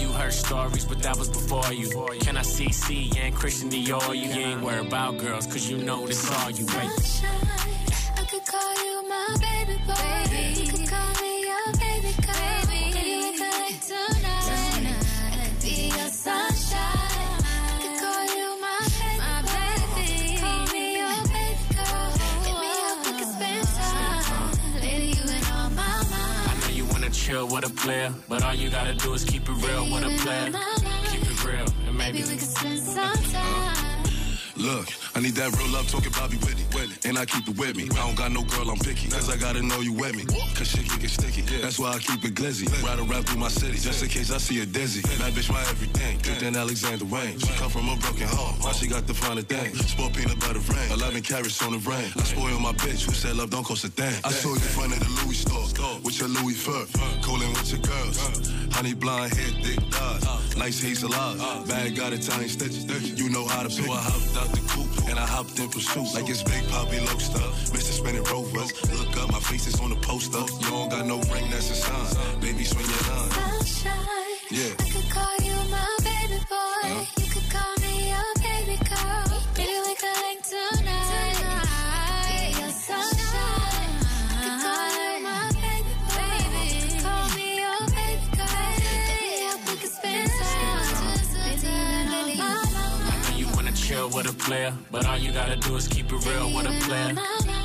heard 0.09 0.33
stories, 0.33 0.85
but 0.85 1.01
that 1.03 1.17
was 1.17 1.29
before 1.29 1.73
you. 1.73 1.89
Can 2.21 2.37
I 2.37 2.41
see 2.41 2.71
C 2.71 3.11
and 3.17 3.35
Christian 3.35 3.69
Dior? 3.69 4.15
You 4.15 4.29
ain't 4.31 4.61
worried 4.61 4.87
about 4.87 5.17
girls, 5.17 5.47
cause 5.47 5.69
you 5.69 5.77
know 5.77 6.05
this 6.07 6.29
all 6.31 6.49
you 6.51 6.65
wait. 6.65 7.23
I 8.17 8.23
could 8.29 8.45
call 8.45 8.73
you 8.85 9.09
my 9.09 9.27
baby 9.41 9.81
boy. 9.85 10.61
You 10.61 10.71
could 10.71 10.87
call 10.89 11.21
me 11.21 11.30
with 27.31 27.65
a 27.65 27.69
player, 27.69 28.13
but 28.27 28.43
all 28.43 28.53
you 28.53 28.69
gotta 28.69 28.93
do 28.93 29.13
is 29.13 29.23
keep 29.23 29.43
it 29.47 29.51
real 29.65 29.85
with 29.85 30.03
a 30.03 30.17
player. 30.21 30.51
Keep 31.09 31.21
it 31.31 31.45
real, 31.45 31.65
and 31.87 31.97
maybe 31.97 32.19
Maybe 32.19 32.33
we 32.33 32.37
could 32.37 32.41
spend 32.41 32.79
some 32.79 33.13
time. 33.31 33.90
Look, 34.61 34.89
I 35.15 35.21
need 35.21 35.33
that 35.41 35.49
real 35.57 35.73
love 35.73 35.89
talking 35.89 36.11
Bobby 36.11 36.37
Whitney. 36.37 36.61
And 37.03 37.17
I 37.17 37.25
keep 37.25 37.47
it 37.49 37.57
with 37.57 37.75
me. 37.75 37.89
I 37.97 38.05
don't 38.05 38.15
got 38.15 38.31
no 38.31 38.43
girl, 38.43 38.69
I'm 38.69 38.77
picky. 38.77 39.09
Cause 39.09 39.27
I 39.29 39.35
gotta 39.35 39.61
know 39.61 39.81
you 39.81 39.91
with 39.91 40.15
me. 40.15 40.23
Cause 40.53 40.69
shit 40.69 40.87
can 40.87 40.99
get 40.99 41.09
sticky. 41.09 41.41
That's 41.61 41.79
why 41.79 41.93
I 41.93 41.99
keep 41.99 42.23
it 42.23 42.35
glizzy. 42.35 42.69
Ride 42.85 42.99
around 42.99 43.25
through 43.25 43.39
my 43.39 43.49
city. 43.49 43.77
Just 43.77 44.03
in 44.03 44.09
case 44.09 44.31
I 44.31 44.37
see 44.37 44.61
a 44.61 44.65
dizzy. 44.65 45.01
That 45.17 45.33
bitch 45.33 45.51
my 45.51 45.61
everything. 45.61 46.19
Good 46.21 46.39
than 46.39 46.55
Alexander 46.55 47.05
Wang. 47.05 47.39
She 47.39 47.51
come 47.57 47.71
from 47.71 47.89
a 47.89 47.95
broken 47.97 48.27
home. 48.27 48.59
Now 48.61 48.71
she 48.71 48.87
got 48.87 49.07
the 49.07 49.15
finer 49.15 49.41
thing. 49.41 49.73
Sport 49.73 50.13
peanut 50.13 50.39
butter 50.39 50.61
rain. 50.69 50.91
11 50.91 51.23
carats 51.23 51.61
on 51.63 51.73
the 51.73 51.79
rain. 51.89 52.13
I 52.15 52.23
spoil 52.23 52.59
my 52.59 52.73
bitch. 52.73 53.05
Who 53.05 53.13
said 53.13 53.35
love 53.35 53.49
don't 53.49 53.65
cost 53.65 53.83
a 53.83 53.89
thing? 53.89 54.13
I 54.23 54.29
saw 54.29 54.49
you 54.49 54.61
in 54.61 54.71
front 54.77 54.93
of 54.93 54.99
the 54.99 55.09
Louis 55.25 55.41
store. 55.41 55.65
With 56.03 56.19
your 56.19 56.29
Louis 56.29 56.53
fur. 56.53 56.85
Cooling 57.23 57.49
with 57.53 57.71
your 57.73 57.81
girls. 57.81 58.17
Honey 58.71 58.93
blonde 58.93 59.33
hair, 59.33 59.51
thick 59.61 59.79
thighs. 59.91 60.57
Nice 60.57 60.81
hazel 60.81 61.13
eyes. 61.13 61.67
Bag 61.67 61.95
got 61.95 62.13
Italian 62.13 62.49
stitches. 62.49 62.85
You 63.19 63.29
know 63.29 63.45
how 63.45 63.63
to 63.63 63.69
pick. 63.69 63.85
So 63.85 63.91
I 63.91 64.01
hopped 64.01 64.37
out 64.37 64.49
the 64.55 64.61
coupe 64.67 65.09
and 65.09 65.19
I 65.19 65.25
hopped 65.25 65.59
in 65.59 65.69
pursuit. 65.69 66.13
Like 66.13 66.29
it's 66.29 66.43
Big 66.43 66.67
Poppy 66.69 66.97
Loaster. 66.97 67.47
Mr. 67.73 67.93
Spinning 67.99 68.23
Rovers. 68.23 68.71
Look 68.91 69.17
up, 69.17 69.31
my 69.31 69.39
face 69.39 69.67
is 69.67 69.79
on 69.79 69.89
the 69.89 69.95
poster. 69.97 70.39
You 70.39 70.71
don't 70.71 70.89
got 70.89 71.05
no 71.05 71.17
ring, 71.33 71.49
that's 71.49 71.69
a 71.71 71.75
sign. 71.75 72.39
Baby, 72.41 72.63
swing 72.63 72.85
your 72.85 73.15
line. 73.15 73.31
Sunshine. 73.31 74.01
Yeah. 74.49 74.73
I 74.79 74.89
could 74.89 75.09
call 75.09 75.35
you 75.47 75.70
a 94.31 94.33
player, 94.33 94.73
but 94.91 95.05
all 95.05 95.17
you 95.17 95.31
gotta 95.31 95.55
do 95.55 95.75
is 95.75 95.87
keep 95.87 96.05
it 96.11 96.25
real 96.25 96.47
with 96.55 96.65
a 96.65 96.75
player. 96.85 97.13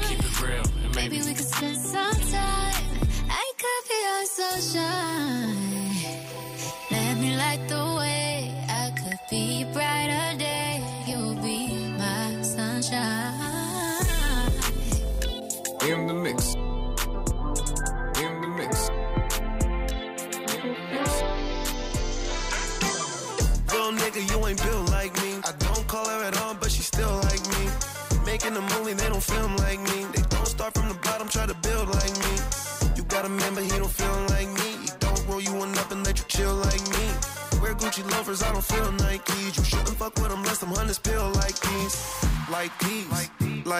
Keep 0.08 0.18
it 0.18 0.42
real, 0.42 0.64
and 0.84 0.94
maybe 0.94 1.18
Maybe 1.18 1.28
we 1.28 1.34
could 1.34 1.44
spend 1.44 1.76
some 1.76 2.14
time. 2.32 2.84
I 3.28 3.52
could 3.60 3.82
be 3.88 3.98
your 4.06 4.24
sunshine. 4.26 5.25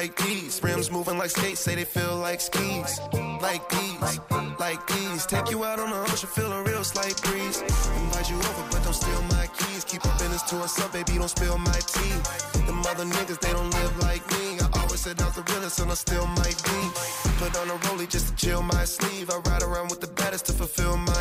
Like 0.07 0.16
these. 0.25 0.62
Rims 0.62 0.90
moving 0.90 1.19
like 1.19 1.31
skates, 1.31 1.61
say 1.61 1.75
they 1.75 1.85
feel 1.85 2.16
like 2.16 2.40
skis. 2.40 3.01
Like 3.40 3.69
these, 3.69 4.21
like 4.59 4.87
these. 4.87 5.27
Take 5.27 5.51
you 5.51 5.64
out 5.64 5.81
on 5.81 5.90
the 5.90 5.97
ocean, 5.97 6.29
feel 6.29 6.53
a 6.53 6.62
real 6.62 6.85
slight 6.85 7.21
breeze. 7.23 7.61
Invite 7.61 8.31
you 8.31 8.37
over, 8.37 8.64
but 8.71 8.85
don't 8.85 8.95
steal 8.95 9.23
my 9.37 9.47
keys. 9.59 9.85
Keep 9.85 10.05
your 10.05 10.12
business 10.14 10.42
to 10.42 10.57
yourself, 10.57 10.92
baby, 10.92 11.19
don't 11.19 11.29
spill 11.29 11.59
my 11.59 11.81
tea. 11.95 12.14
The 12.66 12.73
mother 12.73 13.05
niggas, 13.05 13.40
they 13.40 13.53
don't 13.53 13.71
live 13.71 13.99
like 14.03 14.25
me. 14.31 14.59
I 14.61 14.69
always 14.81 15.01
said 15.01 15.21
out 15.23 15.35
the 15.35 15.42
realest, 15.53 15.81
and 15.81 15.90
I 15.90 15.95
still 15.95 16.27
might 16.38 16.61
be. 16.62 16.81
Put 17.38 17.57
on 17.59 17.69
a 17.71 17.79
rollie 17.87 18.09
just 18.09 18.29
to 18.29 18.35
chill 18.37 18.62
my 18.62 18.85
sleeve. 18.85 19.29
I 19.31 19.38
ride 19.51 19.62
around 19.62 19.90
with 19.90 20.01
the 20.01 20.12
baddest 20.19 20.47
to 20.47 20.53
fulfill 20.53 20.97
my 20.97 21.15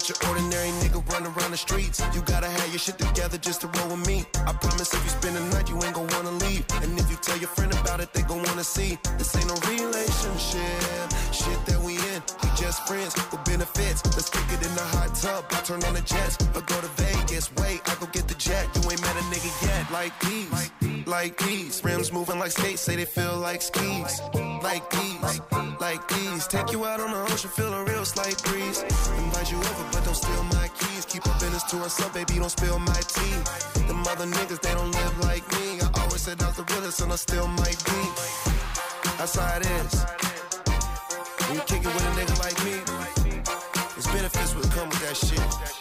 not 0.00 0.08
your 0.08 0.30
ordinary 0.30 0.70
nigga 0.80 1.00
running 1.12 1.30
around 1.36 1.50
the 1.50 1.56
streets. 1.56 2.00
You 2.14 2.22
gotta 2.22 2.48
have 2.48 2.68
your 2.70 2.78
shit 2.78 2.96
together 2.96 3.36
just 3.36 3.60
to 3.60 3.66
roll 3.66 3.88
with 3.90 4.06
me. 4.06 4.24
I 4.46 4.52
promise 4.54 4.94
if 4.94 5.02
you 5.04 5.10
spend 5.10 5.36
the 5.36 5.44
night, 5.52 5.68
you 5.68 5.76
ain't 5.84 5.92
gon' 5.92 6.08
wanna 6.16 6.32
leave. 6.44 6.64
And 6.80 6.98
if 6.98 7.10
you 7.10 7.16
tell 7.20 7.36
your 7.36 7.50
friend 7.50 7.70
about 7.72 8.00
it, 8.00 8.12
they 8.14 8.22
gon' 8.22 8.42
wanna 8.44 8.64
see. 8.64 8.96
This 9.18 9.36
ain't 9.36 9.48
no 9.48 9.56
relationship. 9.68 11.04
Shit 11.36 11.60
that 11.66 11.80
we 11.84 12.00
in, 12.12 12.20
we 12.42 12.48
just 12.56 12.86
friends 12.88 13.12
with 13.30 13.44
benefits. 13.44 14.00
Let's 14.16 14.30
kick 14.30 14.48
it 14.56 14.64
in 14.64 14.74
the 14.74 14.86
hot 14.96 15.14
tub. 15.16 15.44
I 15.50 15.60
turn 15.68 15.84
on 15.84 15.92
the 15.92 16.00
jets, 16.00 16.36
like 21.22 21.36
these. 21.36 21.84
Rims 21.84 22.12
moving 22.12 22.38
like 22.38 22.50
skates, 22.50 22.80
say 22.80 22.96
they 22.96 23.04
feel 23.04 23.36
like 23.36 23.60
skis. 23.60 24.22
Like 24.62 24.88
these, 24.88 25.40
like 25.78 26.02
these. 26.08 26.46
Take 26.46 26.72
you 26.72 26.86
out 26.86 26.98
on 26.98 27.10
the 27.10 27.20
ocean, 27.32 27.50
feel 27.50 27.72
a 27.74 27.84
real 27.84 28.06
slight 28.06 28.42
breeze. 28.44 28.78
Invite 29.24 29.50
you 29.52 29.58
over, 29.58 29.84
but 29.92 30.02
don't 30.06 30.14
steal 30.14 30.44
my 30.44 30.68
keys. 30.78 31.04
Keep 31.04 31.28
our 31.28 31.38
business 31.38 31.64
to 31.64 31.76
ourselves, 31.84 32.14
baby, 32.14 32.38
don't 32.38 32.48
spill 32.48 32.78
my 32.78 33.00
tea. 33.16 33.36
Them 33.86 34.00
other 34.12 34.24
niggas, 34.24 34.60
they 34.62 34.72
don't 34.72 34.92
live 34.92 35.16
like 35.28 35.44
me. 35.56 35.66
I 35.82 35.88
always 36.04 36.22
started 36.22 36.42
out 36.42 36.56
the 36.56 36.64
realest 36.72 37.02
and 37.02 37.12
I 37.12 37.16
still 37.16 37.48
might 37.48 37.80
be. 37.84 38.00
That's 39.18 39.36
how 39.36 39.58
it 39.58 39.66
is. 39.76 39.92
When 41.44 41.54
you 41.58 41.64
kick 41.70 41.82
it 41.84 41.92
with 41.96 42.08
a 42.10 42.12
nigga 42.18 42.36
like 42.46 42.58
me, 42.64 42.76
there's 43.92 44.06
benefits 44.06 44.54
will 44.54 44.70
come 44.76 44.88
with 44.88 45.02
that 45.04 45.16
shit. 45.16 45.79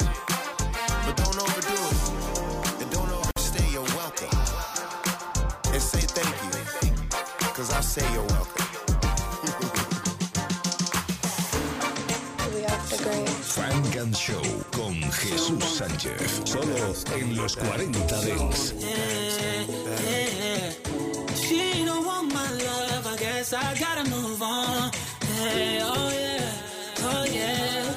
Cause 7.60 7.74
I 7.74 7.82
say 7.82 8.14
you're 8.14 8.24
welcome. 8.24 8.66
Frank 13.54 13.96
and 13.98 14.16
Show 14.16 14.42
con 14.72 14.94
Jesús 15.12 15.66
Sánchez. 15.66 16.42
Solo 16.46 16.94
en 17.20 17.36
los 17.36 17.58
40 17.58 18.22
Dents. 18.22 18.74
She 21.36 21.84
don't 21.84 22.06
want 22.06 22.34
my 22.34 22.50
love, 22.50 23.08
I 23.08 23.18
guess 23.20 23.52
I 23.52 23.76
gotta 23.78 24.10
move 24.10 24.42
on. 24.42 24.92
Hey, 25.44 25.82
oh 25.84 26.12
yeah, 26.14 26.52
oh 27.10 27.26
yeah. 27.26 27.94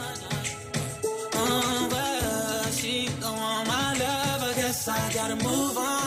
Oh, 1.34 1.88
well, 1.88 2.64
she 2.72 3.08
don't 3.20 3.36
want 3.36 3.68
my 3.68 3.94
love, 3.96 4.42
I 4.42 4.54
guess 4.60 4.88
I 4.88 5.12
gotta 5.14 5.36
move 5.36 5.78
on. 5.78 6.01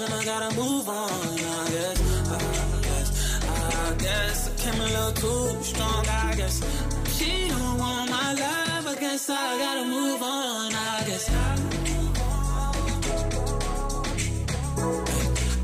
Guessing 0.00 0.18
I 0.18 0.24
gotta 0.24 0.54
move 0.56 0.88
on. 0.88 1.10
I 1.10 1.70
guess, 1.70 2.00
I 2.30 2.80
guess, 2.82 3.44
I 3.44 3.94
guess 3.98 4.48
I 4.48 4.70
came 4.70 4.80
a 4.80 4.84
little 4.84 5.12
too 5.12 5.62
strong. 5.62 6.06
I 6.08 6.34
guess 6.36 6.56
she 7.16 7.48
don't 7.48 7.78
want 7.78 8.10
my 8.10 8.32
love. 8.34 8.86
I 8.86 8.94
guess 8.98 9.30
I 9.30 9.58
gotta 9.58 9.84
move 9.84 10.22
on. 10.22 10.72
I 10.74 11.04
guess. 11.06 11.30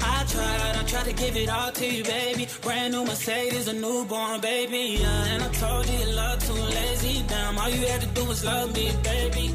I 0.03 0.25
tried, 0.29 0.77
I 0.77 0.83
tried 0.87 1.05
to 1.05 1.13
give 1.13 1.37
it 1.37 1.49
all 1.49 1.73
to 1.73 1.87
you, 1.87 2.05
baby. 2.05 2.49
Brand 2.63 2.93
new 2.93 3.05
Mercedes, 3.05 3.69
a 3.69 3.73
newborn 3.73 4.41
baby. 4.41 4.99
Yeah, 5.01 5.25
and 5.33 5.43
I 5.43 5.49
told 5.53 5.89
you 5.89 5.99
your 5.99 6.15
love 6.15 6.45
too 6.47 6.53
lazy. 6.53 7.25
Damn, 7.29 7.59
all 7.59 7.69
you 7.71 7.87
had 7.87 8.01
to 8.03 8.07
do 8.09 8.25
was 8.25 8.45
love 8.45 8.75
me, 8.75 8.93
baby. 9.03 9.55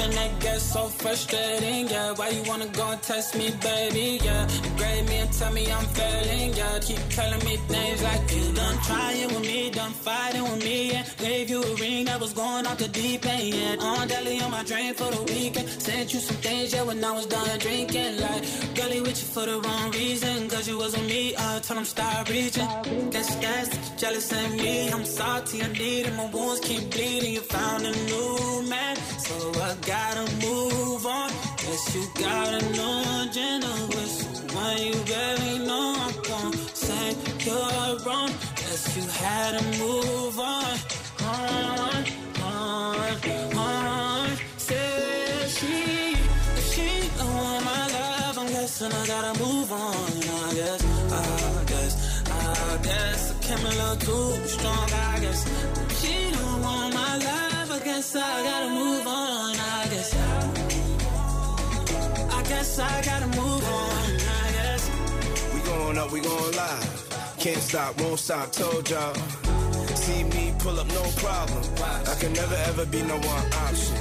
And 0.00 0.12
that 0.12 0.40
gets 0.40 0.62
so 0.62 0.86
frustrating, 0.86 1.88
yeah. 1.88 2.12
Why 2.12 2.28
you 2.28 2.42
wanna 2.44 2.68
go 2.68 2.88
and 2.90 3.02
test 3.02 3.36
me, 3.36 3.50
baby? 3.60 4.20
Yeah, 4.22 4.46
degrade 4.46 5.08
me 5.08 5.16
and 5.16 5.32
tell 5.32 5.52
me 5.52 5.70
I'm 5.70 5.84
failing, 5.86 6.54
yeah. 6.54 6.78
Keep 6.78 7.02
telling 7.10 7.44
me 7.44 7.56
things 7.68 8.02
like 8.02 8.32
you 8.34 8.52
done 8.52 8.78
trying 8.84 9.28
with 9.34 9.40
me, 9.40 9.70
done 9.70 9.92
fighting 9.92 10.44
with 10.44 10.62
me, 10.64 10.92
and 10.92 11.06
gave 11.48 11.64
you 11.64 11.72
a 11.72 11.74
ring 11.76 12.04
that 12.04 12.20
was 12.20 12.32
going 12.32 12.66
off 12.66 12.78
the 12.78 12.88
deep 12.88 13.24
end. 13.26 13.54
Yeah. 13.54 13.76
On 13.80 14.06
deli 14.08 14.40
on 14.40 14.50
my 14.50 14.62
drain 14.64 14.94
for 14.94 15.10
the 15.10 15.22
weekend. 15.32 15.68
Sent 15.68 16.12
you 16.12 16.20
some 16.20 16.36
things, 16.36 16.72
yeah, 16.72 16.82
when 16.82 17.02
I 17.04 17.12
was 17.12 17.26
done 17.26 17.58
drinking. 17.58 18.20
Like, 18.20 18.42
girlie 18.74 19.00
with 19.00 19.18
you 19.22 19.28
for 19.34 19.46
the 19.46 19.60
wrong 19.60 19.90
reason, 19.92 20.48
cause 20.48 20.68
you 20.68 20.78
wasn't 20.78 21.06
me. 21.06 21.34
I 21.36 21.60
told 21.60 21.78
him 21.78 21.84
stop 21.84 22.28
reaching. 22.28 22.68
Guess 23.10 23.34
that's 23.36 24.00
jealous 24.00 24.32
of 24.32 24.54
me. 24.56 24.90
I'm 24.90 25.04
salty, 25.04 25.62
I 25.62 25.68
need 25.68 26.06
it. 26.06 26.14
My 26.16 26.26
wounds 26.26 26.60
keep 26.60 26.90
bleeding. 26.90 27.32
You 27.32 27.40
found 27.40 27.86
a 27.86 27.92
new 28.10 28.62
man, 28.68 28.96
so 28.96 29.34
I 29.68 29.74
gotta 29.92 30.24
move 30.46 31.06
on. 31.06 31.30
Guess 31.62 31.94
you 31.94 32.04
got 32.24 32.48
a 32.58 32.62
new 32.76 32.96
agenda 33.22 33.72
with 33.92 34.12
someone 34.36 34.78
you 34.86 34.96
barely 35.10 35.58
know. 35.66 35.94
I'm 36.06 36.14
gonna 36.30 36.56
say 36.74 37.16
you're 37.46 37.96
wrong. 38.04 38.30
Guess 38.60 38.96
you 38.96 39.04
had 39.22 39.58
to 39.58 39.64
move 39.78 40.38
on. 40.38 41.07
On, 41.28 42.04
on, 42.42 43.58
on. 43.58 44.30
Say 44.56 45.46
she, 45.56 46.14
she 46.70 46.88
don't 47.18 47.34
want 47.34 47.64
my 47.64 47.86
love, 47.96 48.38
I'm 48.38 48.46
I 48.46 49.06
gotta 49.06 49.38
move 49.38 49.70
on. 49.70 49.78
I 49.80 50.54
guess, 50.54 50.82
I 51.12 51.64
guess, 51.66 51.94
I 52.30 52.78
guess 52.82 53.20
I 53.30 53.34
came 53.42 53.98
too 53.98 54.46
strong. 54.46 54.90
I 54.90 55.18
guess 55.20 55.40
she 56.00 56.30
don't 56.30 56.62
want 56.62 56.94
my 56.94 57.18
love. 57.18 57.70
I 57.72 57.78
guess 57.84 58.16
I 58.16 58.42
gotta 58.48 58.70
move 58.70 59.06
on. 59.06 59.56
I 59.56 59.86
guess, 59.90 60.14
I 62.32 62.42
guess 62.48 62.78
I 62.78 63.02
gotta 63.04 63.26
move 63.26 63.64
on. 63.64 64.04
I 64.14 64.52
guess. 64.56 64.90
We 65.54 65.60
going 65.60 65.98
up, 65.98 66.10
we 66.10 66.20
going 66.20 66.56
live. 66.56 67.36
Can't 67.38 67.60
stop, 67.60 68.00
won't 68.00 68.18
stop, 68.18 68.50
told 68.52 68.88
y'all. 68.88 69.47
See 70.08 70.24
me 70.24 70.54
pull 70.58 70.80
up, 70.80 70.86
no 70.88 71.02
problem. 71.20 71.62
I 72.12 72.14
can 72.18 72.32
never 72.32 72.58
ever 72.70 72.86
be 72.86 73.02
no 73.02 73.16
one 73.16 73.46
option. 73.66 73.96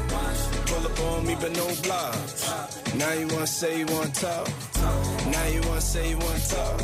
Pull 0.67 0.85
up 0.89 0.99
on 1.09 1.27
me, 1.27 1.35
but 1.35 1.51
no 1.51 1.67
blocks. 1.83 2.47
Now 2.95 3.11
you 3.11 3.27
wanna 3.27 3.45
say 3.45 3.79
you 3.79 3.87
wanna 3.87 4.11
talk. 4.11 4.47
Now 5.35 5.47
you 5.53 5.61
wanna 5.67 5.81
say 5.81 6.09
you 6.11 6.17
wanna 6.17 6.39
talk. 6.55 6.79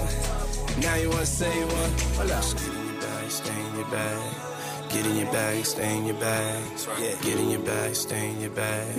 Now 0.85 0.95
you 0.95 1.09
wanna 1.09 1.25
say 1.25 1.51
you 1.57 1.67
want. 1.67 2.01
Hold 2.17 2.31
up. 2.31 2.43
Get 2.43 2.65
in 2.65 2.75
your 2.85 2.99
bag, 3.15 3.29
stay 3.31 3.59
in 3.67 3.75
your 3.77 3.85
bag. 3.95 4.35
Get 4.91 5.05
in 5.05 5.15
your 5.15 5.31
bag, 5.31 5.65
stay 5.65 5.97
in 5.97 6.05
your 6.05 6.15
bag. 6.15 6.63
Yeah. 6.99 7.15
Get 7.25 7.39
in 7.39 7.49
your 7.49 7.61
bag, 7.61 7.95
stay 7.95 8.29
in 8.29 8.41
your 8.41 8.51
bag. 8.51 8.95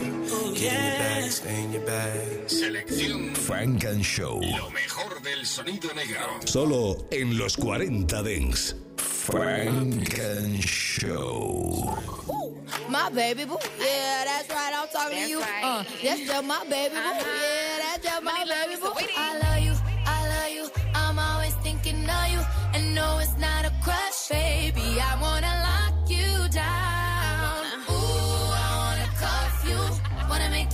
Get 0.60 0.72
in 0.72 0.84
your 0.88 0.98
bag, 1.04 1.30
stay 1.30 1.64
in 1.64 1.72
your 1.72 1.86
bag. 1.86 2.48
Selección 2.48 3.36
Frank 3.36 3.84
and 3.84 4.02
Show. 4.02 4.40
Lo 4.40 4.70
mejor 4.70 5.20
del 5.22 5.44
sonido 5.44 5.92
negro. 5.94 6.40
Solo 6.46 7.06
en 7.10 7.36
los 7.36 7.58
40 7.58 8.22
Dents. 8.22 8.74
Funk 9.24 10.18
and 10.18 10.62
Show. 10.62 11.96
My 12.90 13.08
baby 13.08 13.46
boo, 13.46 13.56
yeah, 13.80 14.24
that's 14.26 14.50
right. 14.50 14.72
I'm 14.74 14.86
talking 14.88 15.18
to 15.22 15.28
you. 15.28 15.40
Uh, 15.40 15.82
that's 16.02 16.20
just 16.26 16.44
my 16.44 16.62
baby 16.68 16.94
boo, 16.94 17.00
yeah, 17.00 17.78
that's 17.80 18.04
just 18.04 18.22
my 18.22 18.44
baby 18.44 18.78
boo. 18.80 18.92
I 19.16 19.38
love 19.38 19.62
you, 19.64 19.74
I 20.04 20.28
love 20.28 20.50
you. 20.52 20.68
I'm 20.94 21.18
always 21.18 21.54
thinking 21.62 22.04
of 22.08 22.28
you, 22.32 22.40
and 22.74 22.94
no, 22.94 23.18
it's 23.18 23.36
not 23.38 23.64
a 23.64 23.72
crush, 23.82 24.28
baby. 24.28 25.00
I 25.00 25.18
wanna 25.18 25.54
lock 25.68 26.10
you 26.10 26.48
down. 26.50 27.64
Ooh, 27.88 28.52
I 28.52 28.68
wanna 28.76 29.08
cuff 29.16 29.64
you, 29.66 30.28
wanna 30.28 30.50
make 30.50 30.73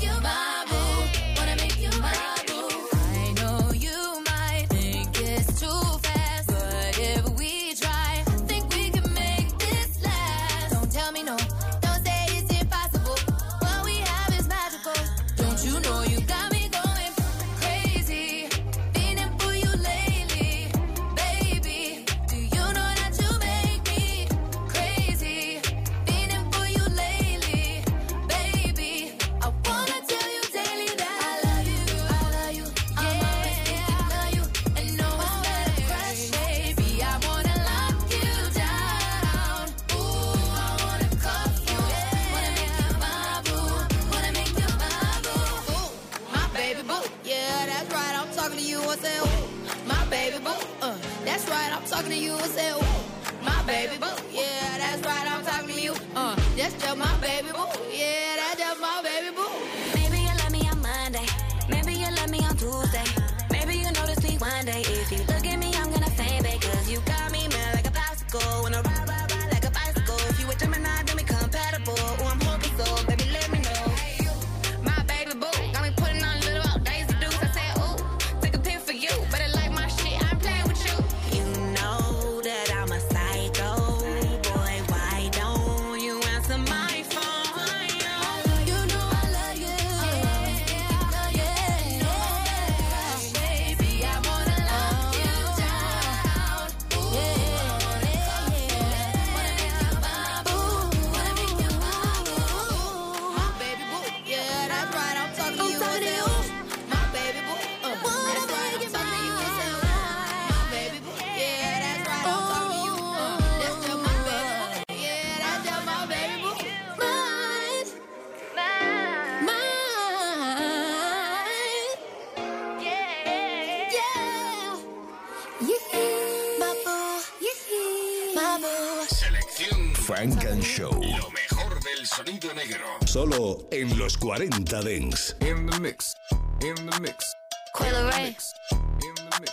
Selección 130.21 130.41
Funk 130.41 130.45
and 130.45 130.63
Show. 130.63 130.91
Lo 130.91 131.31
mejor 131.31 131.81
del 131.83 132.07
sonido 132.07 132.53
negro. 132.53 132.85
Solo 133.07 133.67
en 133.71 133.99
los 133.99 134.19
40 134.19 134.83
Dance. 134.83 135.35
In 135.41 135.67
the 135.67 135.81
mix. 135.81 136.15
In 136.61 136.75
the 136.75 137.01
mix. 137.01 137.35
Quayla 137.75 138.11
Ray. 138.11 138.37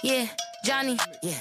Yeah, 0.03 0.27
Johnny. 0.65 0.97
Yeah. 1.21 1.35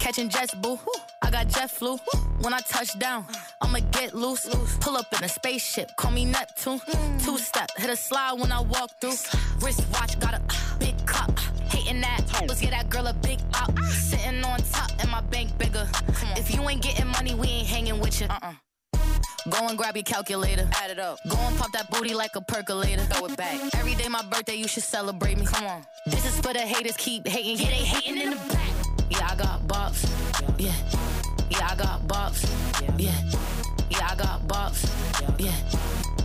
Catching 0.00 0.28
jets, 0.28 0.54
boo. 0.56 0.80
I 1.22 1.30
got 1.30 1.46
jet 1.46 1.70
flu. 1.70 1.96
When 2.40 2.52
I 2.52 2.58
touch 2.68 2.98
down, 2.98 3.24
I'ma 3.60 3.78
get 3.92 4.14
loose. 4.14 4.48
Pull 4.80 4.96
up 4.96 5.06
in 5.16 5.22
a 5.22 5.28
spaceship, 5.28 5.94
call 5.96 6.10
me 6.10 6.24
Neptune. 6.24 6.80
Hmm. 6.84 7.18
Two 7.18 7.38
step, 7.38 7.70
hit 7.76 7.88
a 7.88 7.96
slide 7.96 8.32
when 8.40 8.50
I 8.50 8.62
walk 8.62 8.90
through. 9.00 9.14
Wrist 9.60 9.84
watch, 9.92 10.18
got 10.18 10.34
a 10.34 10.42
big 10.80 10.96
cup. 11.06 11.38
Hating 11.70 12.00
that, 12.00 12.24
let's 12.48 12.60
get 12.60 12.72
that 12.72 12.90
girl 12.90 13.06
a 13.06 13.12
big 13.12 13.38
up. 13.54 13.70
Ah. 13.78 13.90
Sitting 13.90 14.42
on 14.42 14.60
top, 14.72 14.90
and 14.98 15.08
my 15.08 15.20
bank 15.20 15.56
bigger. 15.56 15.88
If 16.36 16.52
you 16.52 16.68
ain't 16.68 16.82
getting 16.82 17.06
money, 17.06 17.36
we 17.36 17.46
ain't 17.46 17.68
hanging 17.68 18.00
with 18.00 18.20
you. 18.20 18.26
Uh-uh. 18.26 18.54
Go 19.50 19.66
and 19.66 19.76
grab 19.76 19.96
your 19.96 20.04
calculator. 20.04 20.68
Add 20.80 20.90
it 20.92 20.98
up. 20.98 21.18
Go 21.28 21.36
and 21.36 21.58
pop 21.58 21.72
that 21.72 21.90
booty 21.90 22.14
like 22.14 22.36
a 22.36 22.40
percolator. 22.40 23.02
Throw 23.02 23.26
it 23.26 23.36
back. 23.36 23.58
Every 23.74 23.94
day 23.94 24.06
my 24.08 24.22
birthday, 24.22 24.54
you 24.54 24.68
should 24.68 24.84
celebrate 24.84 25.36
me. 25.36 25.44
Come 25.46 25.66
on. 25.66 25.86
This 26.06 26.24
is 26.24 26.40
for 26.40 26.52
the 26.52 26.60
haters, 26.60 26.96
keep 26.96 27.26
hating. 27.26 27.58
Yeah, 27.58 27.70
they 27.70 27.84
hating 27.84 28.22
in 28.22 28.30
the 28.30 28.36
back. 28.36 28.70
Yeah, 29.10 29.28
I 29.30 29.34
got 29.34 29.60
bops. 29.66 30.06
Yeah. 30.58 30.72
Yeah, 31.50 31.68
I 31.70 31.74
got 31.74 32.06
bops. 32.06 32.44
Yeah. 32.98 33.14
Yeah, 33.90 34.08
I 34.10 34.14
got 34.14 34.46
bops. 34.46 35.40
Yeah. 35.40 35.50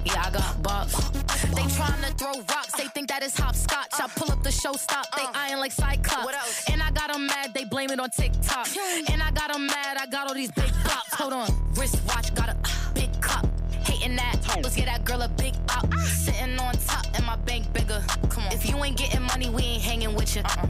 Yeah, 0.05 0.23
I 0.25 0.29
got 0.29 0.55
bops. 0.61 1.11
They 1.55 1.63
tryna 1.63 2.17
throw 2.17 2.33
rocks, 2.33 2.73
they 2.77 2.87
think 2.89 3.09
that 3.09 3.23
is 3.23 3.35
hopscotch. 3.35 3.89
I 3.99 4.05
uh. 4.05 4.07
pull 4.15 4.31
up 4.31 4.43
the 4.43 4.51
show 4.51 4.73
stop, 4.73 5.05
they 5.15 5.23
uh. 5.23 5.31
eyeing 5.33 5.57
like 5.57 5.71
Cyclops. 5.71 6.69
And 6.71 6.81
I 6.81 6.91
got 6.91 7.13
'em 7.13 7.25
mad, 7.27 7.53
they 7.53 7.65
blame 7.65 7.89
it 7.89 7.99
on 7.99 8.09
TikTok. 8.11 8.67
And 9.09 9.21
I 9.21 9.31
got 9.31 9.53
'em 9.53 9.65
mad, 9.65 9.97
I 9.99 10.05
got 10.05 10.27
all 10.27 10.33
these 10.33 10.51
big 10.51 10.71
bops. 10.85 11.13
Hold 11.15 11.33
on, 11.33 11.49
wrist 11.75 11.99
watch, 12.07 12.33
got 12.35 12.49
a 12.49 12.55
big 12.97 13.21
cup. 13.21 13.45
Hating 13.83 14.15
that, 14.15 14.35
let's 14.63 14.75
get 14.75 14.85
that 14.85 15.05
girl 15.05 15.21
a 15.21 15.29
big 15.29 15.53
up. 15.69 15.93
Sitting 15.99 16.59
on 16.59 16.73
top, 16.77 17.05
and 17.13 17.25
my 17.25 17.35
bank 17.37 17.71
bigger. 17.73 18.03
Come 18.29 18.45
on, 18.45 18.51
if 18.51 18.67
you 18.69 18.83
ain't 18.83 18.97
getting 18.97 19.21
money, 19.21 19.49
we 19.49 19.61
ain't 19.63 19.83
hanging 19.83 20.13
with 20.15 20.35
you. 20.35 20.41
Uh-uh. 20.41 20.67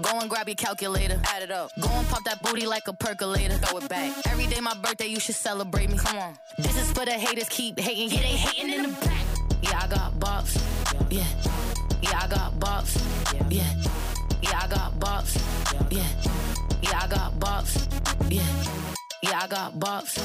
Go 0.00 0.18
and 0.20 0.28
grab 0.28 0.48
your 0.48 0.56
calculator. 0.56 1.20
Add 1.32 1.42
it 1.42 1.50
up. 1.50 1.70
Go 1.80 1.88
and 1.88 2.06
pop 2.08 2.22
that 2.24 2.42
booty 2.42 2.66
like 2.66 2.88
a 2.88 2.92
percolator. 2.92 3.54
Throw 3.54 3.78
it 3.78 3.88
back. 3.88 4.12
Every 4.26 4.46
day 4.46 4.60
my 4.60 4.74
birthday, 4.74 5.06
you 5.06 5.20
should 5.20 5.34
celebrate 5.34 5.90
me. 5.90 5.98
Come 5.98 6.18
on. 6.18 6.34
This 6.58 6.76
is 6.76 6.90
for 6.92 7.04
the 7.04 7.12
haters, 7.12 7.48
keep 7.48 7.78
hating. 7.78 8.10
Yeah, 8.10 8.22
they 8.22 8.36
hating 8.36 8.72
in 8.72 8.82
the 8.82 9.00
back. 9.00 9.24
Yeah, 9.62 9.80
I 9.82 9.86
got 9.88 10.12
bops. 10.18 10.52
Yeah. 11.10 11.24
Yeah, 12.02 12.20
I 12.22 12.26
got 12.28 12.52
bops. 12.58 12.92
Yeah. 13.50 13.72
Yeah, 14.42 14.60
I 14.62 14.66
got 14.68 14.92
bops. 14.98 15.32
Yeah. 15.90 16.02
Yeah, 16.82 17.00
I 17.02 17.06
got 17.08 17.32
bops. 17.38 17.72
Yeah. 18.30 18.93
Yeah, 19.24 19.40
I 19.42 19.46
got 19.46 19.72
bops. 19.72 20.18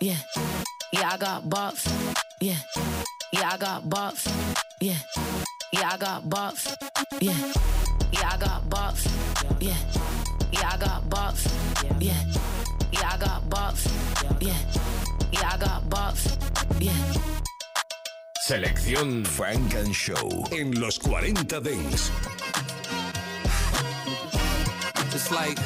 Yeah. 0.00 0.14
Yeah, 0.92 1.10
I 1.12 1.16
got 1.16 1.42
bops. 1.42 1.88
Yeah. 2.40 2.54
Yeah, 3.32 3.50
I 3.50 3.56
got 3.56 3.82
bops. 3.82 4.28
Yeah. 4.80 4.94
Yeah, 5.72 5.90
I 5.90 5.96
got 5.96 6.22
bops. 6.22 6.76
Yeah. 7.20 7.32
Yeah, 8.12 8.30
I 8.30 8.36
got 8.38 8.70
bops. 8.70 9.08
Yeah. 9.60 9.74
Yeah, 10.52 10.70
I 10.72 10.76
got 10.76 11.02
bops. 11.10 11.42
Yeah. 12.00 12.14
Yeah, 12.92 13.10
I 13.10 13.16
got 13.18 13.42
bops. 13.50 13.82
Yeah. 14.40 14.54
Yeah, 15.32 15.50
I 15.52 15.56
got 15.58 15.90
bops. 15.90 16.22
Yeah. 16.80 16.92
Selección 18.46 19.24
Funk 19.26 19.74
and 19.74 19.92
Show 19.92 20.46
en 20.52 20.80
los 20.80 21.00
40 21.00 21.60
Dance. 21.60 22.12
It's 25.12 25.32
like 25.32 25.58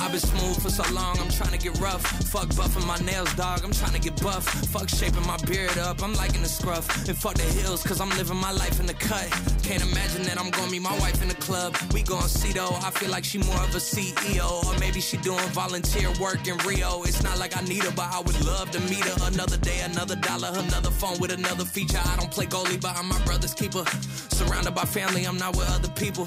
I've 0.00 0.12
been 0.12 0.20
smooth 0.20 0.62
for 0.62 0.70
so 0.70 0.82
long, 0.94 1.18
I'm 1.18 1.28
trying 1.28 1.52
to 1.52 1.58
get 1.58 1.78
rough. 1.78 2.02
Fuck 2.32 2.48
buffing 2.50 2.86
my 2.86 2.96
nails, 3.04 3.32
dog, 3.34 3.62
I'm 3.62 3.72
trying 3.72 3.92
to 3.92 4.00
get 4.00 4.20
buff. 4.22 4.44
Fuck 4.72 4.88
shaping 4.88 5.26
my 5.26 5.36
beard 5.46 5.76
up, 5.78 6.02
I'm 6.02 6.14
liking 6.14 6.42
the 6.42 6.48
scruff. 6.48 6.86
And 7.08 7.16
fuck 7.16 7.34
the 7.34 7.42
hills, 7.42 7.82
cause 7.82 8.00
I'm 8.00 8.08
living 8.10 8.38
my 8.38 8.50
life 8.52 8.80
in 8.80 8.86
the 8.86 8.94
cut. 8.94 9.28
Can't 9.62 9.82
imagine 9.82 10.22
that 10.22 10.40
I'm 10.40 10.50
gonna 10.50 10.70
meet 10.70 10.82
my 10.82 10.98
wife 10.98 11.20
in 11.22 11.28
the 11.28 11.34
club. 11.34 11.76
We 11.92 12.02
gon' 12.02 12.28
see 12.28 12.52
though, 12.52 12.74
I 12.82 12.90
feel 12.90 13.10
like 13.10 13.24
she 13.24 13.38
more 13.38 13.62
of 13.62 13.74
a 13.74 13.80
CEO. 13.80 14.64
Or 14.66 14.78
maybe 14.78 15.00
she 15.00 15.16
doing 15.18 15.48
volunteer 15.50 16.10
work 16.18 16.46
in 16.46 16.56
Rio. 16.66 17.02
It's 17.02 17.22
not 17.22 17.38
like 17.38 17.56
I 17.56 17.62
need 17.62 17.84
her, 17.84 17.92
but 17.92 18.08
I 18.12 18.20
would 18.20 18.44
love 18.44 18.70
to 18.70 18.80
meet 18.80 19.04
her. 19.04 19.26
Another 19.26 19.58
day, 19.58 19.80
another 19.82 20.16
dollar, 20.16 20.50
another 20.54 20.90
phone 20.90 21.18
with 21.20 21.30
another 21.30 21.64
feature. 21.64 22.00
I 22.04 22.16
don't 22.16 22.30
play 22.30 22.46
goalie, 22.46 22.80
but 22.80 22.96
I'm 22.96 23.08
my 23.08 23.22
brother's 23.24 23.54
keeper. 23.54 23.84
Surrounded 24.30 24.74
by 24.74 24.84
family, 24.84 25.24
I'm 25.24 25.36
not 25.36 25.56
with 25.56 25.68
other 25.70 25.90
people. 25.90 26.26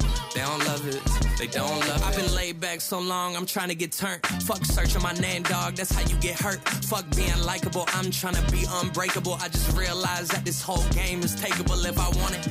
They 0.33 0.39
don't 0.41 0.65
love 0.65 0.87
it. 0.87 1.01
They 1.37 1.47
don't 1.47 1.79
love 1.87 1.97
it. 1.97 2.03
I've 2.03 2.15
been 2.15 2.33
laid 2.33 2.59
back 2.59 2.79
so 2.79 2.99
long, 2.99 3.35
I'm 3.35 3.45
trying 3.45 3.67
to 3.69 3.75
get 3.75 3.91
turned. 3.91 4.25
Fuck 4.43 4.63
searching 4.65 5.01
my 5.01 5.11
name, 5.13 5.43
dog. 5.43 5.75
That's 5.75 5.91
how 5.91 6.07
you 6.07 6.15
get 6.17 6.39
hurt. 6.39 6.59
Fuck 6.85 7.05
being 7.15 7.37
likable. 7.43 7.85
I'm 7.87 8.11
trying 8.11 8.35
to 8.35 8.51
be 8.51 8.63
unbreakable. 8.67 9.33
I 9.41 9.49
just 9.49 9.77
realized 9.77 10.31
that 10.31 10.45
this 10.45 10.61
whole 10.61 10.83
game 10.91 11.21
is 11.21 11.35
takeable 11.35 11.83
if 11.85 11.99
I 11.99 12.07
want 12.21 12.37
it. 12.37 12.47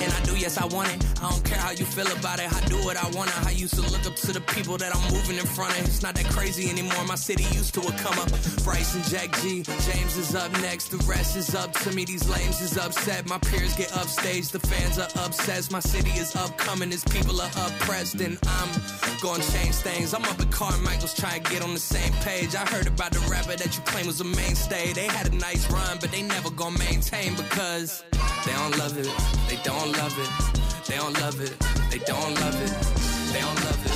And 0.00 0.12
I 0.12 0.20
do, 0.24 0.36
yes, 0.36 0.58
I 0.58 0.66
want 0.66 0.88
it. 0.88 1.04
I 1.22 1.30
don't 1.30 1.44
care 1.44 1.58
how 1.58 1.70
you 1.70 1.84
feel 1.84 2.10
about 2.18 2.40
it. 2.40 2.52
I 2.52 2.60
do 2.66 2.76
what 2.84 2.96
I 2.96 3.08
want. 3.10 3.30
I 3.46 3.50
used 3.50 3.74
to 3.74 3.82
look 3.82 4.04
up 4.04 4.16
to 4.16 4.32
the 4.32 4.40
people 4.40 4.76
that 4.78 4.94
I'm 4.94 5.12
moving 5.12 5.36
in 5.38 5.46
front 5.46 5.78
of. 5.78 5.84
It's 5.84 6.02
not 6.02 6.16
that 6.16 6.26
crazy 6.26 6.68
anymore. 6.68 7.04
My 7.06 7.14
city 7.14 7.44
used 7.54 7.74
to 7.74 7.80
a 7.80 7.92
come 7.92 8.18
up. 8.18 8.30
Bryce 8.64 8.94
and 8.96 9.04
Jack 9.04 9.30
G. 9.40 9.62
James 9.62 10.16
is 10.16 10.34
up 10.34 10.50
next. 10.60 10.88
The 10.88 10.98
rest 11.06 11.36
is 11.36 11.54
up 11.54 11.72
to 11.84 11.92
me. 11.92 12.04
These 12.04 12.28
lames 12.28 12.60
is 12.60 12.76
upset. 12.76 13.28
My 13.28 13.38
peers 13.38 13.76
get 13.76 13.96
upstage. 13.96 14.48
The 14.48 14.58
fans 14.58 14.98
are 14.98 15.08
obsessed. 15.24 15.70
My 15.70 15.80
city 15.80 16.10
is 16.18 16.34
upcoming. 16.34 16.90
It's 16.90 17.04
people 17.12 17.40
are 17.40 17.50
oppressed 17.68 18.20
and 18.20 18.38
I'm 18.46 18.70
gonna 19.20 19.42
change 19.52 19.76
things. 19.76 20.14
I'm 20.14 20.24
up 20.24 20.40
at 20.40 20.50
Carmichael's 20.50 21.14
trying 21.14 21.42
to 21.42 21.50
get 21.50 21.62
on 21.62 21.74
the 21.74 21.80
same 21.80 22.12
page. 22.24 22.54
I 22.54 22.64
heard 22.66 22.86
about 22.86 23.12
the 23.12 23.20
rapper 23.30 23.56
that 23.56 23.76
you 23.76 23.82
claim 23.82 24.06
was 24.06 24.20
a 24.20 24.24
mainstay. 24.24 24.92
They 24.92 25.06
had 25.06 25.32
a 25.32 25.36
nice 25.36 25.70
run, 25.70 25.98
but 26.00 26.10
they 26.10 26.22
never 26.22 26.50
gonna 26.50 26.78
maintain 26.78 27.34
because 27.36 28.04
they 28.46 28.52
don't 28.52 28.76
love 28.78 28.96
it. 28.98 29.10
They 29.48 29.58
don't 29.62 29.92
love 29.92 30.16
it. 30.18 30.30
They 30.88 30.96
don't 30.96 31.18
love 31.20 31.40
it. 31.40 31.54
They 31.90 31.98
don't 31.98 32.34
love 32.40 32.56
it. 32.62 32.72
They 33.32 33.40
don't 33.40 33.64
love 33.64 33.86
it. 33.86 33.91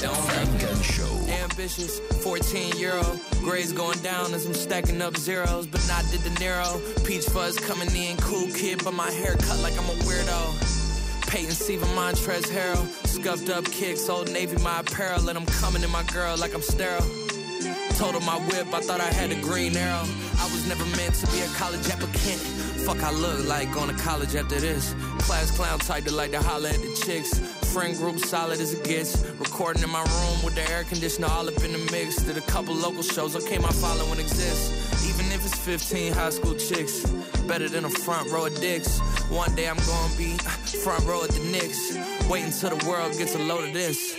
Don't 0.00 0.16
it. 0.62 0.82
Show. 0.82 1.04
Ambitious, 1.42 2.00
14 2.22 2.78
euro. 2.78 3.20
Grades 3.42 3.72
going 3.72 3.98
down 4.00 4.32
as 4.32 4.46
I'm 4.46 4.54
stacking 4.54 5.02
up 5.02 5.16
zeros, 5.16 5.66
but 5.66 5.86
not 5.88 6.04
the 6.04 6.18
De 6.18 6.30
Niro. 6.36 6.80
Peach 7.04 7.26
fuzz 7.26 7.58
coming 7.58 7.94
in, 7.94 8.16
cool 8.18 8.48
kid, 8.52 8.82
but 8.82 8.94
my 8.94 9.10
hair 9.10 9.36
cut 9.36 9.58
like 9.60 9.74
I'm 9.78 9.84
a 9.84 9.98
weirdo. 10.04 11.28
Peyton 11.28 11.52
Siva 11.52 11.86
Montrez 11.86 12.46
Harrell. 12.46 12.86
Scuffed 13.06 13.50
up 13.50 13.64
kicks, 13.66 14.08
Old 14.08 14.32
Navy 14.32 14.56
my 14.62 14.80
apparel, 14.80 15.28
and 15.28 15.38
I'm 15.38 15.46
coming 15.46 15.82
in 15.82 15.90
my 15.90 16.02
girl 16.04 16.36
like 16.36 16.54
I'm 16.54 16.62
sterile. 16.62 17.06
Told 17.96 18.14
her 18.14 18.20
my 18.20 18.38
whip, 18.48 18.72
I 18.72 18.80
thought 18.80 19.00
I 19.00 19.12
had 19.12 19.30
a 19.30 19.40
green 19.42 19.76
arrow. 19.76 20.04
I 20.38 20.44
was 20.44 20.66
never 20.66 20.84
meant 20.96 21.14
to 21.16 21.26
be 21.26 21.40
a 21.40 21.46
college 21.48 21.86
applicant. 21.90 22.40
Fuck, 22.86 23.02
I 23.02 23.12
look 23.12 23.46
like 23.46 23.72
going 23.74 23.94
to 23.94 24.02
college 24.02 24.34
after 24.34 24.58
this. 24.58 24.94
Class 25.18 25.50
clown 25.54 25.78
type 25.80 26.04
to 26.04 26.12
like 26.12 26.30
to 26.30 26.40
holler 26.40 26.70
at 26.70 26.80
the 26.80 26.94
chicks. 27.04 27.59
Friend 27.72 27.96
group 27.96 28.18
solid 28.18 28.58
as 28.60 28.74
it 28.74 28.82
gets. 28.82 29.24
Recording 29.38 29.84
in 29.84 29.90
my 29.90 30.02
room 30.02 30.42
with 30.44 30.56
the 30.56 30.68
air 30.70 30.82
conditioner 30.82 31.28
all 31.28 31.46
up 31.46 31.62
in 31.62 31.72
the 31.72 31.78
mix. 31.92 32.16
Did 32.16 32.36
a 32.36 32.40
couple 32.40 32.74
local 32.74 33.02
shows, 33.02 33.36
okay, 33.36 33.58
my 33.58 33.68
following 33.68 34.18
exists. 34.18 35.08
Even 35.08 35.26
if 35.26 35.46
it's 35.46 35.56
15 35.56 36.12
high 36.12 36.30
school 36.30 36.56
chicks. 36.56 37.08
Better 37.46 37.68
than 37.68 37.84
a 37.84 37.90
front 37.90 38.28
row 38.30 38.46
of 38.46 38.60
dicks. 38.60 38.98
One 39.30 39.54
day 39.54 39.68
I'm 39.68 39.76
gonna 39.76 40.16
be 40.18 40.36
front 40.82 41.04
row 41.06 41.22
at 41.22 41.30
the 41.30 41.38
Knicks. 41.52 41.96
Wait 42.28 42.44
until 42.44 42.76
the 42.76 42.86
world 42.88 43.16
gets 43.16 43.36
a 43.36 43.38
load 43.38 43.68
of 43.68 43.72
this. 43.72 44.16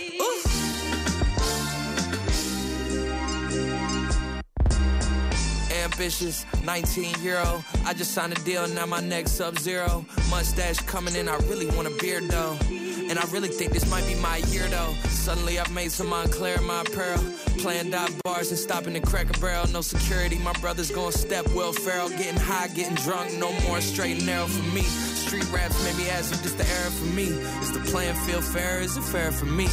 Ambitious, 5.84 6.46
19 6.64 7.22
euro. 7.22 7.62
I 7.84 7.92
just 7.92 8.12
signed 8.12 8.32
a 8.32 8.40
deal, 8.42 8.66
now 8.68 8.86
my 8.86 9.00
next 9.00 9.32
sub 9.32 9.58
zero. 9.58 10.06
Mustache 10.30 10.78
coming 10.80 11.14
in, 11.16 11.28
I 11.28 11.36
really 11.48 11.66
want 11.66 11.86
a 11.86 11.90
beard 12.00 12.24
though. 12.30 12.56
And 13.12 13.20
I 13.20 13.26
really 13.26 13.50
think 13.50 13.74
this 13.74 13.86
might 13.90 14.06
be 14.06 14.14
my 14.14 14.38
year 14.38 14.66
though. 14.68 14.94
Suddenly 15.10 15.58
I've 15.58 15.70
made 15.70 15.92
some 15.92 16.10
in 16.56 16.64
my 16.64 16.80
apparel. 16.80 17.22
Playing 17.58 17.90
dive 17.90 18.18
bars 18.22 18.48
and 18.48 18.58
stopping 18.58 18.96
in 18.96 19.02
Cracker 19.02 19.38
Barrel. 19.38 19.68
No 19.68 19.82
security, 19.82 20.38
my 20.38 20.54
brother's 20.62 20.90
going 20.90 21.12
step 21.12 21.46
Will 21.48 21.74
Ferrell. 21.74 22.08
Getting 22.08 22.40
high, 22.40 22.68
getting 22.68 22.94
drunk, 22.94 23.34
no 23.34 23.52
more 23.68 23.82
straight 23.82 24.16
and 24.16 24.24
narrow 24.24 24.46
for 24.46 24.62
me. 24.74 24.80
Street 24.80 25.46
raps 25.52 25.84
made 25.84 26.02
me 26.02 26.08
ask 26.08 26.32
if 26.32 26.42
this 26.42 26.54
the 26.54 26.66
era 26.66 26.90
for 26.90 27.14
me. 27.14 27.24
Is 27.60 27.72
the 27.72 27.80
playing 27.80 28.14
field 28.14 28.44
fair? 28.44 28.80
Is 28.80 28.96
it 28.96 29.02
fair 29.02 29.30
for 29.30 29.44
me? 29.44 29.68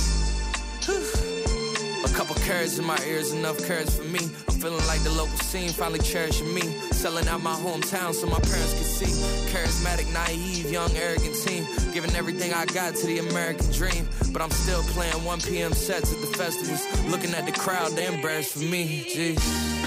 A 2.06 2.10
couple 2.14 2.36
carrots 2.36 2.80
in 2.80 2.86
my 2.86 2.98
ears, 3.06 3.34
enough 3.34 3.58
carrots 3.66 3.98
for 3.98 4.06
me. 4.06 4.20
I'm 4.48 4.56
feeling 4.56 4.86
like 4.88 5.02
the 5.04 5.12
local 5.12 5.38
scene 5.40 5.70
finally 5.70 6.00
cherishing 6.00 6.54
me. 6.54 6.62
Selling 6.92 7.28
out 7.28 7.42
my 7.42 7.54
hometown 7.54 8.14
so 8.14 8.28
my 8.28 8.40
parents 8.40 8.74
can 8.74 8.84
see. 8.84 9.12
Charismatic, 9.52 10.12
naive, 10.14 10.72
young, 10.72 10.92
arrogant 10.96 11.36
team. 11.36 11.66
Giving 11.94 12.16
everything 12.16 12.54
I 12.54 12.66
got 12.66 12.96
to 12.96 13.06
the 13.06 13.20
American 13.20 13.72
dream. 13.72 14.08
But 14.32 14.42
I'm 14.42 14.52
still 14.52 14.82
playing 14.94 15.24
1 15.24 15.42
p.m. 15.42 15.74
sets 15.74 16.14
at 16.14 16.22
the 16.22 16.28
festivals. 16.38 16.86
Looking 17.10 17.34
at 17.34 17.46
the 17.46 17.52
crowd, 17.52 17.92
they 17.92 18.08
embarrassed 18.08 18.54
for 18.54 18.60
me. 18.60 19.06
Jeez. 19.10 19.79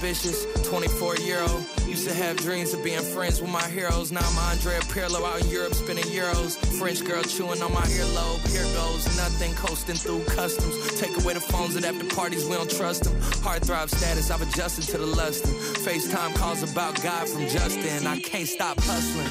Ambitious, 0.00 0.46
24 0.66 1.16
year 1.16 1.42
old. 1.42 1.64
Used 1.86 2.08
to 2.08 2.14
have 2.14 2.36
dreams 2.38 2.72
of 2.72 2.82
being 2.82 3.02
friends 3.02 3.40
with 3.40 3.50
my 3.50 3.66
heroes. 3.68 4.10
Now 4.10 4.22
I'm 4.22 4.52
Andrea 4.52 4.80
Pirlo 4.80 5.22
out 5.28 5.42
in 5.42 5.50
Europe 5.50 5.74
spinning 5.74 6.04
euros. 6.04 6.56
French 6.78 7.04
girl 7.04 7.22
chewing 7.22 7.60
on 7.60 7.72
my 7.74 7.82
earlobe. 7.82 8.40
Here 8.48 8.64
goes 8.74 9.04
nothing, 9.18 9.52
coasting 9.54 9.96
through 9.96 10.24
customs. 10.24 10.98
Take 10.98 11.14
away 11.22 11.34
the 11.34 11.40
phones 11.40 11.76
at 11.76 11.84
after 11.84 12.06
parties, 12.16 12.46
we 12.46 12.54
don't 12.54 12.70
trust 12.70 13.04
them. 13.04 13.14
Heartthrob 13.44 13.90
status, 13.90 14.30
I've 14.30 14.40
adjusted 14.40 14.84
to 14.84 14.98
the 14.98 15.06
lustin'. 15.06 15.52
FaceTime 15.84 16.34
calls 16.34 16.62
about 16.62 17.02
God 17.02 17.28
from 17.28 17.46
Justin. 17.48 18.06
I 18.06 18.20
can't 18.20 18.48
stop 18.48 18.80
hustling. 18.80 19.28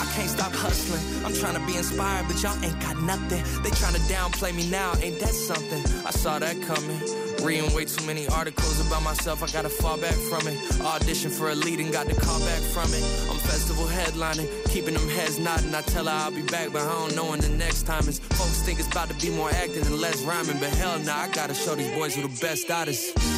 I 0.00 0.10
can't 0.14 0.30
stop 0.30 0.52
hustling. 0.52 1.24
I'm 1.26 1.34
trying 1.34 1.60
to 1.60 1.66
be 1.66 1.76
inspired, 1.76 2.26
but 2.28 2.42
y'all 2.42 2.56
ain't 2.64 2.80
got 2.80 2.98
nothing. 3.02 3.44
They 3.62 3.70
trying 3.70 3.94
to 3.94 4.00
downplay 4.08 4.54
me 4.54 4.70
now, 4.70 4.94
ain't 5.02 5.20
that 5.20 5.34
something? 5.34 5.82
I 6.06 6.12
saw 6.12 6.38
that 6.38 6.62
coming. 6.62 7.27
Reading 7.42 7.72
way 7.72 7.84
too 7.84 8.04
many 8.04 8.26
articles 8.28 8.84
about 8.86 9.02
myself, 9.02 9.42
I 9.42 9.46
gotta 9.46 9.68
fall 9.68 9.96
back 9.96 10.14
from 10.14 10.46
it. 10.48 10.56
Audition 10.80 11.30
for 11.30 11.50
a 11.50 11.54
lead 11.54 11.78
and 11.78 11.92
got 11.92 12.06
the 12.06 12.14
call 12.14 12.40
back 12.40 12.60
from 12.60 12.92
it. 12.92 13.02
I'm 13.30 13.38
festival 13.38 13.84
headlining, 13.86 14.48
keeping 14.70 14.94
them 14.94 15.08
heads 15.08 15.38
nodding. 15.38 15.74
I 15.74 15.82
tell 15.82 16.06
her 16.06 16.10
I'll 16.10 16.30
be 16.30 16.42
back, 16.42 16.72
but 16.72 16.82
I 16.82 16.92
don't 16.92 17.14
know 17.14 17.30
when 17.30 17.40
the 17.40 17.48
next 17.48 17.84
time 17.86 18.08
is. 18.08 18.18
Folks 18.18 18.62
think 18.62 18.80
it's 18.80 18.88
about 18.88 19.08
to 19.08 19.14
be 19.14 19.30
more 19.30 19.50
acting 19.50 19.86
and 19.86 20.00
less 20.00 20.22
rhyming, 20.22 20.58
but 20.58 20.70
hell 20.70 20.98
nah, 20.98 21.16
I 21.16 21.28
gotta 21.28 21.54
show 21.54 21.74
these 21.74 21.90
boys 21.92 22.14
who 22.14 22.22
the 22.22 22.40
best 22.40 22.70
artists. 22.70 23.37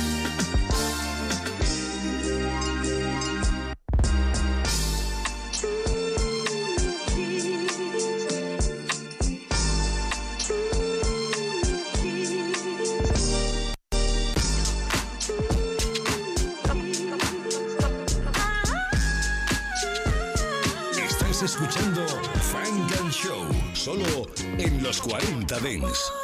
40 25.79 26.20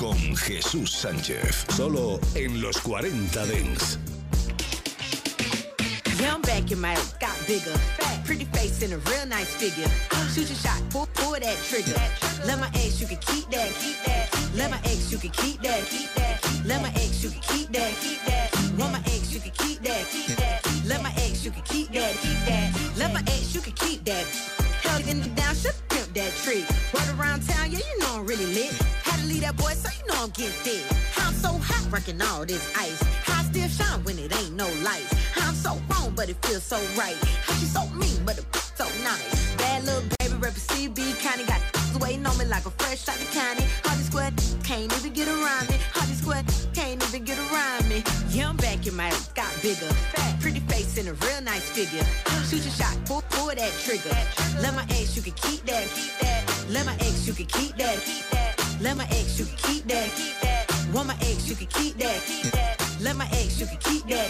Dance. 0.00 0.40
Jesús 0.40 0.90
Sánchez. 0.90 1.66
Solo 1.76 2.18
en 2.34 2.62
los 2.62 2.80
40 2.80 3.46
Dance. 3.46 3.98
Yeah, 6.18 6.34
I'm 6.34 6.42
back 6.42 6.70
in 6.70 6.80
my 6.80 6.94
got 7.20 7.36
bigger. 7.46 7.74
Pretty 8.24 8.46
face 8.46 8.82
and 8.82 8.94
a 8.94 8.98
real 9.10 9.26
nice 9.26 9.54
figure. 9.54 9.88
Shoot 10.32 10.48
your 10.48 10.56
shot, 10.56 10.80
pull, 10.90 11.08
pull 11.14 11.32
that 11.32 11.56
trigger. 11.64 12.00
Let 12.46 12.58
my 12.58 12.68
ex, 12.74 13.00
you 13.00 13.06
can 13.06 13.18
keep 13.18 13.50
that, 13.50 13.68
keep 13.80 13.96
that. 14.04 14.28
Let 14.54 14.70
my 14.70 14.78
ex, 14.84 15.12
you 15.12 15.18
can 15.18 15.30
keep 15.30 15.60
that, 15.62 15.84
keep 15.86 16.12
that. 16.14 16.40
Let 16.64 16.80
my 16.80 16.88
ex, 16.90 17.22
you 17.22 17.30
can 17.30 17.40
keep 17.40 17.72
that, 17.72 17.92
keep 18.00 18.24
that. 18.24 18.54
Want 18.78 18.92
my 18.92 19.00
ex, 19.06 19.34
you 19.34 19.40
can 19.40 19.52
keep 19.52 19.82
that, 19.82 20.06
keep 20.08 20.36
that. 20.36 20.64
Let 20.86 21.02
my 21.02 21.10
ex, 21.10 21.44
you 21.44 21.50
can 21.50 21.62
keep 21.62 21.92
that, 21.92 22.14
keep 22.22 22.38
that. 22.46 22.72
Let 22.96 23.12
my 23.12 23.20
ex, 23.20 23.54
you 23.54 23.60
can 23.60 23.72
keep 23.74 24.04
that. 24.04 24.24
Held 24.80 25.06
it 25.06 25.34
down, 25.34 25.54
should 25.54 25.74
pimp 25.88 26.14
that 26.14 26.32
tree. 26.42 26.64
Run 26.94 27.18
around 27.18 27.46
town, 27.46 27.70
yeah, 27.70 27.78
you 27.78 27.98
know 28.00 28.20
I'm 28.20 28.26
really 28.26 28.46
lit. 28.46 28.72
Had 29.04 29.20
to 29.20 29.26
leave 29.26 29.42
that 29.42 29.56
boy, 29.56 29.72
so 29.74 29.89
you 30.20 30.26
know 30.26 30.30
I'm. 30.36 30.84
I'm 31.16 31.32
so 31.32 31.48
hot, 31.56 31.90
wrecking 31.90 32.20
all 32.20 32.44
this 32.44 32.68
ice. 32.76 33.02
I 33.26 33.42
still 33.44 33.68
shine 33.68 34.04
when 34.04 34.18
it 34.18 34.36
ain't 34.36 34.54
no 34.54 34.68
lights. 34.84 35.14
I'm 35.36 35.54
so 35.54 35.80
wrong, 35.88 36.12
but 36.14 36.28
it 36.28 36.36
feels 36.44 36.62
so 36.62 36.76
right. 36.94 37.16
How 37.44 37.54
she 37.54 37.64
so 37.64 37.86
mean, 37.96 38.20
but 38.26 38.36
it 38.36 38.44
so 38.54 38.84
nice. 39.02 39.54
Bad 39.56 39.84
little 39.84 40.04
baby, 40.18 40.34
rep 40.34 40.52
CB, 40.52 41.18
kinda 41.20 41.46
got 41.46 41.60
waiting 42.00 42.26
on 42.26 42.36
me 42.36 42.44
like 42.44 42.66
a 42.66 42.70
fresh 42.70 43.04
shot 43.04 43.16
of 43.16 43.30
candy. 43.30 43.64
Hardy 43.82 44.02
squad 44.02 44.34
can't 44.62 44.92
even 44.92 45.12
get 45.14 45.26
around 45.26 45.70
me. 45.70 45.76
Hardy 45.94 46.12
squad 46.12 46.44
can't 46.74 47.02
even 47.02 47.24
get 47.24 47.38
around 47.38 47.88
me. 47.88 48.04
Yeah, 48.28 48.50
I'm 48.50 48.58
back 48.58 48.86
in 48.86 48.94
my 48.94 49.10
got 49.34 49.52
bigger. 49.62 49.88
Fat, 50.12 50.38
pretty 50.40 50.60
face 50.60 50.98
and 50.98 51.08
a 51.08 51.14
real 51.14 51.40
nice 51.40 51.70
figure. 51.70 52.04
Shoot 52.44 52.64
your 52.68 52.76
shot, 52.76 52.94
pull, 53.06 53.22
pull 53.30 53.54
that 53.54 53.72
trigger. 53.80 54.14
Let 54.60 54.74
my 54.74 54.84
ex, 54.90 55.16
you 55.16 55.22
can 55.22 55.32
keep 55.32 55.64
that. 55.64 55.88
Let 56.68 56.84
my 56.84 56.94
ex, 57.00 57.26
you 57.26 57.32
can 57.32 57.46
keep 57.46 57.76
that. 57.78 58.39
Let 58.80 58.96
my 58.96 59.04
ex, 59.10 59.38
you 59.38 59.44
can 59.44 59.56
keep 59.56 59.86
that. 59.88 60.08
Want 60.94 61.08
my 61.08 61.14
ex, 61.20 61.46
you 61.48 61.54
can 61.54 61.66
keep 61.66 61.98
that. 61.98 62.20
Let 63.00 63.14
my 63.16 63.26
ex, 63.26 63.60
you 63.60 63.66
can 63.66 63.76
keep 63.78 64.06
that. 64.08 64.28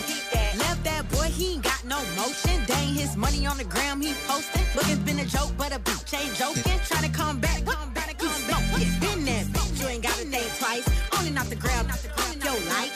Left 0.59 0.83
that 0.85 1.09
boy, 1.11 1.27
he 1.27 1.55
ain't 1.55 1.63
got 1.63 1.85
no 1.85 1.99
motion. 2.17 2.59
Dang 2.67 2.95
his 2.95 3.17
money 3.17 3.47
on 3.47 3.59
the 3.59 3.65
gram, 3.65 4.01
he 4.01 4.13
posting. 4.27 4.67
Look, 4.75 4.89
it's 4.89 4.99
been 5.07 5.21
a 5.21 5.25
joke, 5.25 5.53
but 5.57 5.73
a 5.73 5.79
bitch 5.79 6.13
ain't 6.19 6.35
joking. 6.35 6.81
Trying 6.85 7.11
to 7.11 7.17
come 7.17 7.39
back, 7.39 7.65
come 7.65 7.93
back, 7.95 8.19
come 8.19 8.43
back. 8.49 8.63
It's 8.75 8.99
been 8.99 9.25
that 9.25 9.47
bitch, 9.47 9.81
you 9.81 9.89
ain't 9.89 10.03
got 10.03 10.17
to 10.17 10.25
think 10.27 10.59
twice. 10.59 10.87
On 11.17 11.27
and 11.27 11.39
off 11.39 11.49
the 11.49 11.57
ground, 11.57 11.89
yo, 12.45 12.53
like, 12.75 12.91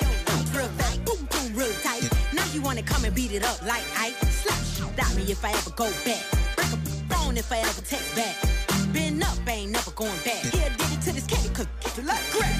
real 0.54 0.68
tight, 0.78 1.04
boom, 1.04 1.22
boom, 1.30 1.54
real 1.54 1.72
tight. 1.82 2.02
Now 2.32 2.44
you 2.52 2.62
wanna 2.62 2.82
come 2.82 3.04
and 3.04 3.14
beat 3.14 3.32
it 3.32 3.44
up 3.44 3.62
like 3.62 3.84
Ike. 3.96 4.16
Slap, 4.26 4.58
stop 4.58 5.14
me 5.14 5.22
if 5.30 5.44
I 5.44 5.50
ever 5.50 5.70
go 5.70 5.86
back. 6.04 6.24
Break 6.56 6.72
a 6.72 6.78
phone 7.14 7.36
if 7.36 7.52
I 7.52 7.58
ever 7.58 7.82
text 7.82 8.14
back. 8.16 8.36
Been 8.92 9.22
up, 9.22 9.38
ain't 9.48 9.70
never 9.72 9.92
going 9.92 10.18
back. 10.24 10.42
Yeah, 10.52 10.93
to 11.94 12.02
like 12.02 12.24
crack. 12.30 12.50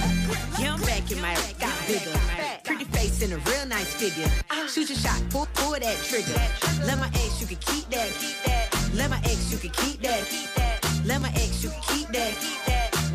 Yeah, 0.59 0.76
back 0.87 1.11
in 1.11 1.20
my 1.20 1.35
got 1.59 1.74
bigger. 1.87 2.16
Pretty 2.62 2.85
face 2.85 3.20
and 3.22 3.32
a 3.32 3.39
real 3.51 3.66
nice 3.66 3.93
figure. 3.95 4.30
Shoot 4.68 4.89
your 4.89 4.99
shot, 4.99 5.20
pull, 5.30 5.49
pull 5.55 5.72
that 5.72 5.97
trigger. 6.05 6.39
Let 6.87 6.99
my 6.99 7.09
ex, 7.09 7.41
you 7.41 7.47
can 7.47 7.57
keep 7.57 7.91
that. 7.91 8.12
Let 8.95 9.11
my 9.11 9.18
ex, 9.24 9.51
you 9.51 9.59
can 9.59 9.70
keep 9.70 10.01
that. 10.03 10.22
Let 11.05 11.20
my 11.20 11.30
ex, 11.30 11.64
you 11.64 11.70
can 11.70 11.82
keep 11.82 12.09
that. 12.09 12.35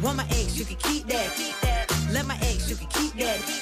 Want 0.04 0.18
my 0.18 0.26
ex, 0.32 0.58
you 0.58 0.66
can 0.66 0.76
keep 0.78 1.08
that. 1.08 1.32
Let 2.12 2.26
my 2.26 2.36
ex, 2.36 2.70
you 2.70 2.76
can 2.76 2.88
keep 2.88 3.14
that. 3.14 3.59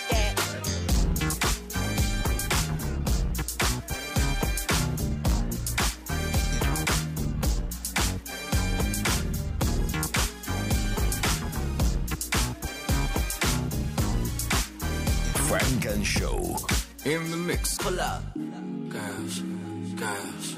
Funk 15.67 15.85
and 15.85 16.07
Show. 16.07 16.55
In 17.03 17.29
the 17.29 17.35
mix. 17.35 17.77
Pull 17.77 17.99
up. 17.99 18.23
Girls, 18.35 19.39
girls, 19.39 19.93
girls, 19.95 20.56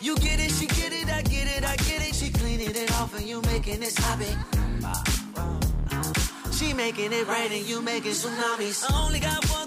You 0.00 0.16
get 0.16 0.40
it, 0.40 0.50
she 0.50 0.66
get 0.66 0.92
it, 0.92 1.08
I 1.08 1.22
get 1.22 1.46
it, 1.46 1.64
I 1.64 1.76
get 1.76 2.00
it. 2.08 2.14
She 2.14 2.30
cleaning 2.30 2.74
it 2.74 2.90
off 2.92 3.16
and 3.18 3.28
you 3.28 3.42
making 3.42 3.82
it 3.82 3.92
sloppy. 3.92 4.32
She 6.52 6.72
making 6.72 7.12
it 7.12 7.26
rain 7.26 7.52
and 7.52 7.66
you 7.66 7.82
making 7.82 8.12
tsunamis. 8.12 8.90
I 8.90 9.04
only 9.04 9.20
got 9.20 9.44
one 9.50 9.61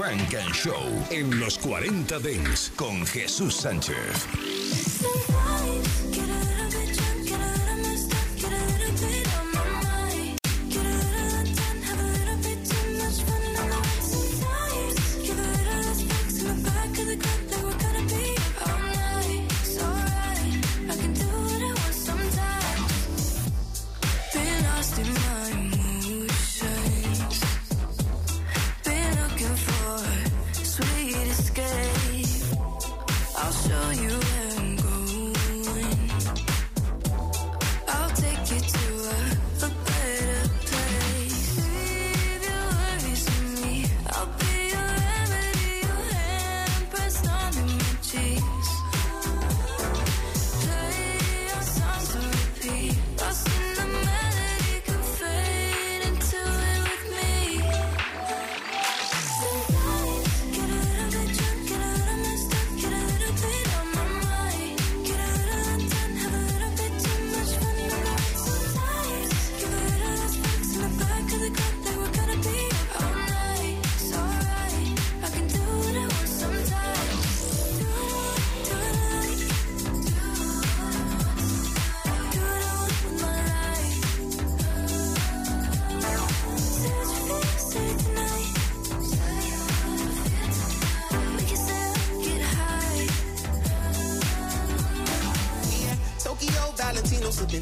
Frank 0.00 0.34
and 0.34 0.54
Show 0.54 1.06
en 1.10 1.38
los 1.38 1.58
40 1.58 2.20
Dents 2.20 2.72
con 2.74 3.04
Jesús 3.04 3.54
Sánchez. 3.54 4.39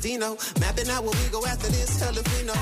Sipping 0.00 0.20
vino. 0.20 0.36
Mapping 0.60 0.88
out 0.90 1.02
where 1.04 1.12
we 1.12 1.28
go 1.30 1.44
after 1.46 1.68
this, 1.68 2.00
hell 2.00 2.16
if 2.16 2.26
we 2.38 2.46
know. 2.46 2.54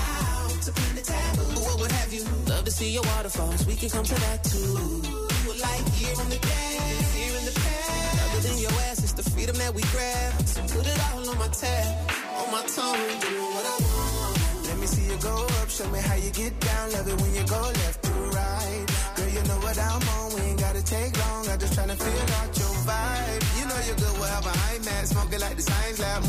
The 0.66 1.02
taboo. 1.02 1.60
What 1.60 1.80
would 1.80 1.92
have 1.92 2.12
you? 2.12 2.24
Love 2.48 2.64
to 2.64 2.70
see 2.70 2.90
your 2.90 3.02
waterfalls, 3.02 3.66
we 3.66 3.74
can 3.74 3.88
come 3.90 4.04
to 4.04 4.14
that 4.14 4.44
too. 4.44 4.58
You 4.58 5.48
were 5.48 5.58
like 5.60 5.86
here 5.94 6.12
in 6.12 6.28
the 6.28 6.38
past, 6.40 7.16
here 7.16 7.36
in 7.38 7.44
the 7.44 7.52
past. 7.52 8.36
Other 8.36 8.48
than 8.48 8.58
your 8.58 8.72
ass, 8.90 9.02
it's 9.02 9.12
the 9.12 9.22
freedom 9.30 9.56
that 9.56 9.74
we 9.74 9.82
grab. 9.94 10.32
So 10.46 10.60
put 10.62 10.86
it 10.86 10.98
all 11.12 11.28
on 11.30 11.38
my 11.38 11.48
tab, 11.48 12.10
on 12.40 12.50
my 12.50 12.62
tongue, 12.66 13.20
doing 13.20 13.50
what 13.54 13.66
I 13.66 13.76
want. 13.84 14.66
Let 14.66 14.78
me 14.78 14.86
see 14.86 15.06
you 15.06 15.18
go 15.22 15.46
up, 15.60 15.68
show 15.70 15.88
me 15.90 16.00
how 16.00 16.16
you 16.16 16.30
get 16.30 16.58
down. 16.60 16.92
Love 16.92 17.08
it 17.08 17.20
when 17.20 17.34
you 17.34 17.44
go 17.46 17.60
left 17.60 18.02
to 18.04 18.12
right. 18.34 18.84
Girl, 19.16 19.28
you 19.28 19.42
know 19.48 19.58
what 19.62 19.78
I'm 19.78 20.02
on. 20.18 20.34
We 20.34 20.40
ain't 20.50 20.60
gotta 20.60 20.82
take 20.82 21.16
long. 21.16 21.48
I'm 21.48 21.58
just 21.58 21.74
trying 21.74 21.88
to 21.88 21.96
feel 21.96 22.26
out 22.42 22.50
your 22.58 22.74
vibe. 22.90 23.42
You 23.58 23.64
know 23.70 23.78
you're 23.86 24.00
good 24.02 24.16
wherever 24.20 24.50
I'm 24.50 24.88
at. 24.98 25.06
Smoking 25.06 25.40
like 25.40 25.56
the 25.56 25.62
science 25.62 26.00
lab, 26.00 26.25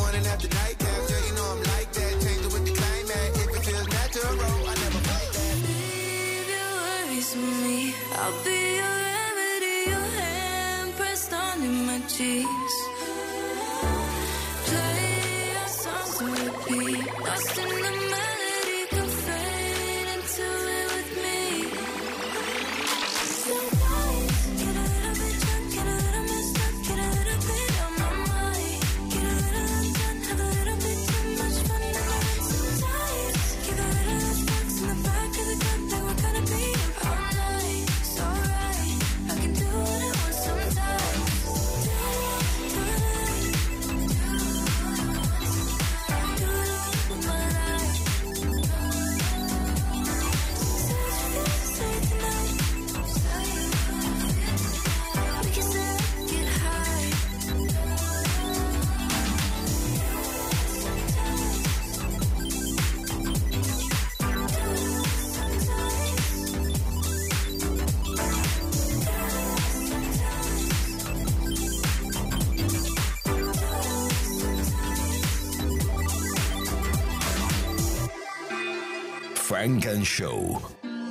Show. 80.03 80.61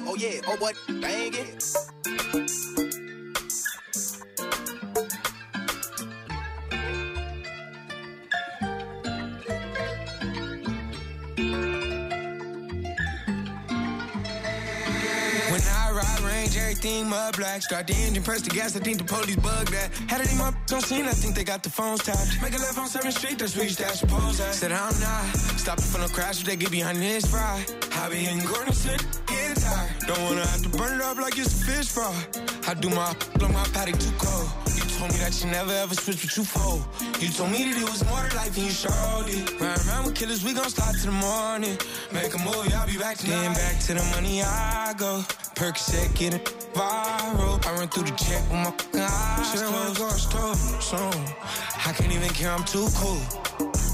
Oh 0.07 0.17
yeah, 0.17 0.41
oh 0.47 0.57
what? 0.59 0.77
Bang 1.01 1.35
it. 1.35 2.86
Everything 16.87 17.11
mud 17.11 17.37
black. 17.37 17.63
Start 17.63 17.87
the 17.87 17.95
engine, 17.95 18.23
press 18.23 18.43
the 18.43 18.51
gas. 18.51 18.77
I 18.77 18.81
think 18.81 18.99
the 18.99 19.05
police 19.05 19.37
bug 19.37 19.69
that. 19.69 19.91
Had 20.09 20.21
it 20.21 20.33
in 20.33 20.39
my 20.39 20.53
on 20.73 20.81
scene. 20.81 21.05
I 21.05 21.13
think 21.13 21.35
they 21.35 21.45
got 21.45 21.63
the 21.63 21.71
phones 21.71 22.03
tapped. 22.03 22.43
Make 22.43 22.55
a 22.55 22.59
left 22.59 22.79
on 22.79 22.89
7th 22.89 23.13
Street. 23.13 23.39
That's 23.39 23.57
where 23.57 23.65
you 23.65 23.71
stash 23.71 24.03
your. 24.03 24.53
Said 24.53 24.73
I'm 24.73 24.99
not 25.01 25.37
stopping 25.59 25.85
for 25.85 25.99
no 25.99 26.09
crash. 26.09 26.43
They 26.45 26.57
get 26.57 26.71
behind 26.71 26.99
this 26.99 27.27
fry. 27.27 27.65
I 27.93 28.09
be 28.09 28.27
in 28.27 28.39
Gordon 28.47 28.75
City, 28.75 29.05
tired. 29.27 29.91
Don't 30.07 30.23
wanna 30.23 30.47
have 30.47 30.63
to 30.63 30.69
burn 30.69 31.01
it 31.01 31.03
up 31.03 31.17
like 31.19 31.39
it's 31.39 31.63
a 31.63 31.65
fish 31.67 31.89
fry. 31.89 32.15
I 32.69 32.75
do 32.75 32.91
my 32.91 33.15
blow 33.39 33.49
my 33.49 33.65
patty 33.73 33.93
too 33.93 34.13
cold. 34.19 34.66
Told 34.97 35.13
me 35.13 35.19
that 35.19 35.45
you 35.45 35.51
never 35.51 35.73
ever 35.73 35.95
switch 35.95 36.25
what 36.25 36.37
you 36.39 36.45
fold. 36.45 36.83
You 37.21 37.29
told 37.29 37.51
me 37.51 37.69
that 37.69 37.77
it 37.77 37.85
was 37.85 38.03
more 38.07 38.25
to 38.25 38.35
life 38.35 38.55
than 38.55 38.65
you 38.65 38.71
showed 38.71 39.29
it. 39.29 39.61
Ride 39.61 39.77
around 39.87 40.07
with 40.07 40.15
killers, 40.15 40.43
we 40.43 40.55
gon' 40.55 40.71
start 40.71 40.97
to 40.97 41.07
the 41.07 41.13
morning. 41.13 41.77
Make 42.13 42.33
a 42.33 42.39
move, 42.39 42.73
I'll 42.73 42.87
be 42.87 42.97
back 42.97 43.19
tonight. 43.19 43.43
Then 43.43 43.53
back 43.53 43.79
to 43.81 43.93
the 43.93 44.05
money 44.17 44.41
I 44.41 44.95
go. 44.97 45.21
Percocet 45.55 46.17
get 46.17 46.33
it 46.33 46.45
viral. 46.73 47.61
I 47.67 47.77
run 47.77 47.89
through 47.89 48.05
the 48.05 48.17
check 48.17 48.41
with 48.49 48.65
my 48.65 48.73
eyes 49.05 49.53
Shit, 49.53 49.61
I 49.61 49.71
wanna 49.71 49.99
go 49.99 50.09
store 50.17 50.55
soon. 50.81 51.25
I 51.85 51.93
can't 51.93 52.13
even 52.13 52.31
care, 52.31 52.51
I'm 52.51 52.65
too 52.65 52.89
cool. 52.97 53.21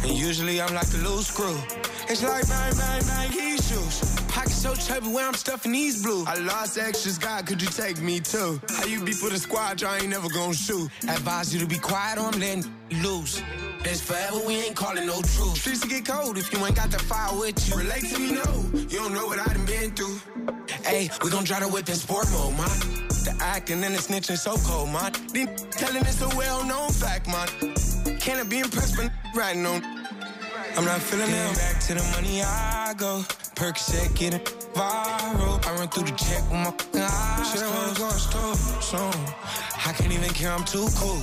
And 0.04 0.12
usually 0.16 0.62
I'm 0.62 0.72
like 0.72 0.92
a 0.94 0.98
loose 0.98 1.26
screw. 1.26 1.58
It's 2.08 2.22
like 2.22 2.46
bang, 2.46 2.76
bang, 2.76 3.02
bang, 3.06 3.30
he 3.32 3.56
shoes. 3.56 4.21
Pocket 4.32 4.50
so 4.52 4.74
chubby 4.74 5.08
where 5.08 5.28
I'm 5.28 5.34
stuffing 5.34 5.72
these 5.72 6.02
blue. 6.02 6.24
I 6.26 6.36
lost 6.36 6.78
extras, 6.78 7.18
God, 7.18 7.44
could 7.44 7.60
you 7.60 7.68
take 7.68 8.00
me 8.00 8.18
too? 8.18 8.58
How 8.70 8.86
you 8.86 9.04
be 9.04 9.12
for 9.12 9.28
the 9.28 9.38
squad, 9.38 9.82
I 9.82 9.98
ain't 9.98 10.08
never 10.08 10.28
gonna 10.30 10.54
shoot. 10.54 10.90
Advise 11.02 11.52
you 11.52 11.60
to 11.60 11.66
be 11.66 11.78
quiet 11.78 12.18
or 12.18 12.22
I'm 12.22 12.40
letting 12.40 12.64
loose. 13.02 13.42
That's 13.84 14.00
forever, 14.00 14.38
we 14.46 14.54
ain't 14.54 14.74
calling 14.74 15.06
no 15.06 15.20
truth. 15.20 15.56
Streets 15.58 15.80
to 15.80 15.88
get 15.88 16.06
cold 16.06 16.38
if 16.38 16.50
you 16.50 16.64
ain't 16.64 16.76
got 16.76 16.90
the 16.90 16.98
fire 16.98 17.38
with 17.38 17.68
you. 17.68 17.76
Relate 17.76 18.04
to 18.08 18.18
me, 18.18 18.32
no. 18.32 18.64
You 18.72 18.98
don't 19.00 19.12
know 19.12 19.26
what 19.26 19.38
I 19.38 19.52
done 19.52 19.66
been 19.66 19.90
through. 19.90 20.18
Hey, 20.82 21.10
we 21.22 21.30
gon' 21.30 21.44
try 21.44 21.60
to 21.60 21.68
whip 21.68 21.88
in 21.90 21.94
sport 21.94 22.26
mode, 22.32 22.56
man. 22.56 23.08
The 23.08 23.36
acting 23.40 23.84
and 23.84 23.94
the 23.94 23.98
snitching 24.00 24.38
so 24.38 24.56
cold, 24.66 24.88
man. 24.88 25.12
Then 25.34 25.54
telling 25.72 26.06
it's 26.06 26.22
a 26.22 26.28
well-known 26.36 26.90
fact, 26.90 27.26
man. 27.26 27.48
Can't 28.18 28.40
I 28.40 28.44
be 28.44 28.60
impressed 28.60 28.96
but 28.96 29.12
riding 29.34 29.66
on. 29.66 30.01
I'm 30.76 30.84
not 30.84 31.02
feeling 31.02 31.30
it. 31.30 31.56
Back 31.56 31.80
to 31.80 31.94
the 31.94 32.02
money 32.14 32.42
I 32.42 32.94
go. 32.96 33.24
Percocet 33.54 34.14
get 34.16 34.34
it 34.34 34.44
viral. 34.74 35.64
I 35.66 35.74
run 35.74 35.88
through 35.88 36.04
the 36.04 36.12
check 36.12 36.42
with 36.50 36.60
my 36.60 36.72
eyes 37.00 37.52
Shit, 37.52 37.62
I 37.62 37.68
wanna 37.76 37.98
go 37.98 38.08
store 38.10 38.54
soon. 38.80 39.24
I 39.86 39.92
can't 39.92 40.12
even 40.12 40.30
care, 40.30 40.50
I'm 40.50 40.64
too 40.64 40.88
cool. 40.96 41.22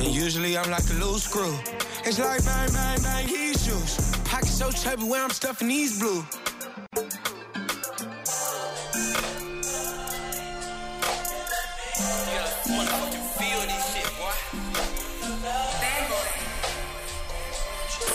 And 0.00 0.08
usually 0.08 0.58
I'm 0.58 0.70
like 0.70 0.88
a 0.90 0.94
loose 0.94 1.24
screw. 1.24 1.54
It's 2.04 2.18
like 2.18 2.44
bang, 2.44 2.72
bang, 2.72 3.02
bang, 3.02 3.28
he 3.28 3.54
shoes. 3.54 4.10
Pocket 4.24 4.48
so 4.48 4.70
chubby 4.70 5.04
where 5.04 5.22
I'm 5.22 5.30
stuffing 5.30 5.68
these 5.68 6.00
blue. 6.00 6.24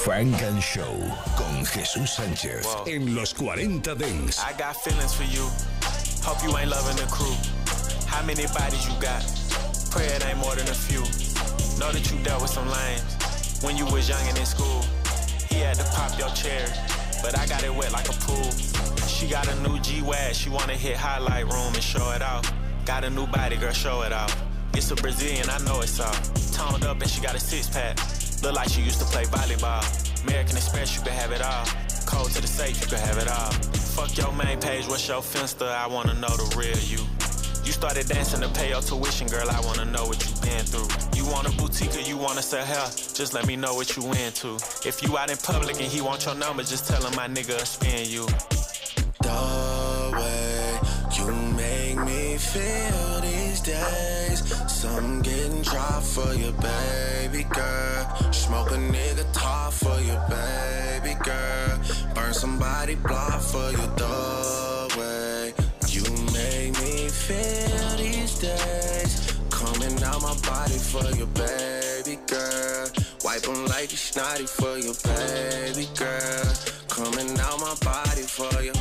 Funk 0.06 0.42
and 0.44 0.62
Show 0.64 0.96
con 1.36 1.66
Jesús 1.66 2.12
Sánchez 2.12 2.66
en 2.88 3.14
los 3.14 3.34
40 3.34 3.96
Dance. 3.96 4.40
I 4.40 4.54
got 4.54 4.78
feelings 4.78 5.14
for 5.14 5.26
you. 5.26 5.44
Hope 6.24 6.42
you 6.42 6.56
ain't 6.58 6.70
loving 6.70 6.96
the 6.96 7.06
crew. 7.12 7.36
How 8.08 8.24
many 8.26 8.48
bodies 8.48 8.88
you 8.88 8.94
got? 9.02 9.22
Pray 9.92 10.06
it 10.06 10.26
ain't 10.26 10.38
more 10.38 10.56
than 10.56 10.70
a 10.70 10.74
few. 10.74 11.02
Know 11.80 11.92
that 11.92 12.10
you 12.10 12.18
dealt 12.24 12.42
with 12.42 12.52
some 12.52 12.70
lames 12.70 13.60
when 13.62 13.76
you 13.76 13.86
was 13.88 14.08
young 14.08 14.26
and 14.30 14.38
in 14.38 14.46
school. 14.46 14.86
He 15.50 15.60
had 15.60 15.76
to 15.76 15.84
pop 15.92 16.18
your 16.18 16.30
chair, 16.30 16.66
but 17.22 17.38
I 17.38 17.46
got 17.48 17.64
it 17.64 17.76
wet 17.76 17.92
like 17.92 18.08
a 18.08 18.18
pool. 18.24 18.52
She 19.06 19.28
got 19.28 19.50
a 19.50 19.56
new 19.68 19.80
G-Wag, 19.80 20.34
she 20.34 20.50
wanna 20.50 20.76
hit 20.76 20.96
highlight 20.96 21.46
room 21.52 21.74
and 21.74 21.84
show 21.84 22.10
it 22.12 22.22
off. 22.22 22.50
Got 22.86 23.04
a 23.04 23.10
new 23.10 23.28
body, 23.28 23.58
girl, 23.58 23.74
show 23.74 24.04
it 24.04 24.14
off. 24.14 24.34
It's 24.74 24.92
a 24.92 24.96
Brazilian, 24.96 25.50
I 25.50 25.58
know 25.66 25.82
it's 25.82 26.00
all. 26.00 26.16
Toned 26.54 26.86
up 26.86 27.02
and 27.02 27.10
she 27.10 27.20
got 27.22 27.36
a 27.36 27.40
six 27.40 27.68
pack. 27.68 28.00
Look 28.44 28.56
like 28.56 28.70
she 28.70 28.82
used 28.82 29.00
to 29.00 29.06
play 29.06 29.24
volleyball. 29.26 29.84
American 30.24 30.56
Express, 30.56 30.96
you 30.96 31.02
can 31.02 31.14
have 31.14 31.32
it 31.32 31.42
all. 31.42 31.66
Code 32.06 32.32
to 32.32 32.42
the 32.42 32.48
safe, 32.48 32.80
you 32.82 32.88
can 32.88 33.00
have 33.00 33.18
it 33.18 33.28
all. 33.28 33.52
Fuck 33.96 34.18
your 34.18 34.32
main 34.32 34.60
page, 34.60 34.88
what's 34.88 35.08
your 35.08 35.22
finster? 35.22 35.66
I 35.66 35.88
wanna 35.88 36.14
know 36.14 36.30
the 36.30 36.56
real 36.58 36.78
you. 36.88 37.06
You 37.66 37.74
started 37.74 38.08
dancing 38.08 38.42
to 38.42 38.50
pay 38.50 38.70
your 38.70 38.82
tuition, 38.82 39.28
girl. 39.28 39.48
I 39.50 39.60
wanna 39.62 39.86
know 39.86 40.06
what 40.06 40.26
you 40.26 40.34
been 40.42 40.66
through. 40.66 40.88
You 41.16 41.26
want 41.30 41.48
a 41.48 41.52
boutique 41.58 41.96
or 41.96 42.00
you 42.00 42.18
wanna 42.18 42.42
sell 42.42 42.66
hair? 42.66 42.88
Just 43.14 43.34
let 43.34 43.46
me 43.46 43.56
know 43.56 43.76
what 43.76 43.96
you 43.96 44.04
into. 44.14 44.56
If 44.88 45.04
you 45.04 45.18
out 45.18 45.30
in 45.30 45.38
public 45.38 45.76
and 45.76 45.86
he 45.86 46.02
want 46.02 46.26
your 46.26 46.36
number, 46.36 46.64
just 46.64 46.88
tell 46.88 47.04
him 47.04 47.16
my 47.16 47.28
nigga 47.28 47.60
spin 47.66 48.10
you. 48.10 48.26
Feel 52.40 53.22
these 53.22 53.60
days. 53.62 54.40
Some 54.72 55.22
getting 55.22 55.62
dry 55.62 56.00
for 56.02 56.34
you, 56.34 56.52
baby 56.54 57.44
girl. 57.44 58.32
Smoke 58.32 58.72
a 58.72 58.76
nigga 58.76 59.26
top 59.34 59.74
for 59.74 60.00
you, 60.00 60.18
baby 60.30 61.16
girl. 61.24 61.80
Burn 62.16 62.34
somebody 62.34 62.96
block 62.96 63.42
for 63.42 63.70
you, 63.72 63.86
the 64.02 64.96
way 64.98 65.54
you 65.90 66.04
make 66.34 66.74
me 66.82 67.10
feel 67.10 67.98
these 67.98 68.40
days. 68.40 69.34
Coming 69.50 70.02
out 70.04 70.22
my 70.22 70.36
body 70.48 70.80
for 70.92 71.06
you, 71.18 71.26
baby 71.28 72.18
girl. 72.26 72.88
Wipe 73.24 73.42
them 73.42 73.66
like 73.68 73.92
you 73.92 73.98
snotty 73.98 74.46
for 74.46 74.78
your 74.78 74.96
baby 75.04 75.88
girl. 75.98 76.54
Coming 76.88 77.38
out 77.40 77.60
my 77.60 77.76
body 77.84 78.24
for 78.24 78.62
you. 78.64 78.74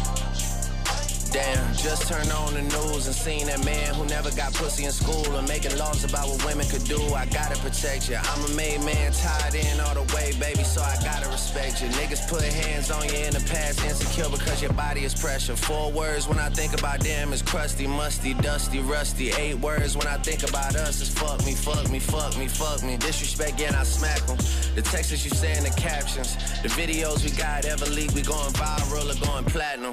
Damn, 1.31 1.75
just 1.75 2.09
turned 2.09 2.33
on 2.33 2.55
the 2.55 2.63
news 2.63 3.07
and 3.07 3.15
seen 3.15 3.47
that 3.47 3.63
man 3.65 3.95
who 3.95 4.07
never 4.07 4.31
got 4.31 4.55
pussy 4.55 4.87
in 4.87 4.93
school 4.93 5.27
and 5.37 5.47
making 5.47 5.77
laws 5.77 6.03
about 6.05 6.27
what 6.29 6.43
women 6.47 6.67
could 6.67 6.85
do. 6.85 6.99
I 7.13 7.27
gotta 7.27 7.59
protect 7.61 8.09
you. 8.09 8.17
I'm 8.17 8.45
a 8.45 8.49
made 8.55 8.83
man, 8.83 9.13
tied 9.13 9.55
in 9.55 9.79
all 9.81 9.95
the 9.95 10.15
way, 10.15 10.33
baby, 10.41 10.65
so 10.65 10.81
I 10.81 10.97
gotta 11.05 11.29
respect 11.29 11.83
you. 11.83 11.89
Niggas 12.01 12.27
put 12.29 12.43
hands 12.43 12.91
on 12.91 13.07
you 13.09 13.15
in 13.15 13.35
the 13.35 13.45
past, 13.51 13.85
insecure 13.85 14.31
because 14.31 14.63
your 14.63 14.73
body 14.73 15.05
is 15.05 15.15
pressure. 15.15 15.55
Four 15.55 15.93
words 15.93 16.27
when 16.27 16.39
I 16.39 16.49
think 16.49 16.73
about 16.73 17.01
them 17.01 17.33
is 17.35 17.43
crusty, 17.43 17.87
musty, 17.87 18.33
dusty, 18.33 18.81
rusty. 18.81 19.31
Eight 19.33 19.59
words 19.59 19.97
when 19.97 20.07
I 20.07 20.17
think 20.17 20.49
about 20.49 20.77
us 20.77 21.01
is 21.03 21.11
fuck 21.11 21.45
me, 21.45 21.53
fuck 21.53 21.91
me, 21.91 21.99
fuck 21.99 22.39
me, 22.39 22.49
fuck 22.49 22.83
me. 22.83 22.97
Disrespect, 22.97 23.61
yeah, 23.61 23.79
I 23.79 23.85
smack 23.85 24.21
them. 24.27 24.39
The 24.75 24.83
texts 24.83 25.25
you 25.25 25.31
say 25.31 25.57
in 25.59 25.65
the 25.65 25.75
captions, 25.77 26.37
the 26.63 26.69
videos 26.69 27.23
we 27.23 27.31
got 27.37 27.67
ever 27.67 27.87
leak, 27.87 28.13
we 28.13 28.23
going 28.23 28.53
viral 28.55 29.15
or 29.15 29.27
going 29.27 29.45
platinum. 29.45 29.93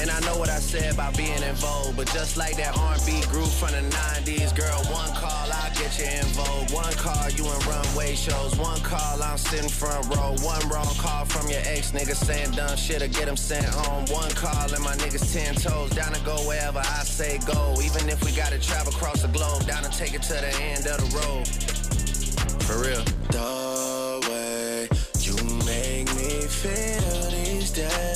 And 0.00 0.10
I 0.10 0.18
know 0.20 0.36
what 0.38 0.48
I 0.48 0.58
said 0.58 0.94
about 0.94 1.14
being 1.14 1.42
in 1.42 1.54
vogue, 1.56 1.94
but 1.94 2.06
just 2.08 2.38
like 2.38 2.56
that 2.56 2.72
R&B 2.76 3.20
group 3.28 3.48
from 3.48 3.72
the 3.72 3.84
90s, 3.92 4.56
girl, 4.56 4.80
one 4.88 5.12
call, 5.12 5.46
I'll 5.52 5.74
get 5.76 5.92
you 5.98 6.06
in 6.08 6.24
vogue. 6.32 6.70
One 6.72 6.94
call, 6.94 7.28
you 7.36 7.44
in 7.44 7.60
runway 7.68 8.14
shows. 8.14 8.56
One 8.56 8.80
call, 8.80 9.22
I'm 9.22 9.36
sitting 9.36 9.68
front 9.68 10.08
row. 10.16 10.34
One 10.40 10.66
wrong 10.70 10.94
call 10.96 11.26
from 11.26 11.50
your 11.50 11.60
ex 11.64 11.92
nigga 11.92 12.16
saying 12.16 12.52
dumb 12.52 12.76
shit 12.78 13.02
or 13.02 13.08
get 13.08 13.28
him 13.28 13.36
sent 13.36 13.66
home. 13.66 14.06
One 14.06 14.30
call 14.30 14.72
and 14.72 14.82
my 14.82 14.96
niggas 14.96 15.34
ten 15.34 15.54
toes, 15.54 15.90
down 15.90 16.12
to 16.14 16.20
go 16.24 16.36
wherever 16.48 16.78
I 16.78 17.04
say 17.04 17.38
go. 17.46 17.76
Even 17.82 18.08
if 18.08 18.24
we 18.24 18.32
gotta 18.32 18.58
travel 18.58 18.94
across 18.94 19.20
the 19.20 19.28
globe, 19.28 19.66
down 19.66 19.82
to 19.82 19.90
take 19.90 20.14
it 20.14 20.22
to 20.22 20.32
the 20.32 20.54
end 20.62 20.86
of 20.86 20.96
the 20.96 21.08
road. 21.20 21.46
For 22.64 22.80
real. 22.80 23.04
The 23.36 24.26
way 24.30 24.88
you 25.20 25.36
make 25.66 26.08
me 26.16 26.46
feel 26.48 27.30
these 27.30 27.70
days. 27.72 28.09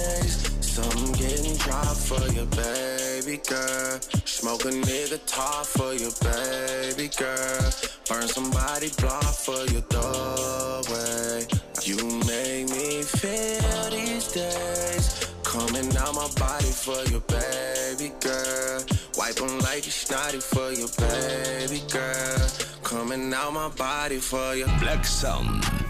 For 2.05 2.21
your 2.35 2.45
baby 2.45 3.41
girl. 3.49 3.99
Smoke 4.27 4.67
a 4.67 4.69
nigga 4.69 5.19
top 5.27 5.65
for 5.65 5.95
your 5.95 6.13
baby 6.21 7.09
girl. 7.17 7.73
Burn 8.07 8.29
somebody 8.29 8.91
block 9.01 9.25
for 9.25 9.65
your 9.73 9.81
the 9.89 10.85
way 10.91 11.47
you 11.83 11.97
make 12.27 12.69
me 12.69 13.03
feel 13.03 13.91
these 13.91 14.33
days. 14.33 15.33
Coming 15.45 15.97
out 15.97 16.15
my 16.15 16.29
body 16.39 16.73
for 16.85 17.03
your 17.11 17.21
baby 17.21 18.13
girl. 18.21 18.85
Wipe 19.17 19.37
them 19.37 19.59
like 19.61 19.87
you 19.87 19.93
snotty 19.93 20.41
for 20.41 20.73
your 20.73 20.89
baby 20.99 21.81
girl. 21.91 22.49
Coming 22.83 23.33
out 23.33 23.55
my 23.55 23.71
body 23.71 24.19
for 24.19 24.55
you. 24.55 24.67
Black 24.79 25.07
Sound. 25.07 25.84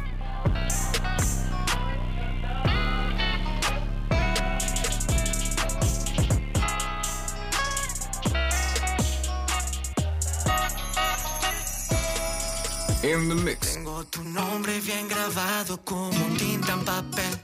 Tengo 13.04 14.02
tu 14.06 14.24
nombre 14.24 14.80
bien 14.80 15.06
grabado 15.08 15.78
como 15.84 16.18
tinta 16.38 16.72
en 16.72 16.84
papel. 16.86 17.38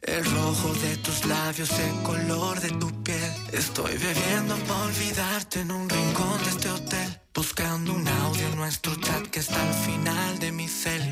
El 0.00 0.24
rojo 0.24 0.72
de 0.74 0.96
tus 0.98 1.24
labios, 1.24 1.70
el 1.80 2.02
color 2.04 2.60
de 2.60 2.70
tu 2.70 3.02
piel. 3.02 3.32
Estoy 3.52 3.98
bebiendo 3.98 4.54
para 4.68 4.82
olvidarte 4.82 5.62
en 5.62 5.72
un 5.72 5.90
rincón 5.90 6.38
de 6.44 6.50
este 6.50 6.70
hotel. 6.70 7.20
Buscando 7.34 7.92
un 7.94 8.06
audio 8.06 8.46
en 8.46 8.54
nuestro 8.54 8.94
chat 8.94 9.26
que 9.26 9.40
está 9.40 9.60
al 9.60 9.74
final 9.74 10.38
de 10.38 10.52
mi 10.52 10.68
cel. 10.68 11.02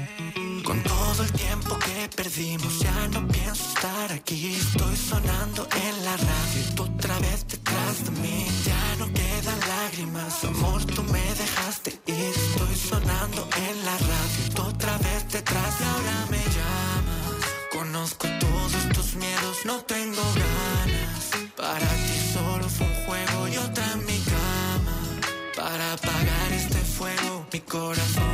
Con 0.71 0.81
todo 0.85 1.25
el 1.25 1.33
tiempo 1.33 1.77
que 1.81 2.09
perdimos, 2.15 2.79
ya 2.79 3.09
no 3.09 3.27
pienso 3.27 3.69
estar 3.71 4.13
aquí. 4.13 4.55
Estoy 4.55 4.97
sonando 4.97 5.67
en 5.75 6.05
la 6.05 6.17
radio 6.17 6.63
tú 6.77 6.85
otra 6.85 7.19
vez 7.19 7.45
detrás 7.49 8.05
de 8.05 8.13
mí. 8.23 8.47
Ya 8.65 8.97
no 9.01 9.13
quedan 9.13 9.59
lágrimas, 9.69 10.45
amor, 10.45 10.85
tú 10.85 11.03
me 11.03 11.25
dejaste 11.35 11.91
ir. 12.07 12.35
Estoy 12.37 12.77
sonando 12.77 13.49
en 13.67 13.85
la 13.85 13.99
radio 13.99 14.43
tú 14.55 14.63
otra 14.63 14.97
vez 14.99 15.29
detrás 15.33 15.75
y 15.81 15.83
ahora 15.83 16.27
me 16.31 16.43
llamas. 16.57 17.41
Conozco 17.73 18.29
todos 18.39 18.83
tus 18.95 19.17
miedos, 19.17 19.57
no 19.65 19.81
tengo 19.81 20.23
ganas. 20.23 21.23
Para 21.57 21.89
ti 22.05 22.17
solo 22.33 22.69
fue 22.69 22.87
un 22.87 23.07
juego 23.07 23.49
y 23.49 23.57
otra 23.57 23.87
en 23.95 24.07
mi 24.07 24.19
cama. 24.21 24.97
Para 25.57 25.95
apagar 25.95 26.53
este 26.53 26.79
fuego, 26.79 27.45
mi 27.53 27.59
corazón 27.59 28.30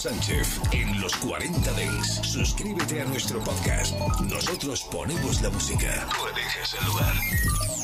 Sánchez 0.00 0.58
en 0.72 0.98
los 0.98 1.14
40 1.16 1.72
Dents. 1.72 2.20
Suscríbete 2.22 3.02
a 3.02 3.04
nuestro 3.04 3.38
podcast. 3.40 3.94
Nosotros 4.20 4.82
ponemos 4.90 5.42
la 5.42 5.50
música. 5.50 6.08
Tú 6.16 6.26
eliges 6.26 6.74
el 6.80 6.86
lugar. 6.86 7.79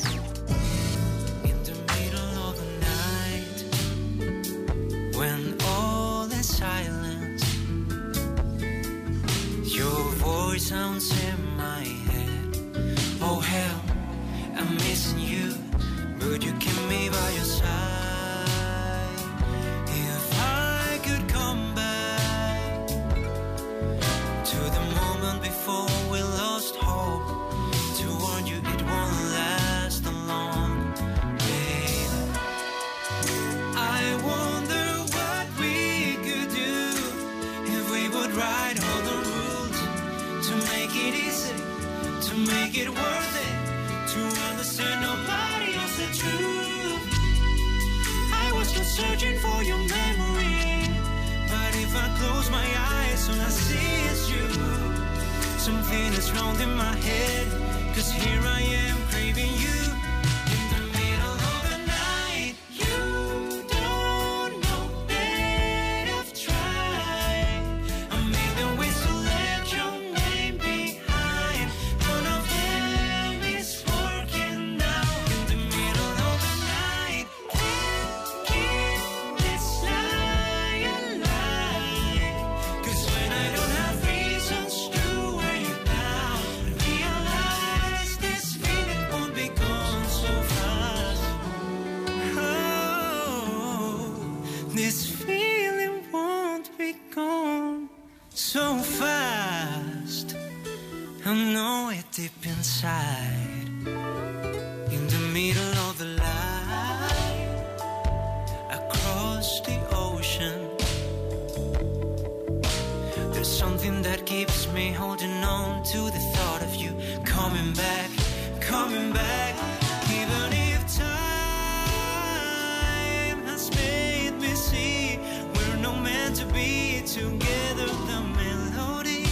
together 127.07 127.87
the 128.11 128.21
melody 128.35 129.25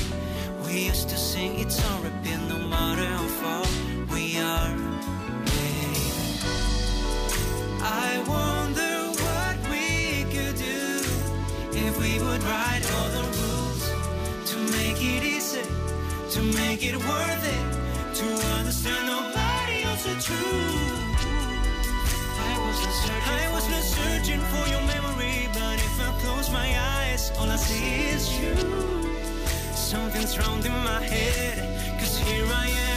we 0.65 0.86
used 0.88 1.09
to 1.09 1.17
sing. 1.17 1.59
It's 1.59 1.78
alright, 1.91 2.13
no 2.47 2.57
matter 2.69 3.03
how 3.03 3.28
far 3.41 3.65
we 4.13 4.38
are. 4.39 4.76
I 7.84 8.23
wonder 8.36 8.93
what 9.23 9.57
we 9.69 10.23
could 10.34 10.55
do 10.55 11.03
if 11.86 11.99
we 11.99 12.13
would 12.26 12.43
write 12.43 12.86
all 12.95 13.09
the 13.17 13.26
rules 13.39 13.84
to 14.51 14.57
make 14.78 15.01
it 15.03 15.23
easy, 15.36 15.65
to 16.32 16.41
make 16.55 16.82
it 16.82 16.95
worth 16.95 17.45
it, 17.57 17.65
to 18.19 18.28
understand 18.57 19.05
nobody 19.05 19.84
else 19.84 20.03
the 20.05 20.15
truth. 20.28 21.26
I 22.39 22.53
was 22.63 22.78
searching, 23.03 23.36
I 23.43 23.51
was 23.51 23.69
not 23.69 23.84
searching 23.84 24.39
for 24.39 24.65
your 24.71 24.82
memory 24.88 25.14
if 25.97 26.01
I 26.01 26.11
close 26.19 26.51
my 26.51 26.69
eyes, 26.77 27.31
all 27.39 27.49
I 27.49 27.55
see 27.55 28.07
is 28.09 28.23
you. 28.39 28.55
Something's 29.73 30.37
wrong 30.37 30.65
in 30.65 30.73
my 30.83 31.01
head, 31.01 31.57
cause 31.99 32.17
here 32.17 32.45
I 32.47 32.67
am. 32.67 32.94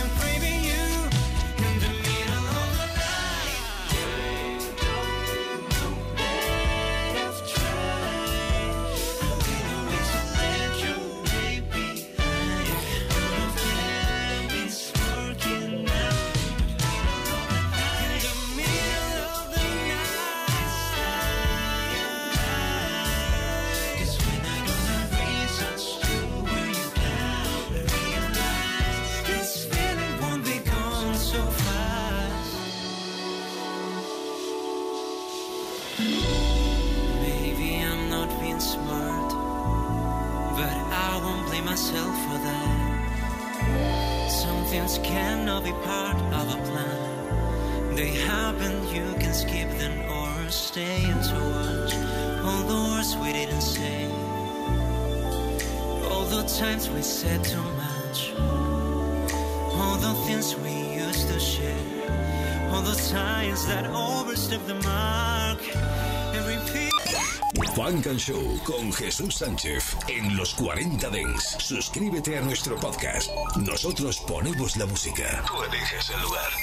Jesús 68.98 69.36
Sánchez 69.36 69.96
en 70.08 70.36
los 70.36 70.54
40 70.54 71.08
Dents. 71.10 71.56
Suscríbete 71.60 72.36
a 72.36 72.40
nuestro 72.40 72.74
podcast. 72.74 73.30
Nosotros 73.56 74.18
ponemos 74.26 74.76
la 74.76 74.86
música. 74.86 75.44
Tú 75.46 75.62
eliges 75.62 76.10
el 76.10 76.20
lugar. 76.20 76.58